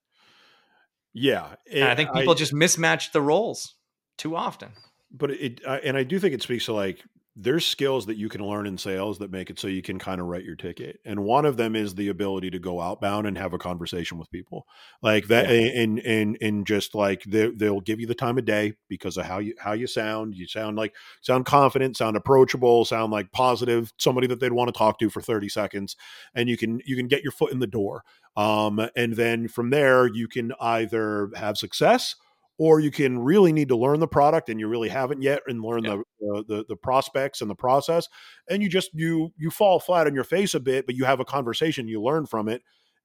Yeah, 1.15 1.55
and 1.73 1.85
I 1.85 1.93
eh, 1.93 1.95
think 1.95 2.13
people 2.13 2.35
I, 2.35 2.37
just 2.37 2.53
mismatch 2.53 3.13
the 3.13 3.23
roles 3.23 3.75
too 4.19 4.37
often. 4.37 4.71
But 5.11 5.31
it, 5.31 5.61
I, 5.67 5.79
and 5.79 5.97
I 5.97 6.03
do 6.03 6.19
think 6.19 6.35
it 6.35 6.43
speaks 6.43 6.67
to 6.67 6.75
like 6.75 7.03
there's 7.41 7.65
skills 7.65 8.07
that 8.07 8.17
you 8.17 8.29
can 8.29 8.45
learn 8.45 8.67
in 8.67 8.77
sales 8.77 9.19
that 9.19 9.31
make 9.31 9.49
it 9.49 9.61
so 9.61 9.69
you 9.69 9.81
can 9.81 9.97
kind 9.97 10.21
of 10.21 10.27
write 10.27 10.43
your 10.43 10.57
ticket. 10.57 10.99
And 11.05 11.21
one 11.21 11.47
of 11.47 11.57
them 11.57 11.77
is 11.77 11.95
the 11.95 12.09
ability 12.09 12.51
to 12.51 12.59
go 12.59 12.81
outbound 12.81 13.29
and 13.29 13.39
have 13.39 13.53
a 13.53 13.59
conversation 13.59 14.19
with 14.19 14.29
people 14.33 14.67
like 15.03 15.29
that. 15.29 15.49
Yeah. 15.49 15.83
And, 15.83 16.01
and, 16.01 16.37
and 16.41 16.67
just 16.67 16.97
like 16.97 17.23
they, 17.23 17.49
they'll 17.51 17.81
give 17.81 18.01
you 18.01 18.09
the 18.09 18.15
time 18.15 18.39
of 18.39 18.45
day 18.45 18.75
because 18.89 19.17
of 19.17 19.27
how 19.27 19.39
you, 19.39 19.55
how 19.61 19.73
you 19.73 19.87
sound. 19.87 20.35
You 20.35 20.49
sound 20.49 20.77
like, 20.77 20.97
sound 21.21 21.47
confident, 21.47 21.97
sound 21.97 22.17
approachable, 22.17 22.85
sound 22.85 23.13
like 23.13 23.31
positive, 23.31 23.93
somebody 23.99 24.27
that 24.27 24.41
they'd 24.41 24.53
want 24.53 24.67
to 24.67 24.77
talk 24.77 24.99
to 24.99 25.09
for 25.09 25.23
30 25.23 25.49
seconds. 25.49 25.95
And 26.35 26.49
you 26.49 26.57
can, 26.57 26.81
you 26.85 26.97
can 26.97 27.07
get 27.07 27.23
your 27.23 27.33
foot 27.33 27.53
in 27.53 27.61
the 27.61 27.69
door. 27.69 28.03
Um, 28.37 28.89
and 28.97 29.15
then 29.15 29.47
from 29.47 29.71
there, 29.71 30.09
you 30.09 30.27
can 30.27 30.53
either 30.61 31.31
have 31.37 31.57
success 31.57 32.17
or 32.59 32.81
you 32.81 32.91
can 32.91 33.19
really 33.19 33.53
need 33.53 33.69
to 33.69 33.77
learn 33.77 34.01
the 34.01 34.09
product 34.09 34.49
and 34.49 34.59
you 34.61 34.67
really 34.67 34.89
haven't 34.89 35.23
yet 35.23 35.41
and 35.47 35.63
learn 35.63 35.85
yeah. 35.85 35.97
the, 36.21 36.35
uh, 36.35 36.43
the 36.47 36.65
the 36.69 36.77
prospects 36.77 37.41
and 37.41 37.49
the 37.49 37.55
process 37.55 38.09
and 38.51 38.63
you 38.63 38.69
just 38.69 38.91
you 38.93 39.33
you 39.37 39.51
fall 39.51 39.81
flat 39.81 40.07
on 40.07 40.15
your 40.15 40.25
face 40.25 40.55
a 40.55 40.61
bit 40.61 40.85
but 40.85 40.95
you 40.95 41.05
have 41.05 41.21
a 41.21 41.25
conversation 41.25 41.89
you 41.89 42.03
learn 42.03 42.27
from 42.27 42.49
it 42.49 42.63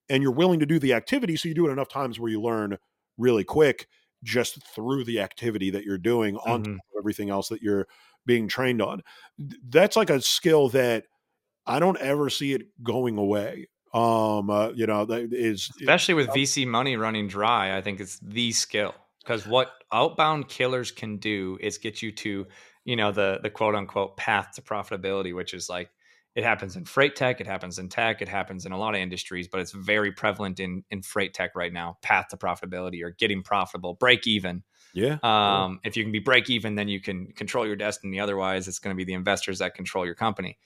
and 0.10 0.22
you're 0.22 0.32
willing 0.32 0.60
to 0.60 0.66
do 0.66 0.80
the 0.80 0.94
activity 0.94 1.36
so 1.38 1.48
you 1.48 1.56
do 1.56 1.68
it 1.68 1.72
enough 1.72 1.88
times 1.88 2.20
where 2.20 2.32
you 2.32 2.42
learn 2.42 2.78
really 3.18 3.44
quick 3.44 3.88
just 4.24 4.66
through 4.74 5.04
the 5.04 5.20
activity 5.20 5.70
that 5.70 5.84
you're 5.84 5.98
doing 5.98 6.38
on 6.38 6.64
mm-hmm. 6.64 6.78
everything 6.98 7.30
else 7.30 7.50
that 7.50 7.62
you're 7.62 7.88
being 8.26 8.48
trained 8.48 8.82
on 8.82 9.02
that's 9.70 9.96
like 9.96 10.10
a 10.10 10.22
skill 10.22 10.70
that 10.70 11.06
i 11.68 11.80
don't 11.80 12.00
ever 12.00 12.30
see 12.30 12.54
it 12.54 12.64
going 12.82 13.18
away 13.18 13.68
um 13.94 14.50
uh, 14.50 14.70
you 14.70 14.88
know 14.88 15.06
that 15.06 15.32
is 15.32 15.70
especially 15.80 16.16
with 16.16 16.28
vc 16.30 16.66
money 16.66 16.96
running 16.96 17.28
dry 17.28 17.78
i 17.78 17.82
think 17.82 18.00
it's 18.00 18.18
the 18.20 18.52
skill 18.52 18.96
because 19.24 19.48
what 19.48 19.72
outbound 19.92 20.50
killers 20.50 20.92
can 20.92 21.18
do 21.18 21.58
is 21.62 21.78
get 21.78 22.02
you 22.02 22.12
to 22.12 22.46
you 22.86 22.96
know 22.96 23.12
the 23.12 23.40
the 23.42 23.50
quote 23.50 23.76
unquote 23.76 24.18
path 24.18 24.52
to 24.56 24.62
profitability 24.62 25.34
which 25.34 25.54
is 25.54 25.70
like 25.70 25.90
it 26.36 26.44
happens 26.44 26.76
in 26.76 26.84
freight 26.86 27.16
tech 27.16 27.40
it 27.40 27.48
happens 27.48 27.80
in 27.80 27.90
tech 27.90 28.22
it 28.22 28.28
happens 28.28 28.66
in 28.66 28.72
a 28.72 28.78
lot 28.78 28.96
of 28.96 29.02
industries 29.02 29.48
but 29.48 29.60
it's 29.60 29.72
very 29.72 30.12
prevalent 30.12 30.60
in 30.60 30.84
in 30.90 31.02
freight 31.02 31.34
tech 31.34 31.52
right 31.56 31.74
now 31.74 31.98
path 32.02 32.28
to 32.30 32.38
profitability 32.38 33.04
or 33.04 33.12
getting 33.12 33.44
profitable 33.44 33.94
break 33.96 34.28
even. 34.28 34.64
Yeah 34.94 35.18
um 35.24 35.80
if 35.84 35.98
you 35.98 36.04
can 36.04 36.12
be 36.12 36.20
break 36.20 36.50
even 36.50 36.76
then 36.76 36.88
you 36.88 37.00
can 37.00 37.32
control 37.34 37.66
your 37.66 37.76
destiny 37.76 38.20
otherwise 38.20 38.68
it's 38.68 38.80
going 38.80 38.96
to 38.96 38.98
be 38.98 39.06
the 39.06 39.14
investors 39.14 39.60
that 39.60 39.74
control 39.74 40.06
your 40.06 40.16
company 40.16 40.58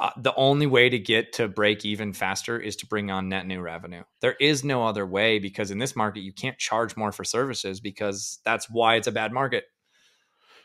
uh, 0.00 0.10
the 0.16 0.34
only 0.34 0.66
way 0.66 0.88
to 0.88 0.98
get 0.98 1.34
to 1.34 1.46
break 1.46 1.84
even 1.84 2.14
faster 2.14 2.58
is 2.58 2.74
to 2.74 2.86
bring 2.86 3.10
on 3.10 3.28
net 3.28 3.46
new 3.46 3.60
revenue. 3.60 4.02
There 4.22 4.34
is 4.40 4.64
no 4.64 4.86
other 4.86 5.06
way 5.06 5.38
because 5.38 5.70
in 5.70 5.78
this 5.78 5.94
market 5.94 6.20
you 6.20 6.32
can't 6.32 6.56
charge 6.58 6.96
more 6.96 7.12
for 7.12 7.22
services 7.22 7.80
because 7.80 8.38
that's 8.42 8.70
why 8.70 8.96
it's 8.96 9.06
a 9.06 9.12
bad 9.12 9.30
market. 9.30 9.64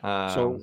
Um, 0.02 0.30
so 0.30 0.60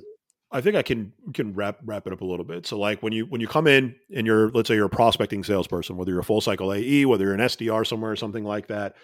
I 0.51 0.61
think 0.61 0.75
I 0.75 0.81
can 0.81 1.13
can 1.35 1.53
wrap 1.53 1.77
wrap 1.85 2.07
it 2.07 2.13
up 2.13 2.21
a 2.21 2.25
little 2.25 2.45
bit. 2.45 2.65
So 2.65 2.79
like 2.79 3.03
when 3.03 3.13
you 3.13 3.27
when 3.27 3.41
you 3.41 3.47
come 3.47 3.67
in 3.67 3.93
and 4.15 4.25
you're 4.25 4.49
let's 4.49 4.67
say 4.69 4.73
you're 4.73 4.87
a 4.87 4.89
prospecting 4.89 5.43
salesperson, 5.43 5.95
whether 5.95 6.09
you're 6.09 6.21
a 6.21 6.23
full 6.23 6.41
cycle 6.41 6.73
AE, 6.73 7.05
whether 7.05 7.25
you're 7.25 7.35
an 7.35 7.41
SDR 7.41 7.85
somewhere 7.85 8.11
or 8.11 8.15
something 8.15 8.43
like 8.43 8.67
that, 8.67 8.95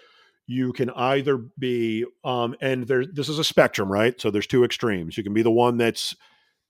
you 0.48 0.72
can 0.72 0.90
either 0.90 1.38
be 1.60 2.04
um 2.24 2.56
and 2.60 2.88
there 2.88 3.06
this 3.06 3.28
is 3.28 3.38
a 3.38 3.44
spectrum, 3.44 3.90
right? 3.90 4.20
So 4.20 4.32
there's 4.32 4.48
two 4.48 4.64
extremes. 4.64 5.16
You 5.16 5.22
can 5.22 5.32
be 5.32 5.42
the 5.42 5.50
one 5.52 5.76
that's 5.76 6.16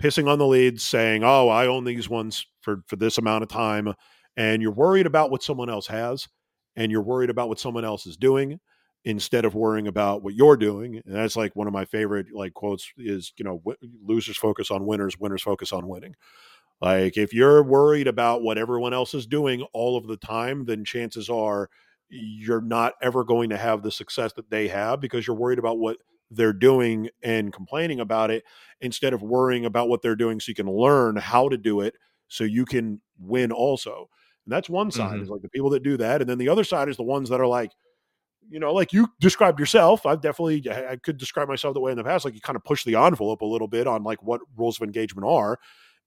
pissing 0.01 0.29
on 0.29 0.39
the 0.39 0.47
leads, 0.47 0.83
saying, 0.85 1.23
"Oh, 1.25 1.49
I 1.49 1.67
own 1.67 1.85
these 1.85 2.09
ones 2.09 2.47
for 2.61 2.83
for 2.87 2.97
this 2.97 3.19
amount 3.19 3.43
of 3.43 3.49
time," 3.49 3.95
and 4.37 4.63
you're 4.63 4.73
worried 4.73 5.07
about 5.07 5.31
what 5.31 5.43
someone 5.43 5.71
else 5.71 5.87
has, 5.89 6.29
and 6.77 6.91
you're 6.93 7.03
worried 7.03 7.31
about 7.31 7.49
what 7.49 7.61
someone 7.61 7.85
else 7.85 8.07
is 8.07 8.17
doing 8.17 8.61
instead 9.05 9.45
of 9.45 9.55
worrying 9.55 9.87
about 9.87 10.23
what 10.23 10.35
you're 10.35 10.57
doing. 10.57 10.97
And 11.07 11.15
that's 11.17 11.37
like 11.37 11.57
one 11.57 11.67
of 11.67 11.73
my 11.73 11.85
favorite 11.87 12.27
like 12.35 12.53
quotes 12.55 12.91
is, 12.99 13.33
you 13.39 13.45
know, 13.45 13.63
losers 14.05 14.37
focus 14.37 14.71
on 14.71 14.87
winners, 14.87 15.19
winners 15.19 15.43
focus 15.43 15.73
on 15.73 15.89
winning. 15.89 16.15
Like 16.81 17.17
if 17.17 17.33
you're 17.35 17.63
worried 17.63 18.09
about 18.09 18.43
what 18.43 18.59
everyone 18.59 18.95
else 18.95 19.15
is 19.15 19.27
doing 19.27 19.63
all 19.73 19.97
of 19.97 20.07
the 20.07 20.17
time, 20.17 20.65
then 20.65 20.85
chances 20.85 21.29
are 21.29 21.69
you're 22.09 22.63
not 22.63 22.95
ever 23.03 23.25
going 23.25 23.51
to 23.51 23.57
have 23.57 23.83
the 23.83 23.91
success 23.91 24.33
that 24.35 24.51
they 24.51 24.69
have 24.69 25.01
because 25.01 25.27
you're 25.27 25.37
worried 25.37 25.59
about 25.59 25.79
what 25.79 25.99
they're 26.31 26.53
doing 26.53 27.09
and 27.23 27.53
complaining 27.53 28.01
about 28.01 28.31
it 28.31 28.45
instead 28.81 29.13
of 29.13 29.23
worrying 29.23 29.65
about 29.65 29.89
what 29.89 30.03
they're 30.03 30.17
doing 30.17 30.41
so 30.41 30.51
you 30.51 30.55
can 30.55 30.71
learn 30.71 31.17
how 31.17 31.49
to 31.49 31.57
do 31.57 31.81
it 31.81 31.95
so 32.29 32.45
you 32.45 32.65
can 32.65 33.01
win 33.19 33.53
also. 33.53 34.09
And 34.47 34.53
that's 34.53 34.71
one 34.71 34.91
side 34.91 35.15
mm-hmm. 35.15 35.23
is 35.23 35.29
like 35.29 35.43
the 35.43 35.49
people 35.49 35.71
that 35.71 35.83
do 35.83 35.97
that. 35.97 36.21
And 36.21 36.31
then 36.31 36.39
the 36.39 36.49
other 36.49 36.65
side 36.65 36.89
is 36.89 36.97
the 36.97 37.03
ones 37.03 37.29
that 37.29 37.41
are 37.41 37.47
like, 37.47 37.73
you 38.49 38.59
know, 38.59 38.73
like 38.73 38.93
you 38.93 39.09
described 39.21 39.61
yourself. 39.61 40.07
I've 40.07 40.23
definitely, 40.23 40.65
I 40.71 40.97
could 40.97 41.19
describe 41.19 41.49
myself 41.49 41.75
that 41.75 41.81
way 41.81 41.93
in 41.93 41.99
the 41.99 42.05
past. 42.05 42.25
Like 42.25 42.35
you 42.35 42.41
kind 42.41 42.57
of 42.57 42.65
push 42.65 42.85
the 42.85 42.97
envelope 42.97 43.43
a 43.43 43.47
little 43.47 43.69
bit 43.69 43.87
on 43.87 44.03
like 44.03 44.23
what 44.23 44.41
rules 44.57 44.81
of 44.81 44.87
engagement 44.87 45.29
are. 45.29 45.59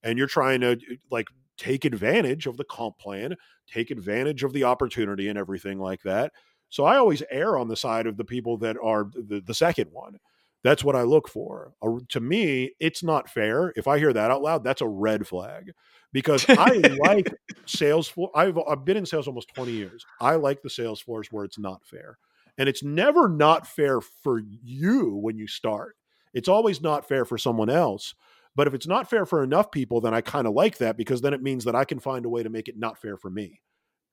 And 0.02 0.18
you're 0.18 0.28
trying 0.28 0.62
to 0.62 0.78
like 1.12 1.28
take 1.58 1.86
advantage 1.86 2.48
of 2.48 2.58
the 2.58 2.66
comp 2.66 2.98
plan, 2.98 3.36
take 3.72 3.92
advantage 3.92 4.44
of 4.44 4.52
the 4.52 4.64
opportunity 4.64 5.30
and 5.30 5.38
everything 5.38 5.80
like 5.80 6.02
that 6.04 6.34
so 6.74 6.86
I 6.86 6.98
always 6.98 7.22
err 7.30 7.56
on 7.56 7.68
the 7.68 7.76
side 7.76 8.08
of 8.08 8.18
the 8.18 8.24
people 8.24 8.58
that 8.58 8.78
are 8.84 9.08
the, 9.14 9.40
the 9.40 9.54
second 9.54 9.92
one. 9.92 10.18
That's 10.64 10.84
what 10.84 10.96
I 10.96 11.04
look 11.04 11.30
for. 11.30 11.76
Uh, 11.84 12.00
to 12.10 12.20
me, 12.20 12.72
it's 12.80 13.04
not 13.04 13.30
fair. 13.30 13.72
If 13.76 13.88
I 13.88 14.00
hear 14.00 14.12
that 14.12 14.32
out 14.32 14.42
loud, 14.42 14.64
that's 14.64 14.82
a 14.82 14.88
red 14.88 15.28
flag 15.28 15.74
because 16.14 16.44
I 16.50 16.82
like 17.06 17.32
Salesforce. 17.68 18.32
I've, 18.34 18.58
I've 18.68 18.86
been 18.86 18.98
in 18.98 19.06
sales 19.06 19.28
almost 19.28 19.54
20 19.54 19.72
years. 19.72 20.04
I 20.20 20.34
like 20.34 20.64
the 20.64 20.70
Salesforce 20.70 21.28
where 21.30 21.46
it's 21.46 21.60
not 21.60 21.86
fair. 21.86 22.18
And 22.58 22.68
it's 22.68 22.82
never 22.82 23.30
not 23.30 23.68
fair 23.68 24.02
for 24.02 24.42
you 24.64 25.16
when 25.16 25.38
you 25.38 25.46
start. 25.46 25.96
It's 26.34 26.50
always 26.50 26.82
not 26.82 27.08
fair 27.08 27.24
for 27.24 27.38
someone 27.38 27.70
else. 27.70 28.16
But 28.56 28.66
if 28.66 28.74
it's 28.74 28.88
not 28.88 29.08
fair 29.08 29.28
for 29.28 29.44
enough 29.44 29.70
people, 29.70 30.02
then 30.02 30.16
I 30.16 30.22
kind 30.22 30.48
of 30.48 30.56
like 30.56 30.80
that 30.80 30.98
because 30.98 31.22
then 31.22 31.36
it 31.36 31.44
means 31.44 31.66
that 31.66 31.76
I 31.76 31.86
can 31.86 32.00
find 32.00 32.26
a 32.26 32.30
way 32.30 32.42
to 32.42 32.50
make 32.50 32.68
it 32.68 32.80
not 32.80 32.98
fair 32.98 33.16
for 33.16 33.30
me. 33.30 33.62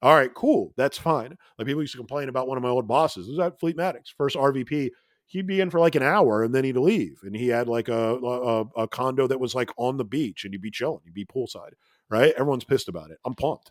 All 0.03 0.15
right, 0.15 0.33
cool. 0.33 0.73
That's 0.77 0.99
fine. 0.99 1.37
Like 1.59 1.67
people 1.67 1.83
used 1.83 1.93
to 1.93 1.99
complain 1.99 2.29
about 2.29 2.49
one 2.49 2.57
of 2.57 2.63
my 2.63 2.71
old 2.71 2.89
bosses. 2.89 3.29
It 3.29 3.33
was 3.33 3.39
at 3.39 3.61
Fleetmatics, 3.61 4.15
first 4.17 4.37
RVP. 4.37 4.91
He'd 5.27 5.47
be 5.47 5.61
in 5.61 5.71
for 5.71 5.79
like 5.79 5.95
an 5.95 6.03
hour 6.03 6.43
and 6.43 6.55
then 6.55 6.65
he'd 6.65 6.77
leave. 6.77 7.21
And 7.23 7.37
he 7.37 7.49
had 7.49 7.69
like 7.69 7.89
a, 7.89 8.17
a, 8.17 8.61
a 8.77 8.89
condo 8.89 9.27
that 9.27 9.39
was 9.39 9.55
like 9.55 9.71
on 9.77 9.97
the 9.97 10.05
beach 10.05 10.45
and 10.45 10.53
he'd 10.55 10.63
be 10.63 10.71
chilling. 10.71 11.03
He'd 11.05 11.15
be 11.15 11.27
poolside, 11.27 11.73
right? 12.09 12.33
Everyone's 12.33 12.65
pissed 12.65 12.89
about 12.89 13.11
it. 13.11 13.19
I'm 13.25 13.35
pumped. 13.35 13.71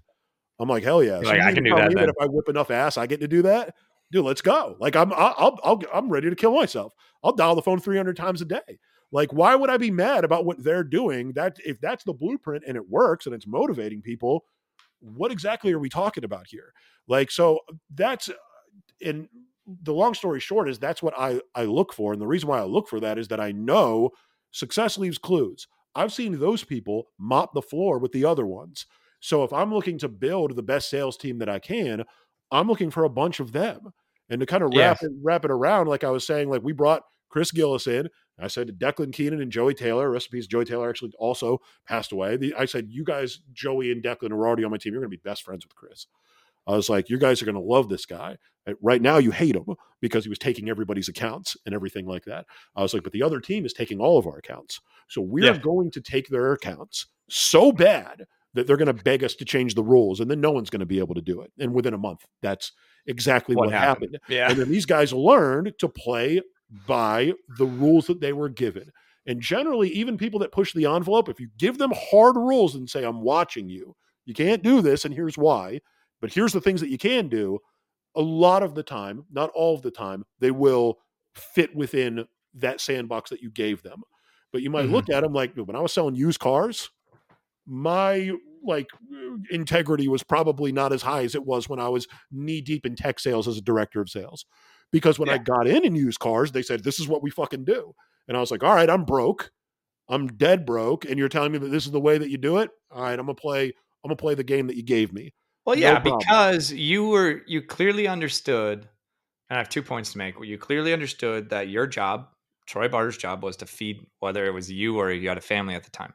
I'm 0.59 0.69
like, 0.69 0.83
hell 0.83 1.03
yeah. 1.03 1.19
So 1.21 1.29
like, 1.29 1.41
I 1.41 1.53
can 1.53 1.63
do 1.63 1.75
that. 1.75 1.91
If 1.91 2.15
I 2.21 2.27
whip 2.27 2.47
enough 2.47 2.69
ass, 2.69 2.97
I 2.97 3.07
get 3.07 3.21
to 3.21 3.27
do 3.27 3.41
that. 3.43 3.75
Dude, 4.11 4.25
let's 4.25 4.41
go. 4.41 4.75
Like 4.79 4.95
I'm, 4.95 5.11
I'll, 5.13 5.59
I'll, 5.63 5.81
I'm 5.93 6.09
ready 6.09 6.29
to 6.29 6.35
kill 6.35 6.55
myself. 6.55 6.93
I'll 7.23 7.33
dial 7.33 7.55
the 7.55 7.61
phone 7.61 7.79
300 7.79 8.15
times 8.15 8.41
a 8.41 8.45
day. 8.45 8.79
Like, 9.11 9.33
why 9.33 9.55
would 9.55 9.69
I 9.69 9.77
be 9.77 9.91
mad 9.91 10.23
about 10.23 10.45
what 10.45 10.63
they're 10.63 10.83
doing? 10.83 11.33
That 11.33 11.57
if 11.65 11.81
that's 11.81 12.03
the 12.03 12.13
blueprint 12.13 12.63
and 12.67 12.77
it 12.77 12.89
works 12.89 13.25
and 13.25 13.33
it's 13.33 13.47
motivating 13.47 14.01
people, 14.01 14.45
what 14.99 15.31
exactly 15.31 15.71
are 15.73 15.79
we 15.79 15.89
talking 15.89 16.23
about 16.23 16.47
here? 16.47 16.73
Like, 17.07 17.31
so 17.31 17.59
uh, 17.69 17.73
that's 17.93 18.29
uh, 18.29 18.33
and 19.03 19.27
the 19.83 19.93
long 19.93 20.13
story 20.13 20.39
short 20.39 20.69
is 20.69 20.79
that's 20.79 21.03
what 21.03 21.13
I 21.17 21.41
I 21.55 21.63
look 21.63 21.93
for, 21.93 22.13
and 22.13 22.21
the 22.21 22.27
reason 22.27 22.49
why 22.49 22.59
I 22.59 22.63
look 22.63 22.87
for 22.87 22.99
that 22.99 23.17
is 23.17 23.27
that 23.29 23.39
I 23.39 23.51
know 23.51 24.11
success 24.51 24.97
leaves 24.97 25.17
clues. 25.17 25.67
I've 25.95 26.13
seen 26.13 26.39
those 26.39 26.63
people 26.63 27.07
mop 27.17 27.53
the 27.53 27.61
floor 27.61 27.99
with 27.99 28.11
the 28.11 28.25
other 28.25 28.45
ones. 28.45 28.85
So 29.19 29.43
if 29.43 29.51
I'm 29.51 29.73
looking 29.73 29.97
to 29.99 30.07
build 30.07 30.55
the 30.55 30.63
best 30.63 30.89
sales 30.89 31.17
team 31.17 31.39
that 31.39 31.49
I 31.49 31.59
can, 31.59 32.03
I'm 32.51 32.67
looking 32.67 32.89
for 32.89 33.03
a 33.03 33.09
bunch 33.09 33.39
of 33.39 33.51
them. 33.51 33.91
And 34.29 34.39
to 34.39 34.45
kind 34.45 34.63
of 34.63 34.71
wrap 34.75 35.01
it 35.01 35.11
wrap 35.23 35.43
it 35.43 35.51
around, 35.51 35.87
like 35.87 36.03
I 36.03 36.11
was 36.11 36.25
saying, 36.25 36.49
like 36.49 36.61
we 36.61 36.71
brought 36.71 37.01
Chris 37.29 37.51
Gillis 37.51 37.87
in. 37.87 38.09
I 38.41 38.47
said 38.47 38.79
Declan 38.79 39.13
Keenan 39.13 39.41
and 39.41 39.51
Joey 39.51 39.73
Taylor. 39.73 40.09
Recipes 40.09 40.47
Joey 40.47 40.65
Taylor 40.65 40.89
actually 40.89 41.11
also 41.19 41.59
passed 41.87 42.11
away. 42.11 42.37
The, 42.37 42.53
I 42.57 42.65
said, 42.65 42.87
you 42.89 43.03
guys, 43.03 43.39
Joey 43.53 43.91
and 43.91 44.01
Declan, 44.01 44.31
are 44.31 44.47
already 44.47 44.63
on 44.63 44.71
my 44.71 44.77
team. 44.77 44.93
You're 44.93 45.01
going 45.01 45.11
to 45.11 45.17
be 45.17 45.29
best 45.29 45.43
friends 45.43 45.65
with 45.65 45.75
Chris. 45.75 46.07
I 46.67 46.71
was 46.71 46.89
like, 46.89 47.09
you 47.09 47.17
guys 47.17 47.41
are 47.41 47.45
going 47.45 47.55
to 47.55 47.61
love 47.61 47.89
this 47.89 48.05
guy. 48.05 48.37
Right 48.81 49.01
now, 49.01 49.17
you 49.17 49.31
hate 49.31 49.55
him 49.55 49.65
because 50.01 50.23
he 50.23 50.29
was 50.29 50.37
taking 50.37 50.69
everybody's 50.69 51.09
accounts 51.09 51.57
and 51.65 51.73
everything 51.73 52.05
like 52.05 52.25
that. 52.25 52.45
I 52.75 52.81
was 52.81 52.93
like, 52.93 53.03
but 53.03 53.11
the 53.11 53.23
other 53.23 53.39
team 53.39 53.65
is 53.65 53.73
taking 53.73 53.99
all 53.99 54.19
of 54.19 54.27
our 54.27 54.37
accounts. 54.37 54.79
So 55.07 55.21
we're 55.21 55.53
yeah. 55.53 55.57
going 55.57 55.89
to 55.91 56.01
take 56.01 56.27
their 56.27 56.53
accounts 56.53 57.07
so 57.29 57.71
bad 57.71 58.25
that 58.53 58.67
they're 58.67 58.77
going 58.77 58.95
to 58.95 59.03
beg 59.03 59.23
us 59.23 59.35
to 59.35 59.45
change 59.45 59.73
the 59.73 59.83
rules. 59.83 60.19
And 60.19 60.29
then 60.29 60.41
no 60.41 60.51
one's 60.51 60.69
going 60.69 60.81
to 60.81 60.85
be 60.85 60.99
able 60.99 61.15
to 61.15 61.21
do 61.21 61.41
it. 61.41 61.51
And 61.59 61.73
within 61.73 61.95
a 61.95 61.97
month, 61.97 62.25
that's 62.41 62.71
exactly 63.07 63.55
what, 63.55 63.67
what 63.67 63.73
happened. 63.73 64.17
happened. 64.21 64.35
Yeah. 64.35 64.49
And 64.49 64.59
then 64.59 64.69
these 64.69 64.85
guys 64.85 65.11
learned 65.11 65.73
to 65.79 65.89
play 65.89 66.41
by 66.87 67.33
the 67.57 67.65
rules 67.65 68.07
that 68.07 68.21
they 68.21 68.33
were 68.33 68.49
given. 68.49 68.91
And 69.25 69.41
generally, 69.41 69.89
even 69.89 70.17
people 70.17 70.39
that 70.39 70.51
push 70.51 70.73
the 70.73 70.85
envelope, 70.85 71.29
if 71.29 71.39
you 71.39 71.49
give 71.57 71.77
them 71.77 71.93
hard 71.95 72.35
rules 72.35 72.75
and 72.75 72.89
say, 72.89 73.03
I'm 73.03 73.21
watching 73.21 73.69
you, 73.69 73.95
you 74.25 74.33
can't 74.33 74.63
do 74.63 74.81
this, 74.81 75.05
and 75.05 75.13
here's 75.13 75.37
why, 75.37 75.81
but 76.21 76.33
here's 76.33 76.53
the 76.53 76.61
things 76.61 76.81
that 76.81 76.89
you 76.89 76.97
can 76.97 77.29
do, 77.29 77.59
a 78.15 78.21
lot 78.21 78.63
of 78.63 78.75
the 78.75 78.83
time, 78.83 79.25
not 79.31 79.51
all 79.53 79.75
of 79.75 79.81
the 79.81 79.91
time, 79.91 80.25
they 80.39 80.51
will 80.51 80.97
fit 81.33 81.75
within 81.75 82.25
that 82.55 82.81
sandbox 82.81 83.29
that 83.29 83.41
you 83.41 83.49
gave 83.49 83.83
them. 83.83 84.01
But 84.51 84.61
you 84.61 84.69
might 84.69 84.85
mm-hmm. 84.85 84.95
look 84.95 85.09
at 85.09 85.21
them 85.21 85.33
like 85.33 85.55
when 85.55 85.75
I 85.75 85.81
was 85.81 85.93
selling 85.93 86.15
used 86.15 86.39
cars, 86.39 86.89
my 87.67 88.31
like 88.63 88.89
integrity 89.51 90.07
was 90.07 90.23
probably 90.23 90.71
not 90.71 90.91
as 90.91 91.01
high 91.01 91.23
as 91.23 91.35
it 91.35 91.45
was 91.45 91.69
when 91.69 91.79
I 91.79 91.87
was 91.87 92.07
knee 92.31 92.61
deep 92.61 92.85
in 92.85 92.95
tech 92.95 93.19
sales 93.19 93.47
as 93.47 93.57
a 93.57 93.61
director 93.61 94.01
of 94.01 94.09
sales. 94.09 94.45
Because 94.91 95.19
when 95.19 95.27
yeah. 95.27 95.35
I 95.35 95.37
got 95.37 95.67
in 95.67 95.85
and 95.85 95.95
used 95.95 96.19
cars, 96.19 96.51
they 96.51 96.63
said, 96.63 96.83
This 96.83 96.99
is 96.99 97.07
what 97.07 97.21
we 97.21 97.29
fucking 97.29 97.65
do. 97.65 97.93
And 98.27 98.35
I 98.35 98.39
was 98.39 98.51
like, 98.51 98.63
All 98.63 98.73
right, 98.73 98.89
I'm 98.89 99.05
broke. 99.05 99.51
I'm 100.09 100.27
dead 100.27 100.65
broke. 100.65 101.05
And 101.05 101.17
you're 101.17 101.29
telling 101.29 101.51
me 101.51 101.59
that 101.59 101.69
this 101.69 101.85
is 101.85 101.91
the 101.91 101.99
way 101.99 102.17
that 102.17 102.29
you 102.29 102.37
do 102.37 102.57
it? 102.57 102.71
All 102.91 103.03
right, 103.03 103.17
I'm 103.17 103.25
gonna 103.25 103.35
play, 103.35 103.65
I'm 103.67 104.07
gonna 104.07 104.15
play 104.15 104.35
the 104.35 104.43
game 104.43 104.67
that 104.67 104.75
you 104.75 104.83
gave 104.83 105.13
me. 105.13 105.33
Well, 105.65 105.77
yeah, 105.77 106.01
no 106.03 106.17
because 106.17 106.71
you 106.71 107.07
were 107.07 107.41
you 107.45 107.61
clearly 107.61 108.07
understood, 108.07 108.87
and 109.49 109.57
I 109.57 109.57
have 109.57 109.69
two 109.69 109.83
points 109.83 110.13
to 110.13 110.17
make. 110.17 110.35
Well, 110.35 110.45
you 110.45 110.57
clearly 110.57 110.93
understood 110.93 111.49
that 111.49 111.69
your 111.69 111.85
job, 111.85 112.29
Troy 112.65 112.87
Barter's 112.87 113.17
job, 113.17 113.43
was 113.43 113.57
to 113.57 113.67
feed 113.67 114.05
whether 114.19 114.45
it 114.45 114.53
was 114.53 114.71
you 114.71 114.97
or 114.97 115.11
you 115.11 115.29
had 115.29 115.37
a 115.37 115.41
family 115.41 115.75
at 115.75 115.83
the 115.83 115.91
time. 115.91 116.13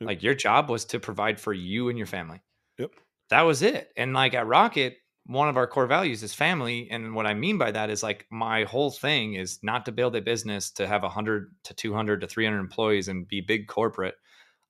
Yep. 0.00 0.06
Like 0.06 0.22
your 0.22 0.34
job 0.34 0.68
was 0.68 0.84
to 0.86 1.00
provide 1.00 1.40
for 1.40 1.52
you 1.52 1.88
and 1.88 1.98
your 1.98 2.06
family. 2.06 2.42
Yep. 2.78 2.92
That 3.30 3.42
was 3.42 3.62
it. 3.62 3.90
And 3.96 4.12
like 4.12 4.34
at 4.34 4.46
Rocket, 4.46 4.98
one 5.26 5.48
of 5.48 5.56
our 5.56 5.66
core 5.66 5.86
values 5.86 6.22
is 6.22 6.32
family. 6.34 6.88
And 6.90 7.14
what 7.14 7.26
I 7.26 7.34
mean 7.34 7.58
by 7.58 7.72
that 7.72 7.90
is 7.90 8.02
like 8.02 8.26
my 8.30 8.64
whole 8.64 8.90
thing 8.90 9.34
is 9.34 9.58
not 9.62 9.84
to 9.86 9.92
build 9.92 10.14
a 10.14 10.20
business 10.20 10.70
to 10.72 10.86
have 10.86 11.02
100 11.02 11.52
to 11.64 11.74
200 11.74 12.20
to 12.20 12.26
300 12.26 12.58
employees 12.58 13.08
and 13.08 13.26
be 13.26 13.40
big 13.40 13.66
corporate. 13.66 14.14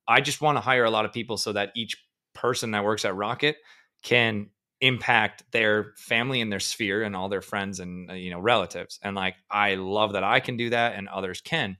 I 0.08 0.20
just 0.20 0.40
want 0.40 0.56
to 0.56 0.60
hire 0.62 0.84
a 0.84 0.90
lot 0.90 1.04
of 1.04 1.12
people 1.12 1.36
so 1.36 1.52
that 1.52 1.72
each 1.76 1.96
person 2.34 2.70
that 2.70 2.84
works 2.84 3.04
at 3.04 3.14
Rocket 3.14 3.56
can 4.02 4.48
impact 4.80 5.42
their 5.52 5.92
family 5.96 6.40
and 6.40 6.52
their 6.52 6.60
sphere 6.60 7.02
and 7.02 7.16
all 7.16 7.28
their 7.28 7.40
friends 7.40 7.80
and 7.80 8.10
uh, 8.10 8.14
you 8.14 8.30
know 8.30 8.38
relatives 8.38 9.00
and 9.02 9.16
like 9.16 9.34
i 9.50 9.74
love 9.74 10.12
that 10.12 10.22
i 10.22 10.38
can 10.38 10.58
do 10.58 10.68
that 10.68 10.94
and 10.94 11.08
others 11.08 11.40
can 11.40 11.78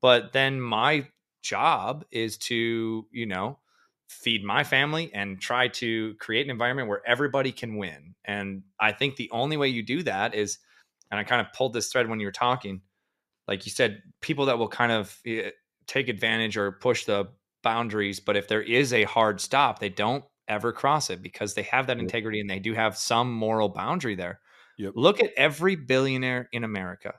but 0.00 0.32
then 0.32 0.58
my 0.58 1.06
job 1.42 2.06
is 2.10 2.38
to 2.38 3.06
you 3.12 3.26
know 3.26 3.58
feed 4.08 4.42
my 4.42 4.64
family 4.64 5.10
and 5.14 5.40
try 5.40 5.68
to 5.68 6.14
create 6.14 6.46
an 6.46 6.50
environment 6.50 6.88
where 6.88 7.02
everybody 7.06 7.52
can 7.52 7.76
win. 7.76 8.14
And 8.24 8.62
I 8.80 8.92
think 8.92 9.16
the 9.16 9.30
only 9.30 9.56
way 9.56 9.68
you 9.68 9.82
do 9.82 10.02
that 10.04 10.34
is, 10.34 10.58
and 11.10 11.20
I 11.20 11.24
kind 11.24 11.40
of 11.40 11.52
pulled 11.52 11.74
this 11.74 11.92
thread 11.92 12.08
when 12.08 12.18
you 12.18 12.26
were 12.26 12.32
talking, 12.32 12.80
like 13.46 13.66
you 13.66 13.72
said, 13.72 14.02
people 14.20 14.46
that 14.46 14.58
will 14.58 14.68
kind 14.68 14.92
of 14.92 15.16
eh, 15.26 15.50
take 15.86 16.08
advantage 16.08 16.56
or 16.56 16.72
push 16.72 17.04
the 17.04 17.28
boundaries. 17.62 18.20
But 18.20 18.36
if 18.36 18.48
there 18.48 18.62
is 18.62 18.92
a 18.92 19.04
hard 19.04 19.40
stop, 19.40 19.78
they 19.78 19.88
don't 19.88 20.24
ever 20.48 20.72
cross 20.72 21.10
it 21.10 21.22
because 21.22 21.54
they 21.54 21.62
have 21.62 21.86
that 21.86 21.98
integrity 21.98 22.40
and 22.40 22.48
they 22.48 22.58
do 22.58 22.72
have 22.72 22.96
some 22.96 23.32
moral 23.32 23.68
boundary 23.68 24.14
there. 24.14 24.40
Yep. 24.78 24.92
Look 24.96 25.22
at 25.22 25.32
every 25.36 25.76
billionaire 25.76 26.48
in 26.52 26.64
America. 26.64 27.14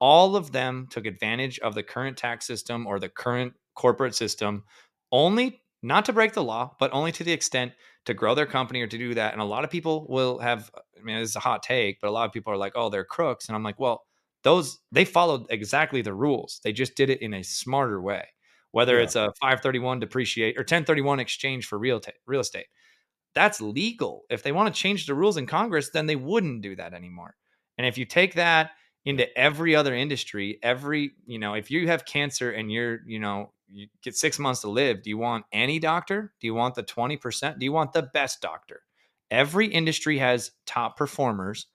All 0.00 0.36
of 0.36 0.52
them 0.52 0.86
took 0.90 1.06
advantage 1.06 1.58
of 1.58 1.74
the 1.74 1.82
current 1.82 2.16
tax 2.16 2.46
system 2.46 2.86
or 2.86 3.00
the 3.00 3.08
current 3.08 3.54
corporate 3.74 4.14
system 4.14 4.64
only 5.10 5.62
not 5.82 6.04
to 6.06 6.12
break 6.12 6.32
the 6.32 6.44
law, 6.44 6.74
but 6.78 6.92
only 6.92 7.12
to 7.12 7.24
the 7.24 7.32
extent 7.32 7.72
to 8.04 8.14
grow 8.14 8.34
their 8.34 8.46
company 8.46 8.80
or 8.82 8.86
to 8.86 8.98
do 8.98 9.14
that. 9.14 9.32
And 9.32 9.40
a 9.40 9.46
lot 9.46 9.64
of 9.64 9.70
people 9.70 10.06
will 10.08 10.38
have, 10.38 10.70
I 10.98 11.02
mean, 11.02 11.16
it's 11.16 11.36
a 11.36 11.40
hot 11.40 11.62
take, 11.62 12.00
but 12.00 12.08
a 12.08 12.10
lot 12.10 12.26
of 12.26 12.32
people 12.32 12.52
are 12.52 12.58
like, 12.58 12.72
oh, 12.74 12.90
they're 12.90 13.04
crooks. 13.04 13.48
And 13.48 13.56
I'm 13.56 13.62
like, 13.62 13.78
well, 13.78 14.04
those, 14.42 14.78
they 14.92 15.04
followed 15.04 15.46
exactly 15.50 16.02
the 16.02 16.14
rules. 16.14 16.60
They 16.64 16.72
just 16.72 16.96
did 16.96 17.10
it 17.10 17.22
in 17.22 17.34
a 17.34 17.42
smarter 17.42 18.00
way, 18.00 18.28
whether 18.72 18.96
yeah. 18.96 19.04
it's 19.04 19.16
a 19.16 19.32
531 19.40 20.00
depreciate 20.00 20.56
or 20.56 20.60
1031 20.60 21.20
exchange 21.20 21.66
for 21.66 21.78
real, 21.78 22.00
t- 22.00 22.12
real 22.26 22.40
estate. 22.40 22.66
That's 23.34 23.60
legal. 23.60 24.22
If 24.28 24.42
they 24.42 24.52
want 24.52 24.74
to 24.74 24.80
change 24.80 25.06
the 25.06 25.14
rules 25.14 25.36
in 25.36 25.46
Congress, 25.46 25.90
then 25.90 26.06
they 26.06 26.16
wouldn't 26.16 26.62
do 26.62 26.74
that 26.76 26.94
anymore. 26.94 27.36
And 27.78 27.86
if 27.86 27.96
you 27.96 28.04
take 28.04 28.34
that 28.34 28.72
into 29.04 29.26
every 29.38 29.74
other 29.74 29.94
industry, 29.94 30.58
every, 30.62 31.12
you 31.26 31.38
know, 31.38 31.54
if 31.54 31.70
you 31.70 31.86
have 31.88 32.04
cancer 32.04 32.50
and 32.50 32.70
you're, 32.70 33.00
you 33.06 33.18
know, 33.18 33.52
you 33.68 33.86
get 34.02 34.16
six 34.16 34.38
months 34.38 34.62
to 34.62 34.68
live. 34.68 35.02
Do 35.02 35.10
you 35.10 35.18
want 35.18 35.44
any 35.52 35.78
doctor? 35.78 36.32
Do 36.40 36.46
you 36.46 36.54
want 36.54 36.74
the 36.74 36.82
20%? 36.82 37.58
Do 37.58 37.64
you 37.64 37.72
want 37.72 37.92
the 37.92 38.02
best 38.02 38.40
doctor? 38.40 38.82
Every 39.30 39.68
industry 39.68 40.18
has 40.18 40.50
top 40.66 40.96
performers, 40.96 41.66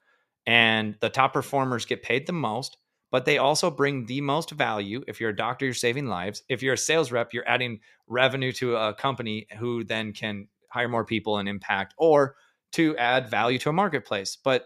and 0.45 0.95
the 0.99 1.09
top 1.09 1.33
performers 1.33 1.85
get 1.85 2.03
paid 2.03 2.27
the 2.27 2.33
most, 2.33 2.77
but 3.11 3.23
they 3.25 3.37
also 3.37 3.71
bring 3.71 4.05
the 4.05 4.19
most 4.21 4.51
value. 4.51 5.03
If 5.07 5.21
you're 5.21 5.29
a 5.29 5.35
doctor, 5.35 5.65
you're 5.65 5.73
saving 5.73 6.07
lives. 6.07 6.43
If 6.49 6.61
you're 6.61 6.73
a 6.73 6.77
sales 6.77 7.11
rep, 7.11 7.33
you're 7.33 7.47
adding 7.47 7.79
revenue 8.07 8.51
to 8.53 8.75
a 8.75 8.93
company 8.93 9.47
who 9.57 9.85
then 9.85 10.11
can 10.11 10.49
hire 10.69 10.89
more 10.89 11.05
people 11.05 11.37
and 11.37 11.47
impact 11.47 11.93
or 11.97 12.35
to 12.73 12.97
add 12.97 13.29
value 13.29 13.57
to 13.59 13.69
a 13.69 13.73
marketplace. 13.73 14.37
But 14.43 14.65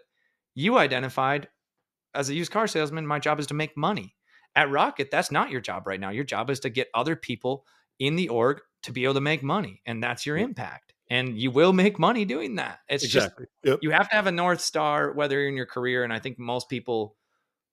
you 0.56 0.80
identified 0.80 1.48
as 2.14 2.30
a 2.30 2.34
used 2.34 2.52
car 2.52 2.68
salesman, 2.68 3.06
my 3.06 3.20
job 3.20 3.40
is 3.40 3.48
to 3.48 3.54
make 3.54 3.76
money. 3.78 4.16
At 4.56 4.72
Rocket, 4.72 5.12
that's 5.12 5.32
not 5.32 5.52
your 5.52 5.62
job 5.62 5.86
right 5.88 6.00
now. 6.00 6.10
Your 6.10 6.24
job 6.24 6.50
is 6.50 6.60
to 6.62 6.70
get 6.70 6.90
other 6.94 7.16
people 7.16 7.66
in 8.00 8.16
the 8.16 8.30
org 8.30 8.62
to 8.84 8.92
be 8.92 9.04
able 9.04 9.14
to 9.16 9.22
make 9.22 9.44
money, 9.44 9.82
and 9.86 10.02
that's 10.02 10.26
your 10.26 10.38
impact. 10.38 10.94
And 11.12 11.38
you 11.38 11.52
will 11.52 11.74
make 11.74 11.98
money 11.98 12.24
doing 12.26 12.56
that. 12.56 12.80
It's 12.88 13.04
exactly. 13.04 13.46
just 13.46 13.52
yep. 13.64 13.80
you 13.82 13.92
have 13.92 14.10
to 14.10 14.16
have 14.16 14.28
a 14.28 14.32
north 14.32 14.62
star, 14.62 15.12
whether 15.14 15.40
you're 15.40 15.50
in 15.50 15.58
your 15.58 15.66
career. 15.66 16.04
And 16.04 16.14
I 16.14 16.20
think 16.20 16.38
most 16.38 16.70
people, 16.70 17.16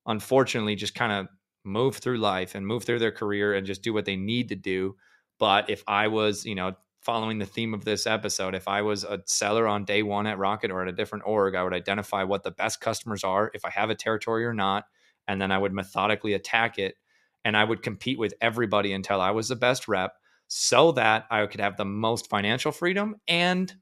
unfortunately, 0.07 0.75
just 0.75 0.95
kind 0.95 1.13
of 1.13 1.29
move 1.65 1.97
through 1.97 2.19
life 2.19 2.55
and 2.55 2.67
move 2.67 2.85
through 2.85 2.99
their 2.99 3.13
career 3.13 3.55
and 3.55 3.67
just 3.67 3.83
do 3.83 3.93
what 3.93 4.07
they 4.07 4.17
need 4.17 4.49
to 4.49 4.55
do. 4.55 4.97
But 5.39 5.69
if 5.69 5.85
I 5.87 6.09
was, 6.09 6.47
you 6.47 6.55
know, 6.55 6.75
following 7.07 7.39
the 7.39 7.47
theme 7.47 7.73
of 7.73 7.85
this 7.85 8.05
episode, 8.05 8.55
if 8.57 8.67
I 8.67 8.83
was 8.83 9.05
a 9.05 9.23
seller 9.27 9.69
on 9.69 9.85
day 9.85 10.03
one 10.03 10.27
at 10.27 10.39
Rocket 10.39 10.73
or 10.73 10.83
at 10.83 10.89
a 10.89 10.93
different 10.93 11.25
org, 11.25 11.55
I 11.55 11.63
would 11.63 11.73
identify 11.73 12.25
what 12.25 12.43
the 12.43 12.51
best 12.51 12.81
customers 12.81 13.23
are, 13.23 13.53
if 13.55 13.65
I 13.65 13.71
have 13.71 13.91
a 13.91 13.95
territory 13.95 14.45
or 14.45 14.53
not, 14.53 14.87
and 15.29 15.41
then 15.41 15.53
I 15.53 15.59
would 15.59 15.73
methodically 15.73 16.35
attack 16.35 16.81
it 16.81 16.97
and 17.45 17.57
I 17.57 17.63
would 17.63 17.81
compete 17.81 18.19
with 18.19 18.35
everybody 18.41 18.93
until 18.93 19.21
I 19.21 19.31
was 19.31 19.47
the 19.47 19.55
best 19.55 19.87
rep 19.87 20.15
so 20.49 20.91
that 20.93 21.27
I 21.31 21.47
could 21.47 21.61
have 21.61 21.77
the 21.77 21.85
most 21.85 22.29
financial 22.29 22.73
freedom 22.73 23.15
and 23.29 23.73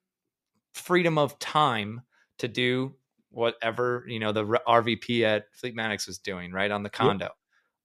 freedom 0.74 1.16
of 1.16 1.38
time 1.38 2.02
to 2.38 2.48
do 2.48 2.94
whatever, 3.30 4.04
you 4.06 4.18
know, 4.18 4.32
the 4.32 4.44
RVP 4.44 5.22
at 5.22 5.46
Fleet 5.54 5.74
Fleetmatics 5.74 6.06
was 6.06 6.18
doing, 6.18 6.52
right? 6.52 6.70
On 6.70 6.82
the 6.82 6.90
condo. 6.90 7.24
Yep. 7.24 7.32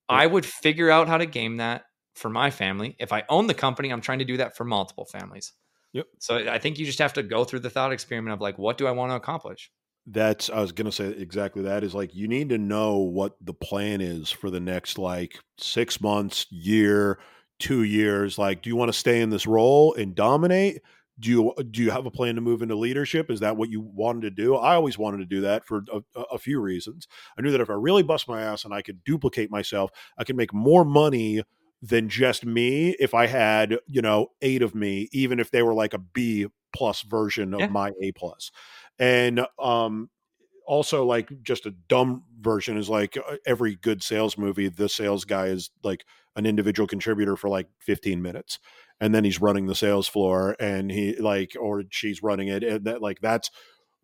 I 0.09 0.27
would 0.27 0.45
figure 0.45 0.89
out 0.89 1.07
how 1.07 1.17
to 1.17 1.25
game 1.25 1.57
that 1.57 1.83
for 2.15 2.29
my 2.29 2.51
family. 2.51 2.95
If 2.99 3.11
I 3.11 3.23
own 3.29 3.47
the 3.47 3.53
company, 3.53 3.89
I'm 3.89 4.01
trying 4.01 4.19
to 4.19 4.25
do 4.25 4.37
that 4.37 4.55
for 4.55 4.63
multiple 4.63 5.05
families. 5.05 5.53
Yep. 5.93 6.07
So 6.19 6.37
I 6.49 6.59
think 6.59 6.77
you 6.77 6.85
just 6.85 6.99
have 6.99 7.13
to 7.13 7.23
go 7.23 7.43
through 7.43 7.59
the 7.59 7.69
thought 7.69 7.91
experiment 7.91 8.33
of 8.33 8.41
like, 8.41 8.57
what 8.57 8.77
do 8.77 8.87
I 8.87 8.91
want 8.91 9.11
to 9.11 9.15
accomplish? 9.15 9.71
that's 10.11 10.49
i 10.49 10.59
was 10.59 10.71
going 10.71 10.85
to 10.85 10.91
say 10.91 11.07
exactly 11.07 11.61
that 11.63 11.83
is 11.83 11.93
like 11.93 12.15
you 12.15 12.27
need 12.27 12.49
to 12.49 12.57
know 12.57 12.97
what 12.97 13.35
the 13.41 13.53
plan 13.53 14.01
is 14.01 14.31
for 14.31 14.49
the 14.49 14.59
next 14.59 14.97
like 14.97 15.39
six 15.57 16.01
months 16.01 16.47
year 16.49 17.19
two 17.59 17.83
years 17.83 18.37
like 18.37 18.61
do 18.61 18.69
you 18.69 18.75
want 18.75 18.89
to 18.89 18.97
stay 18.97 19.21
in 19.21 19.29
this 19.29 19.45
role 19.45 19.93
and 19.95 20.15
dominate 20.15 20.81
do 21.19 21.29
you 21.29 21.53
do 21.69 21.83
you 21.83 21.91
have 21.91 22.05
a 22.05 22.11
plan 22.11 22.35
to 22.35 22.41
move 22.41 22.61
into 22.61 22.75
leadership 22.75 23.29
is 23.29 23.41
that 23.41 23.57
what 23.57 23.69
you 23.69 23.81
wanted 23.81 24.21
to 24.21 24.31
do 24.31 24.55
i 24.55 24.73
always 24.73 24.97
wanted 24.97 25.17
to 25.17 25.25
do 25.25 25.41
that 25.41 25.65
for 25.65 25.83
a, 25.93 26.21
a 26.31 26.37
few 26.39 26.59
reasons 26.59 27.07
i 27.37 27.41
knew 27.41 27.51
that 27.51 27.61
if 27.61 27.69
i 27.69 27.73
really 27.73 28.03
bust 28.03 28.27
my 28.27 28.41
ass 28.41 28.65
and 28.65 28.73
i 28.73 28.81
could 28.81 29.03
duplicate 29.03 29.51
myself 29.51 29.91
i 30.17 30.23
could 30.23 30.37
make 30.37 30.53
more 30.53 30.85
money 30.85 31.43
than 31.81 32.09
just 32.09 32.45
me 32.45 32.95
if 32.99 33.13
I 33.13 33.27
had, 33.27 33.77
you 33.87 34.01
know, 34.01 34.27
eight 34.41 34.61
of 34.61 34.75
me, 34.75 35.07
even 35.11 35.39
if 35.39 35.51
they 35.51 35.63
were 35.63 35.73
like 35.73 35.93
a 35.93 35.99
B 35.99 36.47
plus 36.73 37.01
version 37.01 37.53
of 37.53 37.61
yeah. 37.61 37.67
my 37.67 37.91
A 38.01 38.11
plus. 38.11 38.51
And 38.97 39.45
um 39.57 40.09
also 40.69 41.03
like 41.03 41.31
just 41.41 41.65
a 41.65 41.71
dumb 41.71 42.23
version 42.39 42.77
is 42.77 42.89
like 42.89 43.17
uh, 43.17 43.37
every 43.45 43.75
good 43.75 44.03
sales 44.03 44.37
movie, 44.37 44.69
the 44.69 44.87
sales 44.87 45.25
guy 45.25 45.47
is 45.47 45.71
like 45.83 46.05
an 46.35 46.45
individual 46.45 46.85
contributor 46.85 47.35
for 47.35 47.49
like 47.49 47.67
15 47.79 48.21
minutes. 48.21 48.59
And 49.01 49.15
then 49.15 49.23
he's 49.23 49.41
running 49.41 49.65
the 49.65 49.73
sales 49.73 50.07
floor 50.07 50.55
and 50.59 50.91
he 50.91 51.15
like 51.15 51.53
or 51.59 51.83
she's 51.89 52.21
running 52.21 52.49
it. 52.49 52.63
And 52.63 52.85
that 52.85 53.01
like 53.01 53.19
that's 53.19 53.49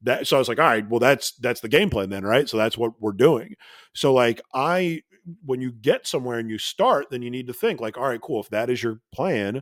that 0.01 0.26
so 0.26 0.38
I 0.38 0.39
was 0.39 0.47
like, 0.47 0.57
all 0.57 0.65
right, 0.65 0.89
well 0.89 0.99
that's 0.99 1.34
that's 1.34 1.61
the 1.61 1.69
game 1.69 1.89
plan 1.89 2.09
then, 2.09 2.23
right? 2.23 2.49
So 2.49 2.57
that's 2.57 2.78
what 2.78 2.93
we're 2.99 3.11
doing. 3.11 3.55
So 3.93 4.13
like 4.13 4.41
I 4.53 5.01
when 5.43 5.61
you 5.61 5.71
get 5.71 6.07
somewhere 6.07 6.39
and 6.39 6.49
you 6.49 6.57
start, 6.57 7.09
then 7.09 7.21
you 7.21 7.30
need 7.30 7.47
to 7.47 7.53
think 7.53 7.82
like, 7.82 7.97
all 7.97 8.09
right, 8.09 8.21
cool. 8.21 8.41
If 8.41 8.49
that 8.49 8.69
is 8.69 8.84
your 8.84 9.01
plan, 9.13 9.61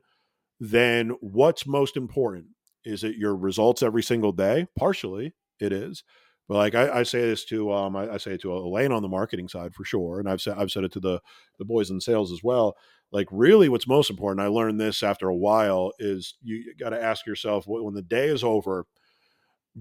then 0.59 1.09
what's 1.22 1.66
most 1.66 1.97
important? 1.97 2.47
Is 2.86 3.03
it 3.03 3.16
your 3.16 3.36
results 3.36 3.82
every 3.82 4.03
single 4.03 4.32
day? 4.32 4.68
Partially, 4.78 5.34
it 5.59 5.72
is. 5.72 6.03
But 6.47 6.55
like 6.55 6.76
I, 6.76 6.99
I 6.99 7.03
say 7.03 7.22
this 7.22 7.45
to 7.45 7.72
um, 7.72 7.95
I, 7.95 8.14
I, 8.14 8.18
say 8.18 8.32
it 8.34 8.41
to 8.41 8.53
Elaine 8.53 8.91
on 8.91 9.01
the 9.01 9.07
marketing 9.07 9.47
side 9.47 9.74
for 9.74 9.86
sure, 9.86 10.20
and 10.20 10.30
I've 10.30 10.41
said 10.41 10.57
I've 10.57 10.72
said 10.72 10.84
it 10.84 10.91
to 10.93 10.99
the 10.99 11.22
the 11.57 11.66
boys 11.66 11.89
in 11.89 12.01
sales 12.01 12.34
as 12.34 12.43
well. 12.43 12.76
Like 13.11 13.28
really, 13.32 13.70
what's 13.70 13.88
most 13.88 14.09
important, 14.09 14.45
I 14.45 14.49
learned 14.49 14.80
this 14.80 15.03
after 15.03 15.30
a 15.30 15.36
while, 15.36 15.93
is 15.99 16.36
you 16.43 16.74
got 16.76 16.89
to 16.89 17.01
ask 17.01 17.26
yourself 17.26 17.66
when 17.66 17.93
the 17.93 18.01
day 18.01 18.28
is 18.28 18.43
over 18.43 18.86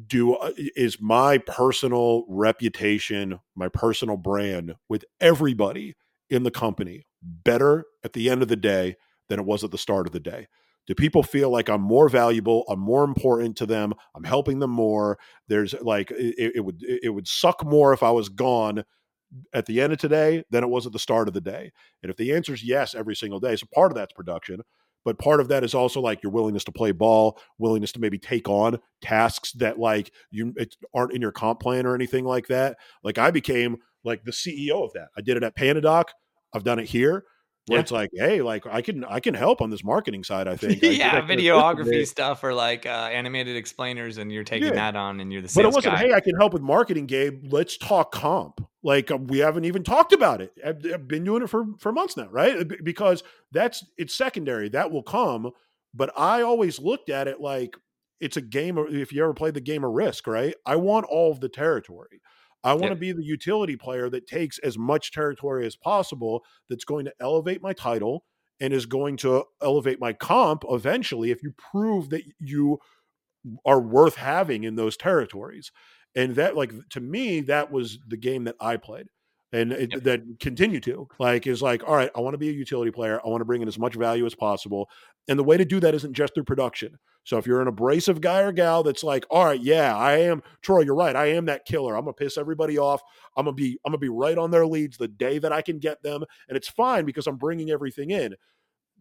do 0.07 0.35
uh, 0.35 0.53
is 0.57 1.01
my 1.01 1.39
personal 1.39 2.25
reputation, 2.29 3.41
my 3.55 3.69
personal 3.69 4.17
brand 4.17 4.75
with 4.89 5.05
everybody 5.21 5.95
in 6.31 6.43
the 6.43 6.51
company 6.51 7.07
better 7.23 7.85
at 8.03 8.13
the 8.13 8.31
end 8.31 8.43
of 8.43 8.49
the 8.49 8.57
day 8.57 8.97
than 9.29 9.39
it 9.39 9.47
was 9.47 9.65
at 9.65 9.71
the 9.71 9.79
start 9.79 10.07
of 10.07 10.13
the 10.13 10.21
day? 10.21 10.49
Do 10.87 10.95
people 10.95 11.23
feel 11.23 11.51
like 11.51 11.69
I'm 11.69 11.83
more 11.83 12.09
valuable? 12.09 12.65
I'm 12.69 12.81
more 12.81 13.05
important 13.05 13.57
to 13.59 13.67
them. 13.67 13.93
I'm 14.17 14.25
helping 14.25 14.59
them 14.59 14.71
more. 14.71 15.19
There's 15.47 15.75
like 15.81 16.11
it, 16.11 16.53
it 16.57 16.65
would 16.65 16.83
it 16.83 17.11
would 17.15 17.29
suck 17.29 17.65
more 17.65 17.93
if 17.93 18.03
I 18.03 18.11
was 18.11 18.29
gone 18.29 18.85
at 19.55 19.67
the 19.67 19.81
end 19.81 19.93
of 19.93 19.99
today 19.99 20.45
than 20.51 20.65
it 20.65 20.69
was 20.69 20.87
at 20.87 20.93
the 20.93 20.99
start 20.99 21.29
of 21.29 21.35
the 21.35 21.41
day. 21.41 21.71
And 22.03 22.11
if 22.11 22.17
the 22.17 22.33
answer 22.33 22.53
is 22.53 22.65
yes 22.65 22.95
every 22.95 23.15
single 23.15 23.41
day, 23.41 23.55
so 23.57 23.67
part 23.73 23.93
of 23.93 23.97
that's 23.97 24.13
production 24.13 24.61
but 25.05 25.19
part 25.19 25.41
of 25.41 25.49
that 25.49 25.65
is 25.65 25.75
also 25.75 26.01
like 26.01 26.23
your 26.23 26.33
willingness 26.33 26.65
to 26.65 26.73
play 26.73 26.93
ball 26.93 27.39
willingness 27.59 27.93
to 27.93 28.01
maybe 28.01 28.19
take 28.19 28.49
on 28.49 28.79
tasks 29.01 29.53
that 29.53 29.79
like 29.79 30.13
you 30.31 30.55
aren't 30.95 31.13
in 31.13 31.21
your 31.21 31.33
comp 31.33 31.61
plan 31.61 31.87
or 31.87 31.95
anything 31.95 32.25
like 32.25 32.47
that. 32.49 32.77
Like 33.03 33.19
i 33.19 33.31
became 33.31 33.77
like 34.05 34.25
the 34.25 34.33
ceo 34.33 34.85
of 34.85 34.93
that. 34.95 35.09
I 35.17 35.21
did 35.21 35.37
it 35.37 35.43
at 35.43 35.57
PandaDoc. 35.57 36.07
i've 36.55 36.65
done 36.65 36.79
it 36.79 36.87
here 36.87 37.25
where 37.67 37.79
yeah. 37.79 37.81
it's 37.81 37.93
like 37.93 38.11
hey 38.15 38.43
like 38.43 38.67
i 38.67 38.83
can 38.83 39.05
i 39.05 39.21
can 39.21 39.35
help 39.35 39.61
on 39.61 39.71
this 39.71 39.85
marketing 39.85 40.25
side 40.25 40.49
i 40.49 40.57
think 40.57 40.83
yeah 40.83 41.17
I 41.17 41.21
videography 41.21 42.07
stuff 42.07 42.43
or 42.43 42.53
like 42.55 42.87
uh, 42.87 43.09
animated 43.13 43.57
explainers 43.57 44.19
and 44.19 44.33
you're 44.33 44.45
taking 44.45 44.69
yeah. 44.69 44.75
that 44.75 44.97
on 44.97 45.21
and 45.21 45.33
you're 45.33 45.43
the 45.43 45.49
same. 45.49 45.63
but 45.65 45.69
it 45.69 45.75
wasn't 45.75 45.95
guy. 45.95 46.07
hey 46.07 46.13
i 46.13 46.21
can 46.21 46.37
help 46.37 46.53
with 46.53 46.63
marketing 46.63 47.07
gabe 47.07 47.53
let's 47.53 47.77
talk 47.77 48.13
comp 48.13 48.67
like 48.83 49.11
uh, 49.11 49.17
we 49.17 49.39
haven't 49.39 49.65
even 49.65 49.85
talked 49.85 50.13
about 50.13 50.41
it 50.41 50.53
I've, 50.65 50.85
I've 50.93 51.09
been 51.09 51.25
doing 51.25 51.43
it 51.43 51.51
for 51.51 51.67
for 51.79 51.93
months 51.93 52.17
now 52.17 52.29
right 52.31 52.71
because 52.83 53.23
that's 53.53 53.85
it's 53.97 54.15
secondary 54.15 54.69
that 54.71 54.91
will 54.91 55.03
come 55.05 55.51
but 55.95 56.11
i 56.19 56.43
always 56.43 56.81
looked 56.81 57.11
at 57.11 57.29
it 57.29 57.41
like 57.41 57.77
it's 58.21 58.37
a 58.37 58.41
game 58.43 58.79
if 58.79 59.13
you 59.13 59.23
ever 59.23 59.35
played 59.35 59.55
the 59.55 59.61
game 59.61 59.85
of 59.85 59.93
risk 59.93 60.27
right 60.27 60.55
i 60.67 60.75
want 60.75 61.07
all 61.09 61.31
of 61.31 61.41
the 61.41 61.49
territory 61.49 62.21
I 62.65 62.75
want 62.75 62.91
to 62.91 62.97
be 62.97 63.13
the 63.13 63.25
utility 63.25 63.77
player 63.77 64.09
that 64.11 64.27
takes 64.27 64.59
as 64.59 64.79
much 64.79 65.13
territory 65.13 65.67
as 65.67 65.77
possible 65.77 66.45
that's 66.69 66.85
going 66.85 67.05
to 67.07 67.15
elevate 67.21 67.63
my 67.63 67.73
title 67.73 68.25
and 68.61 68.73
is 68.73 68.87
going 68.87 69.17
to 69.19 69.45
elevate 69.61 70.01
my 70.01 70.13
comp 70.13 70.65
eventually 70.71 71.31
if 71.31 71.43
you 71.43 71.53
prove 71.53 72.11
that 72.11 72.23
you 72.39 72.79
are 73.67 73.81
worth 73.81 74.17
having 74.17 74.65
in 74.65 74.77
those 74.77 74.97
territories. 74.97 75.73
And 76.15 76.37
that 76.37 76.57
like 76.57 76.73
to 76.91 77.01
me 77.01 77.41
that 77.43 77.73
was 77.73 77.99
the 78.07 78.17
game 78.17 78.45
that 78.45 78.57
I 78.61 78.77
played 78.77 79.07
and 79.53 79.73
it, 79.73 79.93
yep. 79.93 80.03
that 80.03 80.23
continue 80.41 80.81
to 80.81 81.07
like 81.19 81.47
is 81.47 81.63
like 81.63 81.87
all 81.87 81.95
right 81.95 82.11
i 82.17 82.21
want 82.21 82.35
to 82.35 82.39
be 82.39 82.49
a 82.49 82.53
utility 82.53 82.91
player 82.91 83.21
i 83.25 83.29
want 83.29 83.41
to 83.41 83.45
bring 83.45 83.63
in 83.63 83.69
as 83.69 83.79
much 83.79 83.95
value 83.95 84.27
as 84.27 84.35
possible 84.35 84.89
and 85.29 85.39
the 85.39 85.45
way 85.45 85.57
to 85.57 85.65
do 85.65 85.79
that 85.79 85.95
isn't 85.95 86.15
just 86.15 86.35
through 86.35 86.45
production 86.45 86.99
so 87.25 87.39
if 87.39 87.47
you're 87.47 87.61
an 87.61 87.69
abrasive 87.69 88.21
guy 88.21 88.41
or 88.41 88.53
gal 88.53 88.83
that's 88.83 89.05
like 89.05 89.25
all 89.31 89.45
right 89.45 89.61
yeah 89.61 89.97
i 89.97 90.17
am 90.17 90.43
troy 90.61 90.81
you're 90.81 90.95
right 90.95 91.17
i 91.17 91.27
am 91.27 91.45
that 91.47 91.65
killer 91.65 91.97
i'm 91.97 92.05
gonna 92.05 92.13
piss 92.13 92.37
everybody 92.39 92.79
off 92.79 93.03
i'm 93.37 93.45
gonna 93.45 93.55
be 93.55 93.79
i'm 93.85 93.91
gonna 93.91 93.99
be 93.99 94.09
right 94.09 94.39
on 94.39 94.51
their 94.51 94.67
leads 94.67 94.97
the 94.97 95.09
day 95.09 95.39
that 95.39 95.53
i 95.53 95.63
can 95.63 95.79
get 95.79 96.03
them 96.03 96.23
and 96.49 96.57
it's 96.57 96.69
fine 96.69 97.05
because 97.05 97.27
i'm 97.27 97.37
bringing 97.37 97.71
everything 97.71 98.11
in 98.11 98.35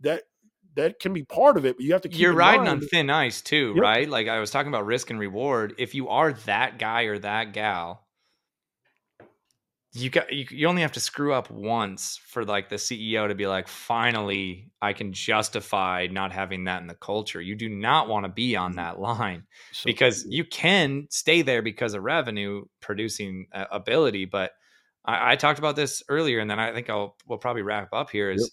that 0.01 0.23
that 0.75 0.99
can 0.99 1.13
be 1.13 1.23
part 1.23 1.57
of 1.57 1.65
it, 1.65 1.75
but 1.75 1.83
you 1.85 1.93
have 1.93 2.01
to. 2.01 2.09
Keep 2.09 2.19
You're 2.19 2.33
riding 2.33 2.67
on 2.67 2.79
thin 2.79 3.09
ice 3.09 3.41
too, 3.41 3.73
yep. 3.75 3.81
right? 3.81 4.09
Like 4.09 4.27
I 4.27 4.39
was 4.39 4.51
talking 4.51 4.69
about 4.69 4.85
risk 4.85 5.09
and 5.09 5.19
reward. 5.19 5.75
If 5.77 5.93
you 5.95 6.09
are 6.09 6.33
that 6.45 6.79
guy 6.79 7.03
or 7.03 7.19
that 7.19 7.53
gal, 7.53 8.05
you 9.93 10.09
got 10.09 10.31
you, 10.31 10.45
you 10.49 10.67
only 10.67 10.81
have 10.81 10.93
to 10.93 10.99
screw 10.99 11.33
up 11.33 11.51
once 11.51 12.19
for 12.25 12.45
like 12.45 12.69
the 12.69 12.77
CEO 12.77 13.27
to 13.27 13.35
be 13.35 13.45
like 13.45 13.67
finally 13.67 14.71
I 14.81 14.93
can 14.93 15.11
justify 15.11 16.07
not 16.09 16.31
having 16.31 16.63
that 16.65 16.81
in 16.81 16.87
the 16.87 16.95
culture. 16.95 17.41
You 17.41 17.55
do 17.55 17.67
not 17.67 18.07
want 18.07 18.25
to 18.25 18.29
be 18.29 18.55
on 18.55 18.71
mm-hmm. 18.71 18.77
that 18.77 18.99
line 18.99 19.43
so 19.73 19.83
because 19.85 20.25
you 20.29 20.45
can 20.45 21.07
stay 21.09 21.41
there 21.41 21.61
because 21.61 21.93
of 21.93 22.03
revenue 22.03 22.63
producing 22.79 23.47
uh, 23.53 23.65
ability, 23.71 24.25
but 24.25 24.51
I, 25.03 25.33
I, 25.33 25.35
talked 25.35 25.59
about 25.59 25.75
this 25.75 26.03
earlier 26.07 26.39
and 26.39 26.49
then 26.49 26.59
I 26.59 26.71
think 26.73 26.89
I'll 26.89 27.17
we'll 27.27 27.39
probably 27.39 27.63
wrap 27.63 27.89
up 27.91 28.11
here 28.11 28.31
is 28.31 28.51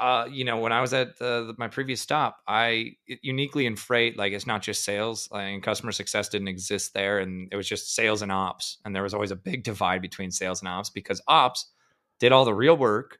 uh, 0.00 0.26
you 0.30 0.44
know, 0.44 0.56
when 0.56 0.72
I 0.72 0.80
was 0.80 0.94
at 0.94 1.18
the, 1.18 1.54
my 1.58 1.68
previous 1.68 2.00
stop, 2.00 2.38
I 2.48 2.92
uniquely 3.06 3.66
in 3.66 3.76
freight, 3.76 4.16
like 4.16 4.32
it's 4.32 4.46
not 4.46 4.62
just 4.62 4.82
sales 4.82 5.28
and 5.30 5.62
customer 5.62 5.92
success 5.92 6.30
didn't 6.30 6.48
exist 6.48 6.94
there. 6.94 7.18
And 7.18 7.48
it 7.52 7.56
was 7.56 7.68
just 7.68 7.94
sales 7.94 8.22
and 8.22 8.32
ops. 8.32 8.78
And 8.84 8.96
there 8.96 9.02
was 9.02 9.12
always 9.12 9.30
a 9.30 9.36
big 9.36 9.62
divide 9.62 10.00
between 10.00 10.30
sales 10.30 10.62
and 10.62 10.68
ops 10.68 10.88
because 10.88 11.20
ops 11.28 11.70
did 12.18 12.32
all 12.32 12.46
the 12.46 12.54
real 12.54 12.78
work 12.78 13.18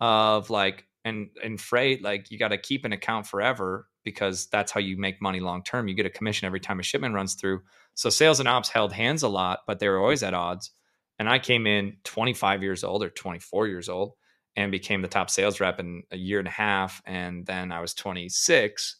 of 0.00 0.48
like, 0.48 0.86
and 1.04 1.28
in 1.42 1.58
freight, 1.58 2.02
like 2.02 2.30
you 2.30 2.38
got 2.38 2.48
to 2.48 2.58
keep 2.58 2.86
an 2.86 2.94
account 2.94 3.26
forever 3.26 3.86
because 4.02 4.46
that's 4.46 4.72
how 4.72 4.80
you 4.80 4.96
make 4.96 5.20
money 5.20 5.40
long 5.40 5.62
term. 5.62 5.88
You 5.88 5.94
get 5.94 6.06
a 6.06 6.10
commission 6.10 6.46
every 6.46 6.60
time 6.60 6.80
a 6.80 6.82
shipment 6.82 7.14
runs 7.14 7.34
through. 7.34 7.60
So 7.94 8.08
sales 8.08 8.40
and 8.40 8.48
ops 8.48 8.70
held 8.70 8.94
hands 8.94 9.22
a 9.22 9.28
lot, 9.28 9.60
but 9.66 9.78
they 9.78 9.88
were 9.90 9.98
always 9.98 10.22
at 10.22 10.32
odds. 10.32 10.70
And 11.18 11.28
I 11.28 11.38
came 11.38 11.66
in 11.66 11.98
25 12.04 12.62
years 12.62 12.82
old 12.82 13.02
or 13.04 13.10
24 13.10 13.68
years 13.68 13.90
old 13.90 14.14
and 14.56 14.70
became 14.70 15.02
the 15.02 15.08
top 15.08 15.30
sales 15.30 15.60
rep 15.60 15.80
in 15.80 16.02
a 16.10 16.16
year 16.16 16.38
and 16.38 16.48
a 16.48 16.52
half. 16.52 17.02
And 17.06 17.44
then 17.46 17.72
I 17.72 17.80
was 17.80 17.94
26 17.94 18.96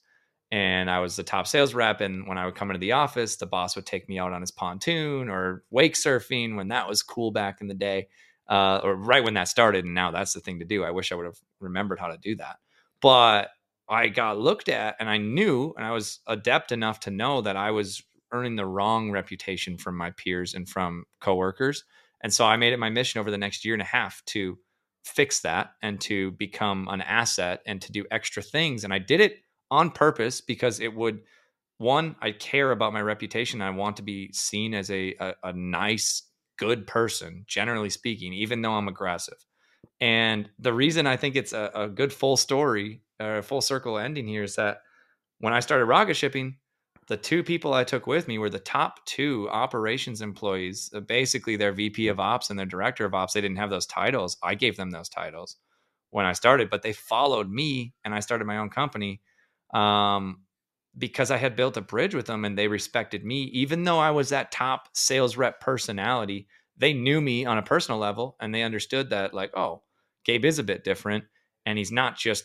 and 0.50 0.90
I 0.90 0.98
was 0.98 1.16
the 1.16 1.22
top 1.22 1.46
sales 1.46 1.74
rep. 1.74 2.00
And 2.00 2.26
when 2.26 2.38
I 2.38 2.44
would 2.44 2.54
come 2.54 2.70
into 2.70 2.80
the 2.80 2.92
office, 2.92 3.36
the 3.36 3.46
boss 3.46 3.76
would 3.76 3.86
take 3.86 4.08
me 4.08 4.18
out 4.18 4.32
on 4.32 4.40
his 4.40 4.50
pontoon 4.50 5.28
or 5.28 5.64
wake 5.70 5.94
surfing 5.94 6.56
when 6.56 6.68
that 6.68 6.88
was 6.88 7.02
cool 7.02 7.30
back 7.30 7.60
in 7.60 7.68
the 7.68 7.74
day, 7.74 8.08
uh, 8.48 8.80
or 8.82 8.96
right 8.96 9.24
when 9.24 9.34
that 9.34 9.48
started. 9.48 9.84
And 9.84 9.94
now 9.94 10.10
that's 10.10 10.32
the 10.32 10.40
thing 10.40 10.58
to 10.58 10.64
do. 10.64 10.84
I 10.84 10.90
wish 10.90 11.12
I 11.12 11.14
would 11.14 11.26
have 11.26 11.38
remembered 11.60 12.00
how 12.00 12.08
to 12.08 12.18
do 12.18 12.36
that. 12.36 12.56
But 13.00 13.50
I 13.88 14.08
got 14.08 14.38
looked 14.38 14.68
at 14.68 14.96
and 14.98 15.08
I 15.08 15.18
knew, 15.18 15.74
and 15.76 15.84
I 15.84 15.90
was 15.90 16.20
adept 16.26 16.72
enough 16.72 17.00
to 17.00 17.10
know 17.10 17.40
that 17.42 17.56
I 17.56 17.70
was 17.70 18.02
earning 18.32 18.56
the 18.56 18.66
wrong 18.66 19.10
reputation 19.10 19.76
from 19.76 19.96
my 19.96 20.10
peers 20.10 20.54
and 20.54 20.68
from 20.68 21.04
coworkers. 21.20 21.84
And 22.20 22.32
so 22.32 22.44
I 22.44 22.56
made 22.56 22.72
it 22.72 22.78
my 22.78 22.90
mission 22.90 23.20
over 23.20 23.30
the 23.30 23.38
next 23.38 23.64
year 23.64 23.74
and 23.74 23.82
a 23.82 23.86
half 23.86 24.24
to 24.26 24.58
fix 25.04 25.40
that 25.40 25.72
and 25.82 26.00
to 26.00 26.32
become 26.32 26.88
an 26.90 27.02
asset 27.02 27.60
and 27.66 27.80
to 27.82 27.92
do 27.92 28.04
extra 28.10 28.42
things. 28.42 28.84
And 28.84 28.92
I 28.92 28.98
did 28.98 29.20
it 29.20 29.36
on 29.70 29.90
purpose 29.90 30.40
because 30.40 30.80
it 30.80 30.94
would 30.94 31.20
one, 31.78 32.16
I 32.22 32.30
care 32.30 32.70
about 32.70 32.92
my 32.92 33.02
reputation. 33.02 33.60
I 33.60 33.70
want 33.70 33.96
to 33.96 34.02
be 34.02 34.32
seen 34.32 34.74
as 34.74 34.90
a, 34.90 35.14
a, 35.20 35.34
a 35.44 35.52
nice, 35.52 36.22
good 36.56 36.86
person, 36.86 37.44
generally 37.48 37.90
speaking, 37.90 38.32
even 38.32 38.62
though 38.62 38.72
I'm 38.72 38.88
aggressive. 38.88 39.44
And 40.00 40.48
the 40.58 40.72
reason 40.72 41.06
I 41.06 41.16
think 41.16 41.36
it's 41.36 41.52
a, 41.52 41.70
a 41.74 41.88
good 41.88 42.12
full 42.12 42.36
story 42.36 43.02
or 43.20 43.38
a 43.38 43.42
full 43.42 43.60
circle 43.60 43.98
ending 43.98 44.28
here 44.28 44.44
is 44.44 44.56
that 44.56 44.78
when 45.38 45.52
I 45.52 45.60
started 45.60 45.86
rocket 45.86 46.14
shipping, 46.14 46.56
the 47.06 47.16
two 47.16 47.42
people 47.42 47.74
I 47.74 47.84
took 47.84 48.06
with 48.06 48.28
me 48.28 48.38
were 48.38 48.50
the 48.50 48.58
top 48.58 49.04
two 49.04 49.48
operations 49.50 50.20
employees. 50.20 50.90
Uh, 50.94 51.00
basically, 51.00 51.56
their 51.56 51.72
VP 51.72 52.08
of 52.08 52.20
ops 52.20 52.50
and 52.50 52.58
their 52.58 52.66
director 52.66 53.04
of 53.04 53.14
ops. 53.14 53.32
They 53.32 53.40
didn't 53.40 53.58
have 53.58 53.70
those 53.70 53.86
titles. 53.86 54.36
I 54.42 54.54
gave 54.54 54.76
them 54.76 54.90
those 54.90 55.08
titles 55.08 55.56
when 56.10 56.26
I 56.26 56.32
started, 56.32 56.70
but 56.70 56.82
they 56.82 56.92
followed 56.92 57.50
me 57.50 57.92
and 58.04 58.14
I 58.14 58.20
started 58.20 58.46
my 58.46 58.58
own 58.58 58.70
company 58.70 59.20
um, 59.74 60.42
because 60.96 61.30
I 61.30 61.36
had 61.36 61.56
built 61.56 61.76
a 61.76 61.82
bridge 61.82 62.14
with 62.14 62.26
them 62.26 62.44
and 62.44 62.56
they 62.56 62.68
respected 62.68 63.24
me. 63.24 63.44
Even 63.44 63.82
though 63.82 63.98
I 63.98 64.12
was 64.12 64.28
that 64.28 64.52
top 64.52 64.88
sales 64.92 65.36
rep 65.36 65.60
personality, 65.60 66.46
they 66.76 66.92
knew 66.92 67.20
me 67.20 67.44
on 67.44 67.58
a 67.58 67.62
personal 67.62 67.98
level 67.98 68.36
and 68.40 68.54
they 68.54 68.62
understood 68.62 69.10
that, 69.10 69.34
like, 69.34 69.50
oh, 69.56 69.82
Gabe 70.24 70.44
is 70.44 70.58
a 70.58 70.64
bit 70.64 70.84
different 70.84 71.24
and 71.66 71.76
he's 71.76 71.92
not 71.92 72.16
just 72.16 72.44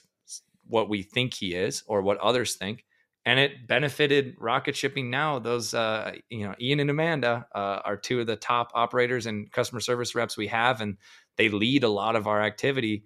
what 0.67 0.89
we 0.89 1.03
think 1.03 1.33
he 1.33 1.53
is 1.53 1.83
or 1.87 2.01
what 2.01 2.17
others 2.17 2.55
think 2.55 2.85
and 3.25 3.39
it 3.39 3.67
benefited 3.67 4.35
rocket 4.39 4.75
shipping 4.75 5.09
now 5.09 5.39
those 5.39 5.73
uh, 5.73 6.13
you 6.29 6.47
know 6.47 6.55
ian 6.61 6.79
and 6.79 6.89
amanda 6.89 7.45
uh, 7.53 7.79
are 7.85 7.97
two 7.97 8.19
of 8.19 8.27
the 8.27 8.35
top 8.35 8.71
operators 8.73 9.25
and 9.25 9.51
customer 9.51 9.79
service 9.81 10.15
reps 10.15 10.37
we 10.37 10.47
have 10.47 10.81
and 10.81 10.97
they 11.37 11.49
lead 11.49 11.83
a 11.83 11.89
lot 11.89 12.15
of 12.15 12.27
our 12.27 12.41
activity 12.41 13.03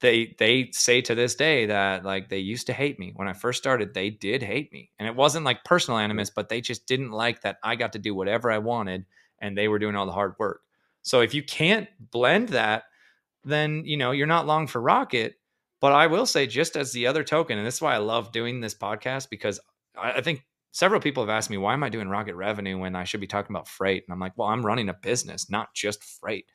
they 0.00 0.34
they 0.38 0.70
say 0.72 1.00
to 1.02 1.14
this 1.14 1.34
day 1.34 1.66
that 1.66 2.04
like 2.04 2.28
they 2.28 2.38
used 2.38 2.66
to 2.68 2.72
hate 2.72 2.98
me 2.98 3.12
when 3.16 3.28
I 3.28 3.32
first 3.32 3.58
started. 3.58 3.94
They 3.94 4.10
did 4.10 4.42
hate 4.42 4.72
me, 4.72 4.90
and 4.98 5.08
it 5.08 5.16
wasn't 5.16 5.44
like 5.44 5.64
personal 5.64 5.98
animus, 5.98 6.30
but 6.30 6.48
they 6.48 6.60
just 6.60 6.86
didn't 6.86 7.10
like 7.10 7.42
that 7.42 7.58
I 7.62 7.74
got 7.76 7.92
to 7.94 7.98
do 7.98 8.14
whatever 8.14 8.50
I 8.50 8.58
wanted, 8.58 9.06
and 9.40 9.56
they 9.56 9.68
were 9.68 9.78
doing 9.78 9.96
all 9.96 10.06
the 10.06 10.12
hard 10.12 10.34
work. 10.38 10.62
So 11.02 11.20
if 11.20 11.34
you 11.34 11.42
can't 11.42 11.88
blend 12.10 12.50
that, 12.50 12.84
then 13.44 13.84
you 13.84 13.96
know 13.96 14.12
you're 14.12 14.26
not 14.26 14.46
long 14.46 14.66
for 14.66 14.80
Rocket. 14.80 15.37
But 15.80 15.92
I 15.92 16.08
will 16.08 16.26
say, 16.26 16.46
just 16.46 16.76
as 16.76 16.92
the 16.92 17.06
other 17.06 17.22
token, 17.22 17.58
and 17.58 17.66
this 17.66 17.76
is 17.76 17.82
why 17.82 17.94
I 17.94 17.98
love 17.98 18.32
doing 18.32 18.60
this 18.60 18.74
podcast 18.74 19.30
because 19.30 19.60
I, 19.96 20.12
I 20.12 20.20
think 20.20 20.44
several 20.72 21.00
people 21.00 21.22
have 21.22 21.30
asked 21.30 21.50
me 21.50 21.58
why 21.58 21.74
am 21.74 21.84
I 21.84 21.88
doing 21.88 22.08
Rocket 22.08 22.34
revenue 22.34 22.78
when 22.78 22.96
I 22.96 23.04
should 23.04 23.20
be 23.20 23.26
talking 23.26 23.54
about 23.54 23.68
freight, 23.68 24.04
and 24.06 24.12
I'm 24.12 24.20
like, 24.20 24.32
well, 24.36 24.48
I'm 24.48 24.66
running 24.66 24.88
a 24.88 24.94
business, 24.94 25.50
not 25.50 25.74
just 25.74 26.02
freight, 26.02 26.46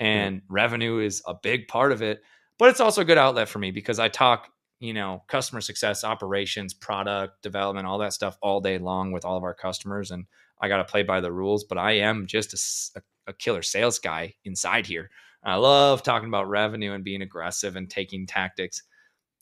and 0.00 0.42
revenue 0.48 0.98
is 0.98 1.22
a 1.26 1.34
big 1.34 1.68
part 1.68 1.92
of 1.92 2.02
it 2.02 2.20
but 2.58 2.70
it's 2.70 2.80
also 2.80 3.02
a 3.02 3.04
good 3.04 3.18
outlet 3.18 3.48
for 3.48 3.58
me 3.58 3.70
because 3.70 3.98
I 3.98 4.08
talk, 4.08 4.48
you 4.80 4.94
know, 4.94 5.22
customer 5.28 5.60
success, 5.60 6.04
operations, 6.04 6.74
product 6.74 7.42
development, 7.42 7.86
all 7.86 7.98
that 7.98 8.12
stuff 8.12 8.38
all 8.42 8.60
day 8.60 8.78
long 8.78 9.12
with 9.12 9.24
all 9.24 9.36
of 9.36 9.42
our 9.42 9.54
customers. 9.54 10.10
And 10.10 10.26
I 10.60 10.68
got 10.68 10.78
to 10.78 10.84
play 10.84 11.02
by 11.02 11.20
the 11.20 11.32
rules, 11.32 11.64
but 11.64 11.78
I 11.78 11.92
am 11.92 12.26
just 12.26 12.92
a, 12.96 13.02
a, 13.30 13.32
killer 13.32 13.62
sales 13.62 13.98
guy 13.98 14.34
inside 14.44 14.86
here. 14.86 15.10
I 15.44 15.56
love 15.56 16.02
talking 16.02 16.28
about 16.28 16.48
revenue 16.48 16.92
and 16.92 17.04
being 17.04 17.22
aggressive 17.22 17.76
and 17.76 17.88
taking 17.88 18.26
tactics. 18.26 18.82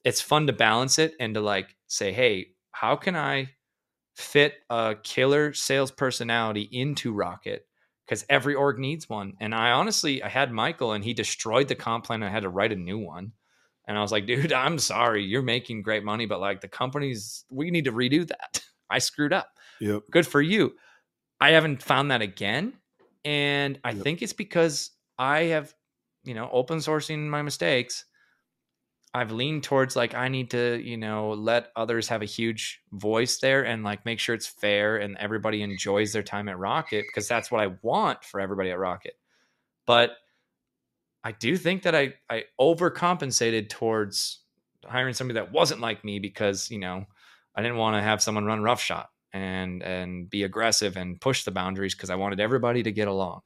It's 0.04 0.20
fun 0.20 0.46
to 0.48 0.52
balance 0.52 0.98
it 0.98 1.14
and 1.20 1.34
to 1.34 1.40
like 1.40 1.76
say, 1.86 2.12
hey, 2.12 2.48
how 2.72 2.96
can 2.96 3.14
I 3.14 3.50
fit 4.14 4.54
a 4.68 4.96
killer 5.02 5.52
sales 5.52 5.90
personality 5.90 6.68
into 6.70 7.12
Rocket 7.12 7.66
because 8.04 8.24
every 8.28 8.54
org 8.54 8.78
needs 8.78 9.08
one. 9.08 9.34
And 9.40 9.54
I 9.54 9.70
honestly, 9.70 10.22
I 10.22 10.28
had 10.28 10.52
Michael 10.52 10.92
and 10.92 11.04
he 11.04 11.14
destroyed 11.14 11.68
the 11.68 11.74
comp 11.74 12.04
plan. 12.04 12.22
I 12.22 12.28
had 12.28 12.42
to 12.42 12.48
write 12.48 12.72
a 12.72 12.76
new 12.76 12.98
one. 12.98 13.32
And 13.86 13.96
I 13.96 14.02
was 14.02 14.12
like, 14.12 14.26
dude, 14.26 14.52
I'm 14.52 14.78
sorry. 14.78 15.24
You're 15.24 15.42
making 15.42 15.82
great 15.82 16.04
money, 16.04 16.26
but 16.26 16.40
like 16.40 16.60
the 16.60 16.68
companies, 16.68 17.44
we 17.50 17.70
need 17.70 17.86
to 17.86 17.92
redo 17.92 18.26
that. 18.28 18.60
I 18.90 18.98
screwed 18.98 19.32
up. 19.32 19.48
Yep. 19.80 20.02
Good 20.10 20.26
for 20.26 20.42
you. 20.42 20.74
I 21.40 21.50
haven't 21.52 21.82
found 21.82 22.10
that 22.10 22.22
again. 22.22 22.74
And 23.24 23.78
I 23.82 23.92
yep. 23.92 24.02
think 24.02 24.22
it's 24.22 24.32
because 24.32 24.90
I 25.18 25.44
have, 25.44 25.74
you 26.24 26.34
know, 26.34 26.48
open 26.52 26.78
sourcing 26.78 27.28
my 27.28 27.42
mistakes 27.42 28.04
I've 29.14 29.30
leaned 29.30 29.62
towards 29.62 29.94
like 29.94 30.14
I 30.14 30.28
need 30.28 30.50
to, 30.52 30.80
you 30.82 30.96
know, 30.96 31.32
let 31.32 31.70
others 31.76 32.08
have 32.08 32.22
a 32.22 32.26
huge 32.26 32.80
voice 32.92 33.38
there 33.40 33.62
and 33.62 33.84
like 33.84 34.06
make 34.06 34.18
sure 34.18 34.34
it's 34.34 34.46
fair 34.46 34.96
and 34.96 35.18
everybody 35.18 35.62
enjoys 35.62 36.12
their 36.12 36.22
time 36.22 36.48
at 36.48 36.58
Rocket 36.58 37.04
because 37.08 37.28
that's 37.28 37.50
what 37.50 37.60
I 37.60 37.72
want 37.82 38.24
for 38.24 38.40
everybody 38.40 38.70
at 38.70 38.78
Rocket. 38.78 39.12
But 39.86 40.12
I 41.22 41.32
do 41.32 41.58
think 41.58 41.82
that 41.82 41.94
I 41.94 42.14
I 42.30 42.44
overcompensated 42.58 43.68
towards 43.68 44.40
hiring 44.84 45.12
somebody 45.12 45.38
that 45.38 45.52
wasn't 45.52 45.82
like 45.82 46.04
me 46.04 46.18
because, 46.18 46.70
you 46.70 46.78
know, 46.78 47.04
I 47.54 47.60
didn't 47.60 47.76
want 47.76 47.96
to 47.96 48.02
have 48.02 48.22
someone 48.22 48.46
run 48.46 48.62
roughshod 48.62 49.06
and 49.34 49.82
and 49.82 50.30
be 50.30 50.44
aggressive 50.44 50.96
and 50.96 51.20
push 51.20 51.44
the 51.44 51.50
boundaries 51.50 51.94
because 51.94 52.08
I 52.08 52.14
wanted 52.14 52.40
everybody 52.40 52.82
to 52.82 52.92
get 52.92 53.08
along. 53.08 53.42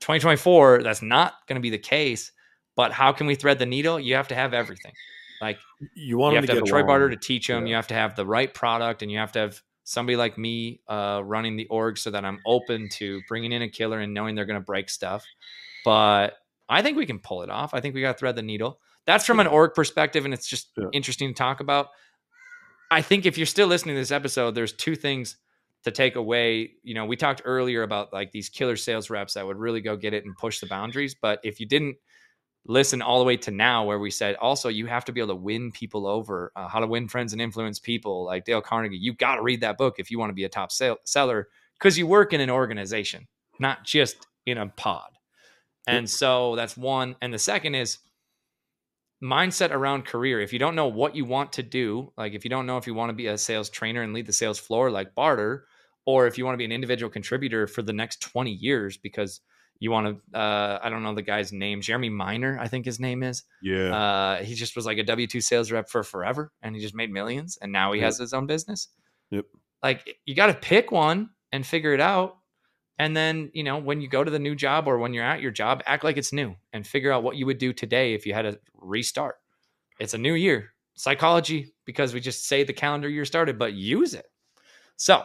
2024, 0.00 0.82
that's 0.82 1.02
not 1.02 1.34
going 1.46 1.56
to 1.56 1.60
be 1.60 1.70
the 1.70 1.78
case 1.78 2.32
but 2.76 2.92
how 2.92 3.10
can 3.12 3.26
we 3.26 3.34
thread 3.34 3.58
the 3.58 3.66
needle? 3.66 3.98
You 3.98 4.14
have 4.14 4.28
to 4.28 4.34
have 4.34 4.54
everything. 4.54 4.92
Like 5.40 5.58
you 5.94 6.18
want 6.18 6.32
you 6.32 6.36
have 6.36 6.46
to, 6.46 6.52
to 6.52 6.58
have 6.58 6.64
Troy 6.64 6.82
Barter 6.82 7.10
to 7.10 7.16
teach 7.16 7.48
them. 7.48 7.64
Yeah. 7.64 7.70
You 7.70 7.74
have 7.76 7.88
to 7.88 7.94
have 7.94 8.14
the 8.14 8.26
right 8.26 8.52
product, 8.52 9.02
and 9.02 9.10
you 9.10 9.18
have 9.18 9.32
to 9.32 9.40
have 9.40 9.60
somebody 9.84 10.16
like 10.16 10.38
me 10.38 10.80
uh, 10.88 11.22
running 11.24 11.56
the 11.56 11.66
org 11.68 11.98
so 11.98 12.10
that 12.10 12.24
I'm 12.24 12.40
open 12.46 12.88
to 12.92 13.20
bringing 13.28 13.52
in 13.52 13.62
a 13.62 13.68
killer 13.68 13.98
and 14.00 14.14
knowing 14.14 14.34
they're 14.34 14.46
going 14.46 14.60
to 14.60 14.64
break 14.64 14.88
stuff. 14.90 15.24
But 15.84 16.34
I 16.68 16.82
think 16.82 16.96
we 16.96 17.06
can 17.06 17.18
pull 17.18 17.42
it 17.42 17.50
off. 17.50 17.74
I 17.74 17.80
think 17.80 17.94
we 17.94 18.00
got 18.00 18.12
to 18.12 18.18
thread 18.18 18.36
the 18.36 18.42
needle. 18.42 18.80
That's 19.06 19.24
from 19.24 19.40
an 19.40 19.46
org 19.46 19.74
perspective, 19.74 20.24
and 20.24 20.34
it's 20.34 20.48
just 20.48 20.70
yeah. 20.76 20.86
interesting 20.92 21.28
to 21.28 21.34
talk 21.34 21.60
about. 21.60 21.88
I 22.90 23.02
think 23.02 23.26
if 23.26 23.36
you're 23.36 23.46
still 23.46 23.68
listening 23.68 23.94
to 23.96 24.00
this 24.00 24.12
episode, 24.12 24.54
there's 24.54 24.72
two 24.72 24.96
things 24.96 25.36
to 25.86 25.92
take 25.92 26.16
away. 26.16 26.72
You 26.82 26.94
know, 26.94 27.06
we 27.06 27.14
talked 27.16 27.42
earlier 27.44 27.84
about 27.84 28.12
like 28.12 28.32
these 28.32 28.48
killer 28.48 28.74
sales 28.74 29.08
reps 29.08 29.34
that 29.34 29.46
would 29.46 29.56
really 29.56 29.80
go 29.80 29.96
get 29.96 30.14
it 30.14 30.24
and 30.24 30.36
push 30.36 30.58
the 30.58 30.66
boundaries. 30.66 31.14
But 31.14 31.38
if 31.44 31.60
you 31.60 31.66
didn't 31.66 31.96
listen 32.66 33.00
all 33.00 33.20
the 33.20 33.24
way 33.24 33.36
to 33.36 33.52
now 33.52 33.84
where 33.84 34.00
we 34.00 34.10
said 34.10 34.34
also 34.40 34.68
you 34.68 34.86
have 34.86 35.04
to 35.04 35.12
be 35.12 35.20
able 35.20 35.28
to 35.28 35.36
win 35.36 35.70
people 35.70 36.04
over 36.04 36.50
uh, 36.56 36.66
how 36.66 36.80
to 36.80 36.86
win 36.88 37.06
friends 37.06 37.32
and 37.32 37.40
influence 37.40 37.78
people 37.78 38.24
like 38.24 38.44
dale 38.44 38.60
carnegie 38.60 38.96
you 38.96 39.14
got 39.14 39.36
to 39.36 39.42
read 39.42 39.60
that 39.60 39.78
book 39.78 39.94
if 39.98 40.10
you 40.10 40.18
want 40.18 40.30
to 40.30 40.34
be 40.34 40.42
a 40.42 40.48
top 40.48 40.72
sale- 40.72 40.98
seller 41.04 41.46
because 41.78 41.96
you 41.96 42.08
work 42.08 42.32
in 42.32 42.40
an 42.40 42.50
organization 42.50 43.24
not 43.60 43.84
just 43.84 44.26
in 44.46 44.58
a 44.58 44.66
pod 44.66 45.10
and 45.86 46.10
so 46.10 46.56
that's 46.56 46.76
one 46.76 47.14
and 47.22 47.32
the 47.32 47.38
second 47.38 47.76
is 47.76 47.98
mindset 49.22 49.70
around 49.70 50.04
career 50.04 50.40
if 50.40 50.52
you 50.52 50.58
don't 50.58 50.74
know 50.74 50.88
what 50.88 51.14
you 51.14 51.24
want 51.24 51.52
to 51.52 51.62
do 51.62 52.12
like 52.18 52.34
if 52.34 52.42
you 52.42 52.50
don't 52.50 52.66
know 52.66 52.78
if 52.78 52.86
you 52.88 52.94
want 52.94 53.10
to 53.10 53.14
be 53.14 53.28
a 53.28 53.38
sales 53.38 53.70
trainer 53.70 54.02
and 54.02 54.12
lead 54.12 54.26
the 54.26 54.32
sales 54.32 54.58
floor 54.58 54.90
like 54.90 55.14
barter 55.14 55.66
or 56.06 56.26
if 56.26 56.38
you 56.38 56.44
want 56.44 56.54
to 56.54 56.58
be 56.58 56.64
an 56.64 56.72
individual 56.72 57.10
contributor 57.10 57.66
for 57.66 57.82
the 57.82 57.92
next 57.92 58.20
20 58.22 58.50
years 58.50 58.96
because 58.96 59.40
you 59.78 59.90
want 59.90 60.06
to 60.32 60.38
uh, 60.38 60.78
i 60.82 60.88
don't 60.88 61.02
know 61.02 61.14
the 61.14 61.22
guy's 61.22 61.52
name 61.52 61.82
jeremy 61.82 62.08
miner 62.08 62.58
i 62.60 62.68
think 62.68 62.86
his 62.86 62.98
name 62.98 63.22
is. 63.22 63.42
Yeah. 63.62 63.94
Uh, 63.94 64.42
he 64.42 64.54
just 64.54 64.76
was 64.76 64.86
like 64.86 64.98
a 64.98 65.04
w2 65.04 65.42
sales 65.42 65.70
rep 65.70 65.90
for 65.90 66.02
forever 66.02 66.52
and 66.62 66.74
he 66.74 66.80
just 66.80 66.94
made 66.94 67.12
millions 67.12 67.58
and 67.60 67.72
now 67.72 67.92
he 67.92 68.00
yep. 68.00 68.06
has 68.06 68.18
his 68.18 68.32
own 68.32 68.46
business. 68.46 68.88
Yep. 69.30 69.44
Like 69.82 70.18
you 70.24 70.34
got 70.34 70.46
to 70.46 70.54
pick 70.54 70.90
one 70.90 71.30
and 71.52 71.66
figure 71.66 71.92
it 71.92 72.00
out 72.00 72.38
and 72.98 73.16
then 73.16 73.50
you 73.52 73.64
know 73.64 73.78
when 73.78 74.00
you 74.00 74.08
go 74.08 74.24
to 74.24 74.30
the 74.30 74.38
new 74.38 74.54
job 74.54 74.88
or 74.88 74.98
when 74.98 75.12
you're 75.12 75.24
at 75.24 75.40
your 75.40 75.50
job 75.50 75.82
act 75.86 76.04
like 76.04 76.16
it's 76.16 76.32
new 76.32 76.54
and 76.72 76.86
figure 76.86 77.12
out 77.12 77.22
what 77.22 77.36
you 77.36 77.46
would 77.46 77.58
do 77.58 77.72
today 77.72 78.14
if 78.14 78.24
you 78.26 78.32
had 78.32 78.42
to 78.42 78.58
restart. 78.74 79.36
It's 79.98 80.14
a 80.14 80.18
new 80.18 80.34
year. 80.34 80.72
Psychology 80.94 81.74
because 81.84 82.14
we 82.14 82.20
just 82.20 82.46
say 82.46 82.64
the 82.64 82.72
calendar 82.72 83.08
year 83.08 83.24
started 83.24 83.58
but 83.58 83.74
use 83.74 84.14
it. 84.14 84.26
So 84.96 85.22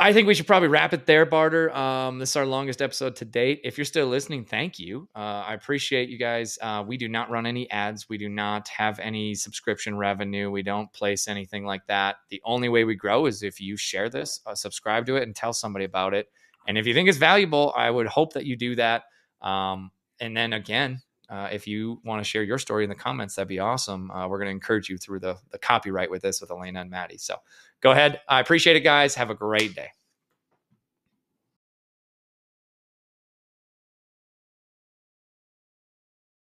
I 0.00 0.12
think 0.12 0.28
we 0.28 0.34
should 0.34 0.46
probably 0.46 0.68
wrap 0.68 0.92
it 0.92 1.06
there, 1.06 1.26
Barter. 1.26 1.74
Um, 1.76 2.20
this 2.20 2.30
is 2.30 2.36
our 2.36 2.46
longest 2.46 2.80
episode 2.80 3.16
to 3.16 3.24
date. 3.24 3.60
If 3.64 3.76
you're 3.76 3.84
still 3.84 4.06
listening, 4.06 4.44
thank 4.44 4.78
you. 4.78 5.08
Uh, 5.16 5.42
I 5.44 5.54
appreciate 5.54 6.08
you 6.08 6.18
guys. 6.18 6.56
Uh, 6.62 6.84
we 6.86 6.96
do 6.96 7.08
not 7.08 7.30
run 7.30 7.46
any 7.46 7.68
ads. 7.72 8.08
We 8.08 8.16
do 8.16 8.28
not 8.28 8.68
have 8.68 9.00
any 9.00 9.34
subscription 9.34 9.96
revenue. 9.96 10.52
We 10.52 10.62
don't 10.62 10.92
place 10.92 11.26
anything 11.26 11.64
like 11.64 11.84
that. 11.88 12.18
The 12.30 12.40
only 12.44 12.68
way 12.68 12.84
we 12.84 12.94
grow 12.94 13.26
is 13.26 13.42
if 13.42 13.60
you 13.60 13.76
share 13.76 14.08
this, 14.08 14.40
uh, 14.46 14.54
subscribe 14.54 15.04
to 15.06 15.16
it, 15.16 15.24
and 15.24 15.34
tell 15.34 15.52
somebody 15.52 15.84
about 15.84 16.14
it. 16.14 16.28
And 16.68 16.78
if 16.78 16.86
you 16.86 16.94
think 16.94 17.08
it's 17.08 17.18
valuable, 17.18 17.72
I 17.76 17.90
would 17.90 18.06
hope 18.06 18.34
that 18.34 18.44
you 18.46 18.56
do 18.56 18.76
that. 18.76 19.02
Um, 19.42 19.90
and 20.20 20.36
then 20.36 20.52
again, 20.52 21.00
uh, 21.28 21.48
if 21.52 21.66
you 21.66 22.00
want 22.04 22.20
to 22.20 22.24
share 22.24 22.42
your 22.42 22.58
story 22.58 22.84
in 22.84 22.90
the 22.90 22.96
comments, 22.96 23.34
that'd 23.34 23.48
be 23.48 23.58
awesome. 23.58 24.10
Uh, 24.10 24.26
we're 24.28 24.38
going 24.38 24.46
to 24.48 24.52
encourage 24.52 24.88
you 24.88 24.96
through 24.96 25.20
the, 25.20 25.36
the 25.50 25.58
copyright 25.58 26.10
with 26.10 26.22
this 26.22 26.40
with 26.40 26.50
Elena 26.50 26.80
and 26.80 26.90
Maddie. 26.90 27.18
So 27.18 27.36
go 27.80 27.90
ahead. 27.90 28.20
I 28.28 28.40
appreciate 28.40 28.76
it, 28.76 28.80
guys. 28.80 29.14
Have 29.14 29.30
a 29.30 29.34
great 29.34 29.74
day. 29.74 29.90